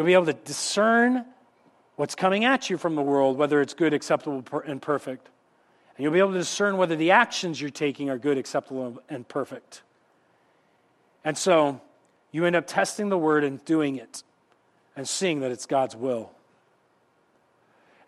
You'll 0.00 0.06
be 0.06 0.14
able 0.14 0.24
to 0.24 0.32
discern 0.32 1.26
what's 1.96 2.14
coming 2.14 2.46
at 2.46 2.70
you 2.70 2.78
from 2.78 2.94
the 2.94 3.02
world, 3.02 3.36
whether 3.36 3.60
it's 3.60 3.74
good, 3.74 3.92
acceptable, 3.92 4.42
and 4.64 4.80
perfect. 4.80 5.28
And 5.94 6.02
you'll 6.02 6.14
be 6.14 6.20
able 6.20 6.32
to 6.32 6.38
discern 6.38 6.78
whether 6.78 6.96
the 6.96 7.10
actions 7.10 7.60
you're 7.60 7.68
taking 7.68 8.08
are 8.08 8.16
good, 8.16 8.38
acceptable, 8.38 9.02
and 9.10 9.28
perfect. 9.28 9.82
And 11.22 11.36
so 11.36 11.82
you 12.32 12.46
end 12.46 12.56
up 12.56 12.66
testing 12.66 13.10
the 13.10 13.18
word 13.18 13.44
and 13.44 13.62
doing 13.66 13.96
it 13.96 14.22
and 14.96 15.06
seeing 15.06 15.40
that 15.40 15.50
it's 15.50 15.66
God's 15.66 15.94
will. 15.94 16.32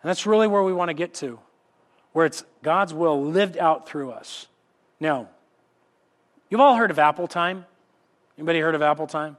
And 0.01 0.09
that's 0.09 0.25
really 0.25 0.47
where 0.47 0.63
we 0.63 0.73
want 0.73 0.89
to 0.89 0.95
get 0.95 1.13
to, 1.13 1.37
where 2.13 2.25
it's 2.25 2.43
God's 2.63 2.91
will 2.91 3.23
lived 3.23 3.55
out 3.55 3.87
through 3.87 4.13
us. 4.13 4.47
Now, 4.99 5.29
you've 6.49 6.59
all 6.59 6.75
heard 6.75 6.89
of 6.89 6.97
Apple 6.97 7.27
time. 7.27 7.67
Anybody 8.35 8.61
heard 8.61 8.73
of 8.73 8.81
Apple 8.81 9.05
time? 9.05 9.37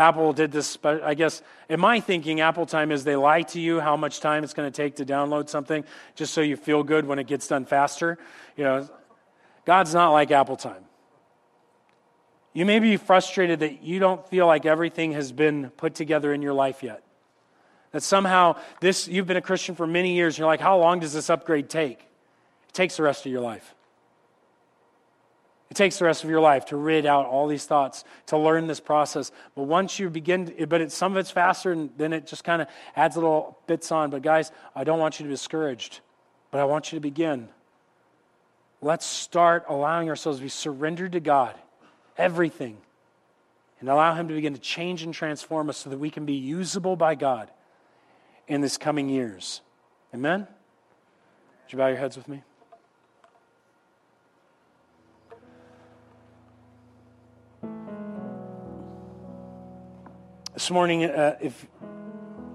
Apple 0.00 0.32
did 0.32 0.50
this, 0.50 0.78
but 0.78 1.02
I 1.02 1.12
guess 1.12 1.42
in 1.68 1.78
my 1.78 2.00
thinking, 2.00 2.40
Apple 2.40 2.64
time 2.64 2.90
is 2.90 3.04
they 3.04 3.16
lie 3.16 3.42
to 3.42 3.60
you 3.60 3.80
how 3.80 3.96
much 3.96 4.20
time 4.20 4.44
it's 4.44 4.54
going 4.54 4.70
to 4.70 4.74
take 4.74 4.96
to 4.96 5.04
download 5.04 5.50
something 5.50 5.84
just 6.14 6.32
so 6.32 6.40
you 6.40 6.56
feel 6.56 6.82
good 6.82 7.04
when 7.04 7.18
it 7.18 7.26
gets 7.26 7.46
done 7.46 7.66
faster. 7.66 8.18
You 8.56 8.64
know, 8.64 8.88
God's 9.66 9.92
not 9.92 10.10
like 10.12 10.30
Apple 10.30 10.56
time. 10.56 10.84
You 12.54 12.64
may 12.64 12.78
be 12.78 12.96
frustrated 12.96 13.60
that 13.60 13.82
you 13.82 13.98
don't 13.98 14.26
feel 14.28 14.46
like 14.46 14.64
everything 14.64 15.12
has 15.12 15.32
been 15.32 15.68
put 15.70 15.94
together 15.94 16.32
in 16.32 16.40
your 16.40 16.54
life 16.54 16.82
yet. 16.82 17.02
That 17.92 18.02
somehow 18.02 18.56
this 18.80 19.06
you've 19.06 19.26
been 19.26 19.36
a 19.36 19.42
Christian 19.42 19.74
for 19.74 19.86
many 19.86 20.14
years, 20.14 20.34
and 20.34 20.38
you're 20.38 20.46
like, 20.46 20.60
how 20.60 20.78
long 20.78 21.00
does 21.00 21.12
this 21.12 21.28
upgrade 21.28 21.68
take? 21.68 22.00
It 22.00 22.72
takes 22.72 22.96
the 22.96 23.02
rest 23.02 23.26
of 23.26 23.32
your 23.32 23.42
life. 23.42 23.74
It 25.70 25.76
takes 25.76 25.98
the 26.00 26.04
rest 26.04 26.24
of 26.24 26.30
your 26.30 26.40
life 26.40 26.66
to 26.66 26.76
rid 26.76 27.06
out 27.06 27.26
all 27.26 27.46
these 27.46 27.64
thoughts, 27.64 28.04
to 28.26 28.36
learn 28.36 28.66
this 28.66 28.80
process. 28.80 29.30
But 29.54 29.64
once 29.64 30.00
you 30.00 30.10
begin, 30.10 30.66
but 30.68 30.90
some 30.90 31.12
of 31.12 31.18
it's 31.18 31.30
faster, 31.30 31.70
and 31.70 31.90
then 31.96 32.12
it 32.12 32.26
just 32.26 32.42
kind 32.42 32.60
of 32.60 32.66
adds 32.96 33.16
little 33.16 33.56
bits 33.68 33.92
on. 33.92 34.10
But 34.10 34.22
guys, 34.22 34.50
I 34.74 34.82
don't 34.82 34.98
want 34.98 35.20
you 35.20 35.24
to 35.24 35.28
be 35.28 35.34
discouraged, 35.34 36.00
but 36.50 36.60
I 36.60 36.64
want 36.64 36.90
you 36.90 36.96
to 36.96 37.00
begin. 37.00 37.48
Let's 38.82 39.06
start 39.06 39.64
allowing 39.68 40.08
ourselves 40.08 40.38
to 40.38 40.42
be 40.42 40.48
surrendered 40.48 41.12
to 41.12 41.20
God, 41.20 41.54
everything, 42.18 42.78
and 43.78 43.88
allow 43.88 44.14
Him 44.14 44.26
to 44.26 44.34
begin 44.34 44.54
to 44.54 44.60
change 44.60 45.04
and 45.04 45.14
transform 45.14 45.68
us 45.68 45.76
so 45.76 45.90
that 45.90 45.98
we 45.98 46.10
can 46.10 46.26
be 46.26 46.34
usable 46.34 46.96
by 46.96 47.14
God 47.14 47.48
in 48.48 48.60
this 48.60 48.76
coming 48.76 49.08
years. 49.08 49.60
Amen? 50.12 50.40
Would 50.40 51.72
you 51.72 51.78
bow 51.78 51.86
your 51.86 51.98
heads 51.98 52.16
with 52.16 52.26
me? 52.26 52.42
This 60.60 60.70
morning, 60.70 61.04
uh, 61.04 61.38
if 61.40 61.66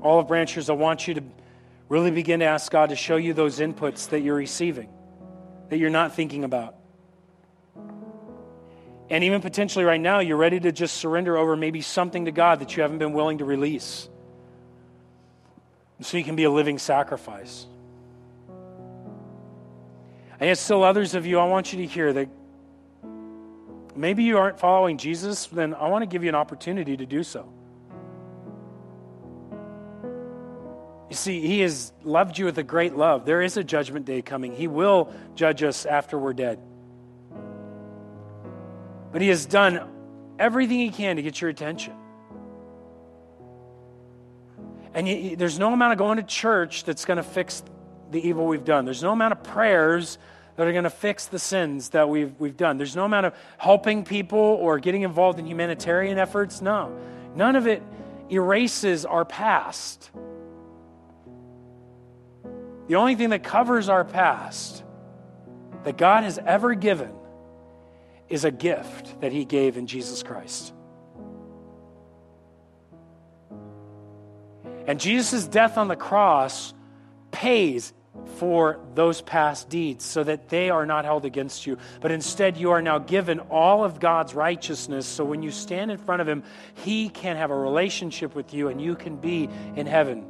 Olive 0.03 0.27
Branchers, 0.27 0.69
I 0.69 0.73
want 0.73 1.07
you 1.07 1.15
to 1.15 1.23
really 1.89 2.11
begin 2.11 2.41
to 2.41 2.45
ask 2.45 2.71
God 2.71 2.89
to 2.89 2.95
show 2.95 3.15
you 3.15 3.33
those 3.33 3.57
inputs 3.57 4.09
that 4.09 4.19
you're 4.19 4.35
receiving, 4.35 4.89
that 5.69 5.79
you're 5.79 5.89
not 5.89 6.13
thinking 6.13 6.43
about. 6.43 6.75
And 9.09 9.23
even 9.23 9.41
potentially 9.41 9.85
right 9.85 9.99
now, 9.99 10.19
you're 10.19 10.37
ready 10.37 10.59
to 10.59 10.71
just 10.71 10.97
surrender 10.97 11.35
over 11.35 11.55
maybe 11.55 11.81
something 11.81 12.25
to 12.25 12.31
God 12.31 12.59
that 12.59 12.77
you 12.77 12.83
haven't 12.83 12.99
been 12.99 13.13
willing 13.13 13.39
to 13.39 13.45
release. 13.45 14.07
so 16.01 16.15
you 16.15 16.23
can 16.23 16.35
be 16.35 16.43
a 16.43 16.51
living 16.51 16.77
sacrifice. 16.77 17.65
And 20.39 20.47
yet, 20.47 20.59
still 20.59 20.83
others 20.83 21.15
of 21.15 21.25
you, 21.25 21.39
I 21.39 21.45
want 21.45 21.73
you 21.73 21.79
to 21.79 21.87
hear 21.87 22.13
that 22.13 22.29
maybe 23.95 24.23
you 24.23 24.37
aren't 24.37 24.59
following 24.59 24.99
Jesus, 24.99 25.47
then 25.47 25.73
I 25.73 25.87
want 25.87 26.03
to 26.03 26.05
give 26.05 26.21
you 26.21 26.29
an 26.29 26.35
opportunity 26.35 26.95
to 26.97 27.07
do 27.07 27.23
so. 27.23 27.51
You 31.15 31.17
see, 31.17 31.47
He 31.47 31.61
has 31.61 31.93
loved 32.03 32.37
you 32.37 32.43
with 32.43 32.57
a 32.57 32.63
great 32.63 32.97
love. 32.97 33.25
There 33.25 33.41
is 33.41 33.55
a 33.55 33.63
judgment 33.63 34.05
day 34.05 34.21
coming. 34.21 34.53
He 34.53 34.67
will 34.67 35.13
judge 35.33 35.63
us 35.63 35.85
after 35.85 36.19
we're 36.19 36.33
dead. 36.33 36.59
But 39.13 39.21
He 39.21 39.29
has 39.29 39.45
done 39.45 39.79
everything 40.37 40.77
He 40.77 40.89
can 40.89 41.15
to 41.15 41.21
get 41.21 41.39
your 41.39 41.49
attention. 41.49 41.93
And 44.93 45.07
you, 45.07 45.37
there's 45.37 45.57
no 45.57 45.71
amount 45.71 45.93
of 45.93 45.99
going 45.99 46.17
to 46.17 46.23
church 46.23 46.83
that's 46.83 47.05
going 47.05 47.15
to 47.15 47.23
fix 47.23 47.63
the 48.11 48.19
evil 48.27 48.45
we've 48.45 48.65
done. 48.65 48.83
There's 48.83 49.01
no 49.01 49.13
amount 49.13 49.31
of 49.31 49.41
prayers 49.41 50.17
that 50.57 50.67
are 50.67 50.73
going 50.73 50.83
to 50.83 50.89
fix 50.89 51.27
the 51.27 51.39
sins 51.39 51.91
that 51.91 52.09
we've, 52.09 52.37
we've 52.39 52.57
done. 52.57 52.75
There's 52.75 52.97
no 52.97 53.05
amount 53.05 53.27
of 53.27 53.35
helping 53.57 54.03
people 54.03 54.37
or 54.37 54.79
getting 54.79 55.03
involved 55.03 55.39
in 55.39 55.45
humanitarian 55.45 56.17
efforts. 56.17 56.61
No. 56.61 56.93
None 57.37 57.55
of 57.55 57.67
it 57.67 57.81
erases 58.29 59.05
our 59.05 59.23
past. 59.23 60.11
The 62.87 62.95
only 62.95 63.15
thing 63.15 63.29
that 63.31 63.43
covers 63.43 63.89
our 63.89 64.03
past 64.03 64.83
that 65.83 65.97
God 65.97 66.23
has 66.23 66.37
ever 66.37 66.75
given 66.75 67.11
is 68.29 68.43
a 68.43 68.51
gift 68.51 69.21
that 69.21 69.31
He 69.31 69.45
gave 69.45 69.77
in 69.77 69.87
Jesus 69.87 70.23
Christ. 70.23 70.73
And 74.87 74.99
Jesus' 74.99 75.47
death 75.47 75.77
on 75.77 75.87
the 75.87 75.95
cross 75.95 76.73
pays 77.31 77.93
for 78.37 78.79
those 78.93 79.21
past 79.21 79.69
deeds 79.69 80.05
so 80.05 80.23
that 80.23 80.49
they 80.49 80.69
are 80.69 80.85
not 80.85 81.05
held 81.05 81.25
against 81.25 81.65
you. 81.65 81.77
But 82.01 82.11
instead, 82.11 82.57
you 82.57 82.71
are 82.71 82.81
now 82.81 82.99
given 82.99 83.39
all 83.39 83.83
of 83.83 83.99
God's 83.99 84.33
righteousness. 84.33 85.05
So 85.05 85.25
when 85.25 85.41
you 85.41 85.51
stand 85.51 85.91
in 85.91 85.97
front 85.97 86.21
of 86.21 86.27
Him, 86.27 86.43
He 86.75 87.09
can 87.09 87.35
have 87.35 87.51
a 87.51 87.55
relationship 87.55 88.35
with 88.35 88.53
you 88.53 88.67
and 88.67 88.81
you 88.81 88.95
can 88.95 89.17
be 89.17 89.49
in 89.75 89.87
heaven. 89.87 90.25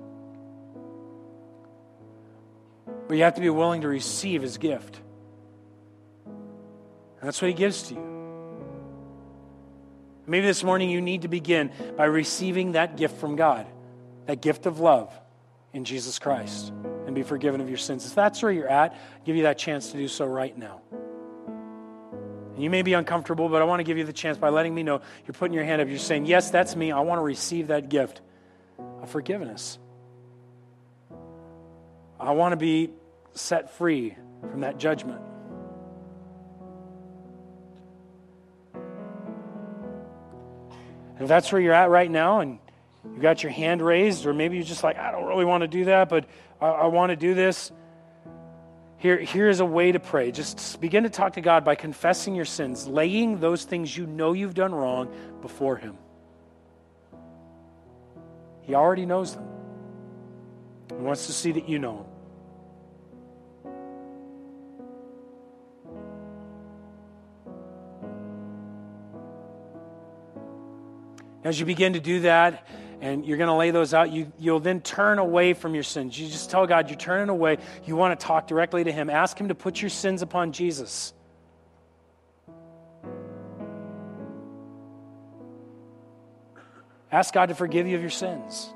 But 3.07 3.17
you 3.17 3.23
have 3.23 3.35
to 3.35 3.41
be 3.41 3.49
willing 3.49 3.81
to 3.81 3.87
receive 3.87 4.41
His 4.41 4.57
gift. 4.57 4.99
And 6.25 7.27
that's 7.27 7.41
what 7.41 7.49
He 7.49 7.53
gives 7.53 7.83
to 7.89 7.95
you. 7.95 8.15
Maybe 10.27 10.47
this 10.47 10.63
morning 10.63 10.89
you 10.89 11.01
need 11.01 11.21
to 11.21 11.27
begin 11.27 11.71
by 11.95 12.05
receiving 12.05 12.71
that 12.71 12.97
gift 12.97 13.17
from 13.17 13.35
God, 13.35 13.67
that 14.25 14.41
gift 14.41 14.65
of 14.65 14.79
love 14.79 15.13
in 15.73 15.85
Jesus 15.85 16.17
Christ 16.17 16.71
and 17.05 17.13
be 17.13 17.21
forgiven 17.21 17.61
of 17.61 17.69
your 17.69 17.77
sins. 17.77 18.05
If 18.05 18.15
that's 18.15 18.41
where 18.41 18.51
you're 18.51 18.67
at, 18.67 18.91
I'll 18.91 19.25
give 19.25 19.35
you 19.35 19.43
that 19.43 19.57
chance 19.57 19.91
to 19.91 19.97
do 19.97 20.07
so 20.07 20.25
right 20.25 20.57
now. 20.57 20.81
And 22.55 22.63
you 22.63 22.69
may 22.69 22.81
be 22.81 22.93
uncomfortable, 22.93 23.49
but 23.49 23.61
I 23.61 23.65
want 23.65 23.81
to 23.81 23.83
give 23.83 23.97
you 23.97 24.05
the 24.05 24.13
chance 24.13 24.37
by 24.37 24.49
letting 24.49 24.73
me 24.73 24.81
know 24.81 25.01
you're 25.27 25.33
putting 25.33 25.53
your 25.53 25.65
hand 25.65 25.81
up. 25.81 25.89
You're 25.89 25.97
saying, 25.97 26.25
Yes, 26.25 26.49
that's 26.49 26.75
me. 26.75 26.91
I 26.91 27.01
want 27.01 27.19
to 27.19 27.23
receive 27.23 27.67
that 27.67 27.89
gift 27.89 28.21
of 29.01 29.09
forgiveness. 29.09 29.77
I 32.19 32.31
want 32.31 32.53
to 32.53 32.57
be 32.57 32.91
set 33.33 33.75
free 33.77 34.15
from 34.41 34.61
that 34.61 34.77
judgment. 34.77 35.21
And 41.13 41.23
if 41.23 41.27
that's 41.27 41.51
where 41.51 41.61
you're 41.61 41.73
at 41.73 41.89
right 41.89 42.09
now 42.11 42.39
and 42.41 42.59
you 43.13 43.21
got 43.21 43.43
your 43.43 43.51
hand 43.51 43.81
raised, 43.81 44.25
or 44.25 44.33
maybe 44.33 44.57
you're 44.57 44.65
just 44.65 44.83
like, 44.83 44.97
I 44.97 45.11
don't 45.11 45.25
really 45.25 45.45
want 45.45 45.61
to 45.61 45.67
do 45.67 45.85
that, 45.85 46.09
but 46.09 46.25
I, 46.59 46.67
I 46.67 46.85
want 46.87 47.11
to 47.11 47.15
do 47.15 47.33
this. 47.33 47.71
Here, 48.97 49.17
here's 49.17 49.59
a 49.59 49.65
way 49.65 49.91
to 49.91 49.99
pray. 49.99 50.31
Just 50.31 50.81
begin 50.81 51.03
to 51.03 51.09
talk 51.09 51.33
to 51.33 51.41
God 51.41 51.63
by 51.63 51.75
confessing 51.75 52.35
your 52.35 52.45
sins, 52.45 52.87
laying 52.87 53.39
those 53.39 53.63
things 53.63 53.95
you 53.95 54.07
know 54.07 54.33
you've 54.33 54.55
done 54.55 54.73
wrong 54.73 55.13
before 55.41 55.77
Him. 55.77 55.97
He 58.63 58.73
already 58.73 59.05
knows 59.05 59.35
them. 59.35 59.54
He 60.97 61.03
wants 61.03 61.27
to 61.27 61.33
see 61.33 61.51
that 61.53 61.67
you 61.67 61.79
know 61.79 61.97
Him. 61.97 62.05
As 71.43 71.59
you 71.59 71.65
begin 71.65 71.93
to 71.93 71.99
do 71.99 72.21
that, 72.21 72.67
and 73.01 73.23
you're 73.23 73.37
going 73.37 73.49
to 73.49 73.55
lay 73.55 73.69
those 73.69 73.93
out, 73.93 74.11
you, 74.11 74.31
you'll 74.39 74.59
then 74.59 74.81
turn 74.81 75.19
away 75.19 75.53
from 75.53 75.75
your 75.75 75.83
sins. 75.83 76.19
You 76.19 76.27
just 76.27 76.49
tell 76.49 76.65
God 76.65 76.89
you're 76.89 76.97
turning 76.97 77.29
away. 77.29 77.57
You 77.85 77.95
want 77.95 78.19
to 78.19 78.25
talk 78.25 78.47
directly 78.47 78.83
to 78.83 78.91
Him. 78.91 79.11
Ask 79.11 79.39
Him 79.39 79.49
to 79.49 79.55
put 79.55 79.79
your 79.79 79.89
sins 79.89 80.23
upon 80.23 80.53
Jesus. 80.53 81.13
Ask 87.11 87.33
God 87.33 87.49
to 87.49 87.55
forgive 87.55 87.87
you 87.87 87.95
of 87.95 88.01
your 88.01 88.09
sins. 88.09 88.73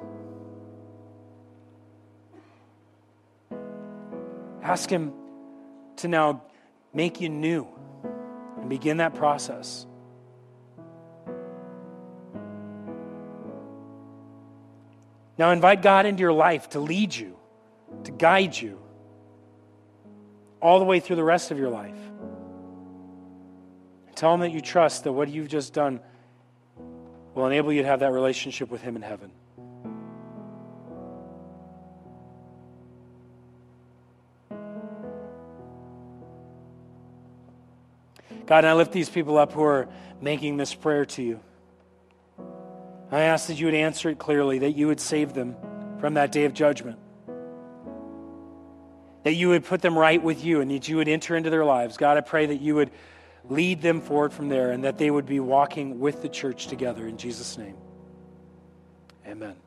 Ask 4.69 4.87
Him 4.87 5.13
to 5.95 6.07
now 6.07 6.43
make 6.93 7.21
you 7.21 7.27
new 7.27 7.67
and 8.59 8.69
begin 8.69 8.97
that 8.97 9.15
process. 9.15 9.87
Now 15.39 15.49
invite 15.49 15.81
God 15.81 16.05
into 16.05 16.21
your 16.21 16.33
life 16.33 16.69
to 16.69 16.79
lead 16.79 17.15
you, 17.15 17.35
to 18.03 18.11
guide 18.11 18.55
you 18.55 18.77
all 20.61 20.77
the 20.77 20.85
way 20.85 20.99
through 20.99 21.15
the 21.15 21.23
rest 21.23 21.49
of 21.49 21.57
your 21.57 21.71
life. 21.71 21.97
Tell 24.13 24.35
Him 24.35 24.41
that 24.41 24.51
you 24.51 24.61
trust 24.61 25.05
that 25.05 25.13
what 25.13 25.29
you've 25.29 25.47
just 25.47 25.73
done 25.73 25.99
will 27.33 27.47
enable 27.47 27.73
you 27.73 27.81
to 27.81 27.87
have 27.87 28.01
that 28.01 28.11
relationship 28.11 28.69
with 28.69 28.83
Him 28.83 28.95
in 28.95 29.01
heaven. 29.01 29.31
God, 38.49 38.65
I 38.65 38.73
lift 38.73 38.91
these 38.91 39.09
people 39.09 39.37
up 39.37 39.53
who 39.53 39.61
are 39.61 39.87
making 40.19 40.57
this 40.57 40.73
prayer 40.73 41.05
to 41.05 41.21
you. 41.21 41.39
I 43.11 43.21
ask 43.21 43.45
that 43.45 43.59
you 43.59 43.67
would 43.67 43.75
answer 43.75 44.09
it 44.09 44.17
clearly, 44.17 44.57
that 44.59 44.71
you 44.71 44.87
would 44.87 44.99
save 44.99 45.33
them 45.33 45.55
from 45.99 46.15
that 46.15 46.31
day 46.31 46.45
of 46.45 46.55
judgment, 46.55 46.97
that 49.21 49.33
you 49.33 49.49
would 49.49 49.65
put 49.65 49.83
them 49.83 49.95
right 49.95 50.21
with 50.21 50.43
you, 50.43 50.61
and 50.61 50.71
that 50.71 50.87
you 50.87 50.97
would 50.97 51.07
enter 51.07 51.35
into 51.35 51.51
their 51.51 51.63
lives. 51.63 51.95
God, 51.95 52.17
I 52.17 52.21
pray 52.21 52.47
that 52.47 52.59
you 52.59 52.73
would 52.73 52.89
lead 53.47 53.83
them 53.83 54.01
forward 54.01 54.33
from 54.33 54.49
there 54.49 54.71
and 54.71 54.83
that 54.83 54.97
they 54.97 55.11
would 55.11 55.27
be 55.27 55.39
walking 55.39 55.99
with 55.99 56.23
the 56.23 56.29
church 56.29 56.65
together 56.65 57.07
in 57.07 57.17
Jesus' 57.17 57.55
name. 57.55 57.75
Amen. 59.27 59.57